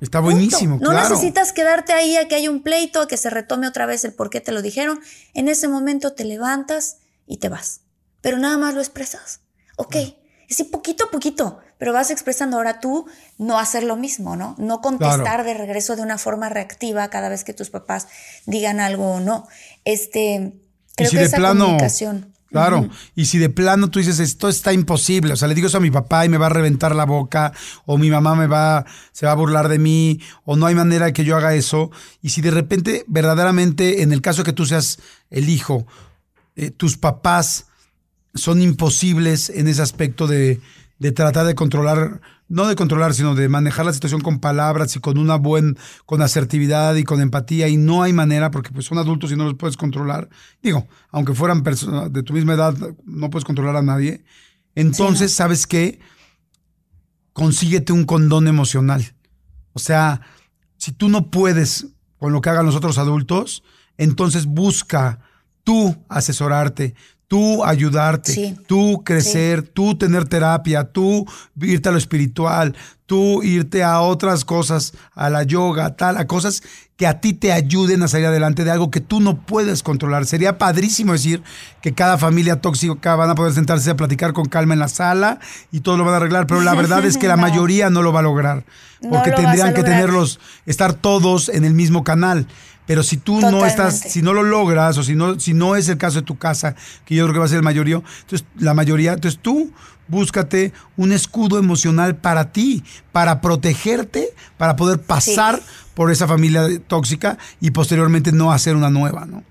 Está 0.00 0.20
Punto. 0.20 0.34
buenísimo, 0.34 0.78
No 0.80 0.90
claro. 0.90 1.08
necesitas 1.08 1.52
quedarte 1.52 1.92
ahí 1.92 2.16
a 2.16 2.26
que 2.26 2.34
haya 2.34 2.50
un 2.50 2.62
pleito, 2.62 3.00
a 3.02 3.08
que 3.08 3.16
se 3.16 3.30
retome 3.30 3.68
otra 3.68 3.86
vez 3.86 4.04
el 4.04 4.12
por 4.12 4.28
qué 4.28 4.40
te 4.40 4.50
lo 4.50 4.60
dijeron. 4.60 5.00
En 5.34 5.48
ese 5.48 5.68
momento 5.68 6.14
te 6.14 6.24
levantas 6.24 6.98
y 7.26 7.36
te 7.36 7.48
vas. 7.48 7.82
Pero 8.20 8.38
nada 8.38 8.58
más 8.58 8.74
lo 8.74 8.80
expresas. 8.80 9.40
Ok. 9.76 9.96
Es 9.96 10.14
decir, 10.48 10.70
poquito 10.70 11.04
a 11.04 11.10
poquito, 11.10 11.58
pero 11.78 11.92
vas 11.92 12.10
expresando 12.10 12.56
ahora 12.56 12.80
tú 12.80 13.06
no 13.38 13.58
hacer 13.58 13.82
lo 13.84 13.96
mismo, 13.96 14.36
¿no? 14.36 14.54
No 14.58 14.80
contestar 14.80 15.20
Claro. 15.20 15.44
de 15.44 15.54
regreso 15.54 15.96
de 15.96 16.02
una 16.02 16.18
forma 16.18 16.48
reactiva 16.48 17.08
cada 17.08 17.28
vez 17.28 17.44
que 17.44 17.52
tus 17.54 17.70
papás 17.70 18.06
digan 18.46 18.80
algo 18.80 19.12
o 19.14 19.20
no. 19.20 19.46
Este, 19.84 20.52
creo 20.96 21.10
si 21.10 21.16
que 21.16 21.22
esa 21.24 21.36
plano- 21.36 21.64
comunicación. 21.64 22.30
Claro, 22.50 22.88
y 23.16 23.26
si 23.26 23.38
de 23.38 23.50
plano 23.50 23.90
tú 23.90 23.98
dices, 23.98 24.20
esto 24.20 24.48
está 24.48 24.72
imposible, 24.72 25.32
o 25.32 25.36
sea, 25.36 25.48
le 25.48 25.56
digo 25.56 25.66
eso 25.66 25.78
a 25.78 25.80
mi 25.80 25.90
papá 25.90 26.24
y 26.24 26.28
me 26.28 26.38
va 26.38 26.46
a 26.46 26.50
reventar 26.50 26.94
la 26.94 27.04
boca, 27.04 27.52
o 27.84 27.98
mi 27.98 28.10
mamá 28.10 28.36
me 28.36 28.46
va, 28.46 28.84
se 29.10 29.26
va 29.26 29.32
a 29.32 29.34
burlar 29.34 29.66
de 29.68 29.80
mí, 29.80 30.20
o 30.44 30.54
no 30.54 30.66
hay 30.66 30.76
manera 30.76 31.06
de 31.06 31.12
que 31.12 31.24
yo 31.24 31.34
haga 31.36 31.52
eso, 31.56 31.90
y 32.22 32.28
si 32.30 32.42
de 32.42 32.52
repente, 32.52 33.04
verdaderamente, 33.08 34.02
en 34.02 34.12
el 34.12 34.20
caso 34.22 34.42
de 34.42 34.44
que 34.44 34.52
tú 34.52 34.66
seas 34.66 35.00
el 35.30 35.48
hijo, 35.48 35.84
eh, 36.54 36.70
tus 36.70 36.96
papás 36.96 37.66
son 38.34 38.62
imposibles 38.62 39.50
en 39.50 39.68
ese 39.68 39.82
aspecto 39.82 40.26
de, 40.26 40.60
de 40.98 41.12
tratar 41.12 41.46
de 41.46 41.54
controlar 41.54 42.20
no 42.48 42.66
de 42.66 42.76
controlar, 42.76 43.14
sino 43.14 43.34
de 43.34 43.48
manejar 43.48 43.86
la 43.86 43.92
situación 43.92 44.20
con 44.20 44.38
palabras 44.38 44.94
y 44.96 45.00
con 45.00 45.18
una 45.18 45.36
buena, 45.36 45.74
con 46.06 46.22
asertividad 46.22 46.94
y 46.94 47.04
con 47.04 47.20
empatía, 47.20 47.68
y 47.68 47.76
no 47.76 48.02
hay 48.02 48.12
manera, 48.12 48.50
porque 48.50 48.70
pues 48.70 48.86
son 48.86 48.98
adultos 48.98 49.32
y 49.32 49.36
no 49.36 49.44
los 49.44 49.54
puedes 49.54 49.76
controlar. 49.76 50.28
Digo, 50.62 50.86
aunque 51.10 51.34
fueran 51.34 51.62
personas 51.62 52.12
de 52.12 52.22
tu 52.22 52.32
misma 52.32 52.54
edad, 52.54 52.74
no 53.04 53.30
puedes 53.30 53.44
controlar 53.44 53.76
a 53.76 53.82
nadie. 53.82 54.24
Entonces, 54.74 55.32
¿sabes 55.32 55.66
qué? 55.66 56.00
Consíguete 57.32 57.92
un 57.92 58.04
condón 58.04 58.46
emocional. 58.46 59.14
O 59.72 59.78
sea, 59.78 60.20
si 60.76 60.92
tú 60.92 61.08
no 61.08 61.30
puedes 61.30 61.86
con 62.18 62.32
lo 62.32 62.40
que 62.40 62.50
hagan 62.50 62.66
los 62.66 62.76
otros 62.76 62.98
adultos, 62.98 63.62
entonces 63.96 64.46
busca 64.46 65.20
tú 65.62 65.96
asesorarte, 66.08 66.94
tú 67.28 67.64
ayudarte, 67.64 68.56
tú 68.66 69.02
crecer, 69.04 69.62
tú 69.62 69.96
tener 69.96 70.28
terapia, 70.28 70.84
tú 70.84 71.26
irte 71.60 71.88
a 71.88 71.92
lo 71.92 71.98
espiritual, 71.98 72.76
tú 73.06 73.42
irte 73.42 73.82
a 73.82 74.00
otras 74.00 74.44
cosas, 74.44 74.94
a 75.14 75.30
la 75.30 75.42
yoga, 75.42 75.96
tal, 75.96 76.16
a 76.16 76.26
cosas 76.26 76.62
que 76.96 77.06
a 77.06 77.20
ti 77.20 77.32
te 77.32 77.52
ayuden 77.52 78.02
a 78.02 78.08
salir 78.08 78.26
adelante 78.26 78.64
de 78.64 78.70
algo 78.70 78.90
que 78.90 79.00
tú 79.00 79.20
no 79.20 79.44
puedes 79.44 79.82
controlar. 79.82 80.26
Sería 80.26 80.58
padrísimo 80.58 81.12
decir 81.12 81.42
que 81.80 81.92
cada 81.92 82.18
familia 82.18 82.60
tóxica 82.60 83.16
van 83.16 83.30
a 83.30 83.34
poder 83.34 83.52
sentarse 83.52 83.90
a 83.90 83.96
platicar 83.96 84.32
con 84.32 84.46
calma 84.46 84.74
en 84.74 84.80
la 84.80 84.88
sala 84.88 85.40
y 85.72 85.80
todo 85.80 85.96
lo 85.96 86.04
van 86.04 86.14
a 86.14 86.16
arreglar, 86.18 86.46
pero 86.46 86.60
la 86.60 86.74
verdad 86.74 87.04
es 87.04 87.18
que 87.18 87.28
la 87.28 87.36
mayoría 87.38 87.90
no 87.90 88.02
lo 88.02 88.12
va 88.12 88.20
a 88.20 88.24
lograr, 88.24 88.64
porque 89.10 89.32
tendrían 89.32 89.74
que 89.74 89.82
tenerlos, 89.82 90.38
estar 90.66 90.94
todos 90.94 91.48
en 91.48 91.64
el 91.64 91.74
mismo 91.74 92.04
canal. 92.04 92.46
Pero 92.86 93.02
si 93.02 93.16
tú 93.16 93.40
no 93.40 93.64
estás, 93.64 93.98
si 93.98 94.20
no 94.20 94.34
lo 94.34 94.42
logras, 94.42 94.98
o 94.98 95.02
si 95.02 95.14
no, 95.14 95.40
si 95.40 95.54
no 95.54 95.74
es 95.74 95.88
el 95.88 95.96
caso 95.96 96.20
de 96.20 96.26
tu 96.26 96.36
casa, 96.36 96.74
que 97.06 97.14
yo 97.14 97.24
creo 97.24 97.34
que 97.34 97.38
va 97.38 97.44
a 97.46 97.48
ser 97.48 97.58
el 97.58 97.62
mayoría, 97.62 97.96
entonces 97.96 98.46
la 98.58 98.74
mayoría, 98.74 99.14
entonces 99.14 99.40
tú 99.40 99.72
búscate 100.08 100.72
un 100.96 101.12
escudo 101.12 101.58
emocional 101.58 102.16
para 102.16 102.52
ti, 102.52 102.84
para 103.12 103.40
protegerte, 103.40 104.28
para 104.58 104.76
poder 104.76 105.00
pasar 105.00 105.60
por 105.94 106.10
esa 106.10 106.28
familia 106.28 106.66
tóxica 106.86 107.38
y 107.60 107.70
posteriormente 107.70 108.32
no 108.32 108.52
hacer 108.52 108.76
una 108.76 108.90
nueva, 108.90 109.24
¿no? 109.24 109.42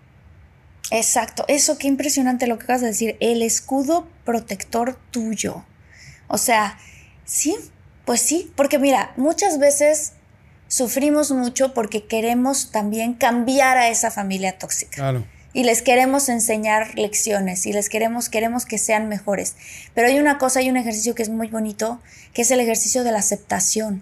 Exacto, 0.91 1.45
eso 1.47 1.77
qué 1.77 1.88
impresionante 1.88 2.45
lo 2.45 2.57
que 2.57 2.65
acabas 2.65 2.81
de 2.81 2.88
decir, 2.88 3.17
el 3.19 3.41
escudo 3.41 4.07
protector 4.25 4.97
tuyo. 5.09 5.63
O 6.27 6.38
sea, 6.38 6.77
sí, 7.25 7.55
pues 8.05 8.21
sí, 8.21 8.51
porque 8.55 8.77
mira, 8.77 9.13
muchas 9.17 9.57
veces 9.57 10.13
sufrimos 10.74 11.30
mucho 11.30 11.71
porque 11.76 12.07
queremos 12.07 12.71
también 12.71 13.13
cambiar 13.13 13.78
a 13.78 13.89
esa 13.89 14.09
familia 14.09 14.57
tóxica. 14.57 15.24
Y 15.53 15.65
les 15.65 15.84
queremos 15.84 16.30
enseñar 16.30 16.97
lecciones 16.97 17.67
y 17.67 17.74
les 17.74 17.89
queremos, 17.89 18.28
queremos 18.28 18.65
que 18.65 18.80
sean 18.80 19.07
mejores. 19.07 19.55
Pero 19.93 20.07
hay 20.07 20.17
una 20.17 20.39
cosa, 20.39 20.61
hay 20.61 20.71
un 20.71 20.78
ejercicio 20.78 21.13
que 21.13 21.21
es 21.21 21.30
muy 21.30 21.47
bonito, 21.47 22.01
que 22.34 22.41
es 22.41 22.49
el 22.49 22.59
ejercicio 22.59 23.03
de 23.03 23.11
la 23.11 23.19
aceptación. 23.19 24.01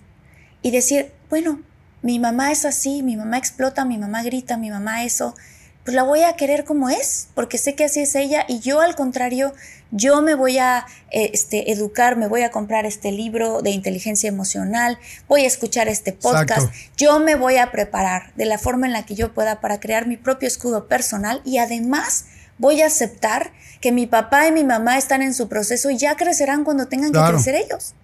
Y 0.61 0.72
decir, 0.72 1.11
bueno, 1.30 1.61
mi 2.03 2.19
mamá 2.19 2.53
es 2.53 2.63
así, 2.63 3.03
mi 3.03 3.17
mamá 3.17 3.38
explota, 3.38 3.84
mi 3.84 3.97
mamá 3.97 4.24
grita, 4.24 4.55
mi 4.55 4.69
mamá 4.69 5.03
eso, 5.03 5.36
pues 5.84 5.95
la 5.95 6.03
voy 6.03 6.23
a 6.23 6.34
querer 6.34 6.63
como 6.63 6.89
es, 6.89 7.27
porque 7.34 7.57
sé 7.57 7.75
que 7.75 7.86
así 7.86 8.01
es 8.01 8.15
ella 8.15 8.45
y 8.47 8.59
yo 8.59 8.82
al 8.82 8.95
contrario, 8.95 9.53
yo 9.91 10.21
me 10.21 10.36
voy 10.36 10.57
a 10.57 10.86
eh, 11.09 11.32
este, 11.34 11.71
educar, 11.71 12.15
me 12.15 12.27
voy 12.27 12.43
a 12.43 12.51
comprar 12.51 12.86
este 12.86 13.11
libro 13.11 13.61
de 13.61 13.71
inteligencia 13.71 14.27
emocional, 14.27 14.99
voy 15.27 15.43
a 15.43 15.47
escuchar 15.47 15.88
este 15.88 16.13
podcast, 16.13 16.71
yo 16.97 17.19
me 17.19 17.36
voy 17.36 17.57
a 17.57 17.71
preparar 17.71 18.32
de 18.36 18.45
la 18.45 18.57
forma 18.57 18.86
en 18.86 18.93
la 18.93 19.05
que 19.05 19.15
yo 19.15 19.34
pueda 19.34 19.59
para 19.59 19.79
crear 19.79 20.07
mi 20.07 20.17
propio 20.17 20.47
escudo 20.47 20.88
personal 20.88 21.41
y 21.45 21.57
además 21.57 22.25
voy 22.57 22.82
a 22.82 22.88
aceptar 22.88 23.51
que 23.82 23.91
mi 23.91 24.05
papá 24.05 24.47
y 24.47 24.51
mi 24.51 24.63
mamá 24.63 24.97
están 24.97 25.23
en 25.23 25.34
su 25.34 25.49
proceso 25.49 25.89
y 25.89 25.97
ya 25.97 26.15
crecerán 26.15 26.63
cuando 26.63 26.88
tengan 26.88 27.11
que 27.11 27.19
crecer 27.19 27.55
ellos. 27.55 27.95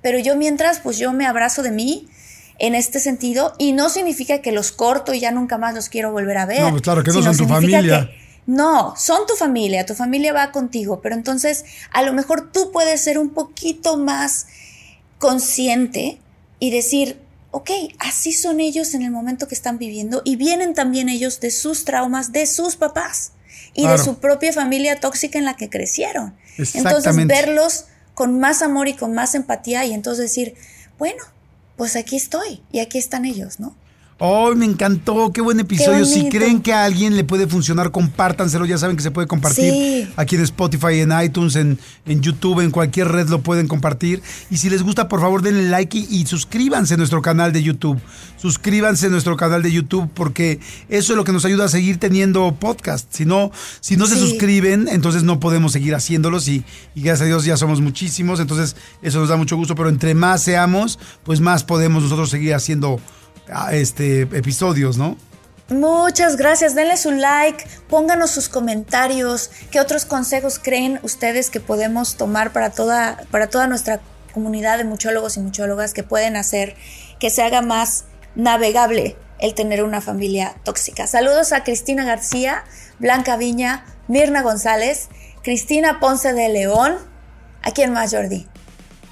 Pero 0.00 0.18
yo 0.18 0.36
mientras, 0.36 0.80
pues 0.80 0.96
yo 0.96 1.12
me 1.12 1.26
abrazo 1.26 1.62
de 1.62 1.70
mí, 1.70 2.08
en 2.58 2.74
este 2.74 3.00
sentido 3.00 3.54
y 3.58 3.72
no 3.72 3.88
significa 3.88 4.38
que 4.42 4.52
los 4.52 4.72
corto 4.72 5.14
y 5.14 5.20
ya 5.20 5.30
nunca 5.30 5.58
más 5.58 5.74
los 5.74 5.88
quiero 5.88 6.12
volver 6.12 6.38
a 6.38 6.46
ver. 6.46 6.62
No, 6.62 6.70
pues 6.70 6.82
claro, 6.82 7.02
que 7.02 7.12
no 7.12 7.22
son 7.22 7.36
tu 7.36 7.46
familia. 7.46 8.10
no, 8.46 8.94
son 8.96 9.26
tu 9.26 9.34
familia, 9.34 9.86
tu 9.86 9.94
familia 9.94 10.32
va 10.32 10.50
contigo, 10.50 11.00
pero 11.00 11.14
entonces 11.14 11.64
a 11.92 12.02
lo 12.02 12.12
mejor 12.12 12.50
tú 12.52 12.72
puedes 12.72 13.00
ser 13.00 13.18
un 13.18 13.30
poquito 13.30 13.96
más 13.96 14.46
consciente 15.18 16.18
y 16.58 16.70
decir, 16.70 17.20
ok, 17.52 17.70
así 17.98 18.32
son 18.32 18.60
ellos 18.60 18.94
en 18.94 19.02
el 19.02 19.10
momento 19.10 19.46
que 19.48 19.54
están 19.54 19.78
viviendo 19.78 20.22
y 20.24 20.36
vienen 20.36 20.74
también 20.74 21.08
ellos 21.08 21.40
de 21.40 21.50
sus 21.50 21.84
traumas, 21.84 22.32
de 22.32 22.46
sus 22.46 22.76
papás 22.76 23.32
y 23.74 23.86
de 23.86 23.98
su 23.98 24.18
propia 24.18 24.52
familia 24.52 24.98
tóxica 24.98 25.38
en 25.38 25.44
la 25.44 25.54
que 25.54 25.70
crecieron. 25.70 26.34
Entonces 26.74 27.14
verlos 27.26 27.84
con 28.14 28.40
más 28.40 28.62
amor 28.62 28.88
y 28.88 28.94
con 28.94 29.14
más 29.14 29.36
empatía 29.36 29.84
y 29.84 29.92
entonces 29.92 30.24
decir, 30.24 30.54
bueno, 30.98 31.22
pues 31.78 31.94
aquí 31.94 32.16
estoy 32.16 32.60
y 32.72 32.80
aquí 32.80 32.98
están 32.98 33.24
ellos, 33.24 33.60
¿no? 33.60 33.74
¡Oh, 34.20 34.52
me 34.56 34.64
encantó! 34.64 35.32
¡Qué 35.32 35.40
buen 35.40 35.60
episodio! 35.60 36.04
si 36.04 36.28
creen 36.28 36.60
que 36.60 36.72
a 36.72 36.82
alguien 36.82 37.14
le 37.14 37.22
puede 37.22 37.46
funcionar, 37.46 37.92
compártanselo. 37.92 38.66
Ya 38.66 38.76
saben 38.76 38.96
que 38.96 39.02
se 39.04 39.12
puede 39.12 39.28
compartir 39.28 40.12
aquí 40.16 40.34
en 40.34 40.42
Spotify, 40.42 40.98
en 40.98 41.12
iTunes, 41.22 41.54
en, 41.54 41.78
en, 42.04 42.20
YouTube, 42.20 42.60
en 42.60 42.72
cualquier 42.72 43.06
red 43.06 43.28
lo 43.28 43.42
pueden 43.42 43.68
compartir. 43.68 44.20
Y 44.50 44.56
si 44.56 44.70
les 44.70 44.82
gusta, 44.82 45.06
por 45.06 45.20
favor, 45.20 45.42
denle 45.42 45.68
like 45.68 45.96
y, 45.96 46.26
suscríbanse 46.26 46.94
a 46.94 46.96
nuestro 46.96 47.22
canal 47.22 47.52
de 47.52 47.62
YouTube. 47.62 48.00
Suscríbanse 48.38 49.06
a 49.06 49.10
nuestro 49.10 49.36
canal 49.36 49.62
de 49.62 49.70
YouTube 49.70 50.10
porque 50.12 50.58
eso 50.88 51.12
es 51.12 51.16
lo 51.16 51.22
que 51.22 51.32
nos 51.32 51.44
ayuda 51.44 51.66
a 51.66 51.68
seguir 51.68 51.98
teniendo 51.98 52.56
podcast. 52.58 53.06
Si 53.14 53.24
no, 53.24 53.52
si 53.80 53.96
no 53.96 54.06
se 54.06 54.16
suscriben, 54.16 54.88
entonces 54.88 55.22
no 55.22 55.38
podemos 55.38 55.70
seguir 55.70 55.94
haciéndolos 55.94 56.48
y, 56.48 56.64
y 56.96 57.02
gracias 57.02 57.22
a 57.22 57.26
Dios 57.26 57.44
ya 57.44 57.56
somos 57.56 57.80
muchísimos. 57.80 58.40
Entonces 58.40 58.74
eso 59.00 59.20
nos 59.20 59.28
da 59.28 59.36
mucho 59.36 59.56
gusto, 59.56 59.76
pero 59.76 59.88
entre 59.88 60.16
más 60.16 60.42
seamos, 60.42 60.98
pues 61.22 61.40
más 61.40 61.62
podemos 61.62 62.02
nosotros 62.02 62.30
seguir 62.30 62.54
haciendo 62.54 63.00
este, 63.72 64.22
episodios, 64.22 64.96
¿no? 64.98 65.16
Muchas 65.70 66.36
gracias, 66.36 66.74
denle 66.74 66.96
su 66.96 67.10
like, 67.10 67.62
pónganos 67.90 68.30
sus 68.30 68.48
comentarios, 68.48 69.50
qué 69.70 69.80
otros 69.80 70.06
consejos 70.06 70.58
creen 70.58 70.98
ustedes 71.02 71.50
que 71.50 71.60
podemos 71.60 72.16
tomar 72.16 72.54
para 72.54 72.70
toda, 72.70 73.26
para 73.30 73.50
toda 73.50 73.66
nuestra 73.66 74.00
comunidad 74.32 74.78
de 74.78 74.84
muchólogos 74.84 75.36
y 75.36 75.40
muchólogas 75.40 75.92
que 75.92 76.02
pueden 76.02 76.36
hacer 76.36 76.74
que 77.18 77.28
se 77.28 77.42
haga 77.42 77.60
más 77.60 78.04
navegable 78.34 79.16
el 79.40 79.54
tener 79.54 79.84
una 79.84 80.00
familia 80.00 80.54
tóxica. 80.64 81.06
Saludos 81.06 81.52
a 81.52 81.64
Cristina 81.64 82.04
García, 82.04 82.64
Blanca 82.98 83.36
Viña, 83.36 83.84
Mirna 84.06 84.42
González, 84.42 85.08
Cristina 85.42 86.00
Ponce 86.00 86.32
de 86.32 86.48
León. 86.48 86.96
¿A 87.62 87.72
quién 87.72 87.92
más, 87.92 88.12
Jordi? 88.12 88.46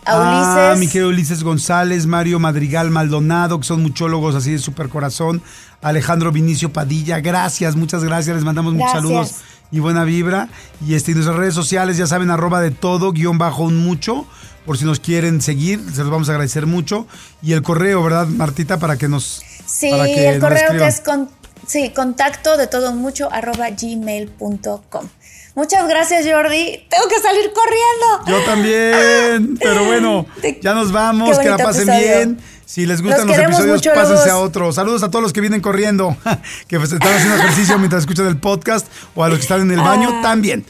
Ah, 0.06 0.74
mi 0.78 0.86
querido 0.86 1.08
Ulises 1.08 1.42
González, 1.42 2.06
Mario 2.06 2.38
Madrigal 2.38 2.90
Maldonado, 2.90 3.58
que 3.58 3.66
son 3.66 3.82
muchólogos 3.82 4.34
así 4.34 4.52
de 4.52 4.58
super 4.58 4.88
corazón. 4.88 5.42
Alejandro 5.82 6.30
Vinicio 6.30 6.72
Padilla, 6.72 7.20
gracias, 7.20 7.74
muchas 7.74 8.04
gracias. 8.04 8.36
Les 8.36 8.44
mandamos 8.44 8.74
muchos 8.74 8.92
saludos 8.92 9.34
y 9.72 9.80
buena 9.80 10.04
vibra. 10.04 10.48
Y 10.86 10.94
este, 10.94 11.12
nuestras 11.12 11.36
redes 11.36 11.54
sociales, 11.54 11.96
ya 11.96 12.06
saben, 12.06 12.30
arroba 12.30 12.60
de 12.60 12.70
todo, 12.70 13.12
guion 13.12 13.38
bajo 13.38 13.64
un 13.64 13.78
mucho. 13.78 14.26
Por 14.64 14.78
si 14.78 14.84
nos 14.84 15.00
quieren 15.00 15.40
seguir, 15.40 15.80
se 15.92 16.02
los 16.02 16.10
vamos 16.10 16.28
a 16.28 16.32
agradecer 16.32 16.66
mucho. 16.66 17.06
Y 17.42 17.52
el 17.52 17.62
correo, 17.62 18.02
¿verdad, 18.02 18.26
Martita? 18.26 18.78
Para 18.78 18.96
que 18.96 19.08
nos. 19.08 19.42
Sí, 19.66 19.90
el 19.90 20.40
correo 20.40 20.70
que 20.70 20.86
es 20.86 21.00
con, 21.00 21.28
sí, 21.66 21.90
contacto 21.94 22.56
de 22.56 22.66
todo 22.66 22.92
mucho 22.92 23.32
arroba 23.32 23.70
gmail.com. 23.70 25.08
Muchas 25.56 25.88
gracias, 25.88 26.26
Jordi. 26.30 26.84
Tengo 26.90 27.08
que 27.08 27.18
salir 27.18 27.50
corriendo. 27.50 28.26
Yo 28.26 28.44
también. 28.44 29.56
Pero 29.58 29.86
bueno, 29.86 30.26
ya 30.60 30.74
nos 30.74 30.92
vamos. 30.92 31.38
Que 31.38 31.48
la 31.48 31.56
pasen 31.56 31.86
bien. 31.86 32.38
Si 32.66 32.84
les 32.84 33.00
gustan 33.00 33.26
los, 33.26 33.38
episodios, 33.38 33.80
pásense 33.82 34.28
a 34.28 34.36
otro. 34.36 34.70
Saludos 34.72 35.02
a 35.02 35.10
todos 35.10 35.22
los 35.22 35.32
que 35.32 35.40
vienen 35.40 35.62
corriendo, 35.62 36.14
que 36.68 36.78
pues 36.78 36.92
están 36.92 37.10
haciendo 37.10 37.36
ejercicio 37.36 37.78
mientras 37.78 38.02
escuchan 38.02 38.26
el 38.26 38.38
podcast, 38.38 38.86
o 39.14 39.24
a 39.24 39.28
los 39.28 39.38
que 39.38 39.42
están 39.42 39.62
en 39.62 39.70
el 39.70 39.80
baño 39.80 40.10
ah. 40.12 40.20
también. 40.22 40.66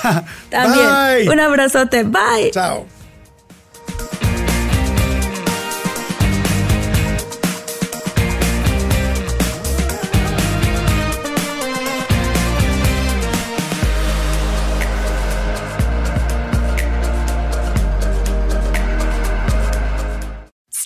también. 0.50 1.28
Un 1.28 1.40
abrazote. 1.40 2.04
Bye. 2.04 2.52
Chao. 2.52 2.86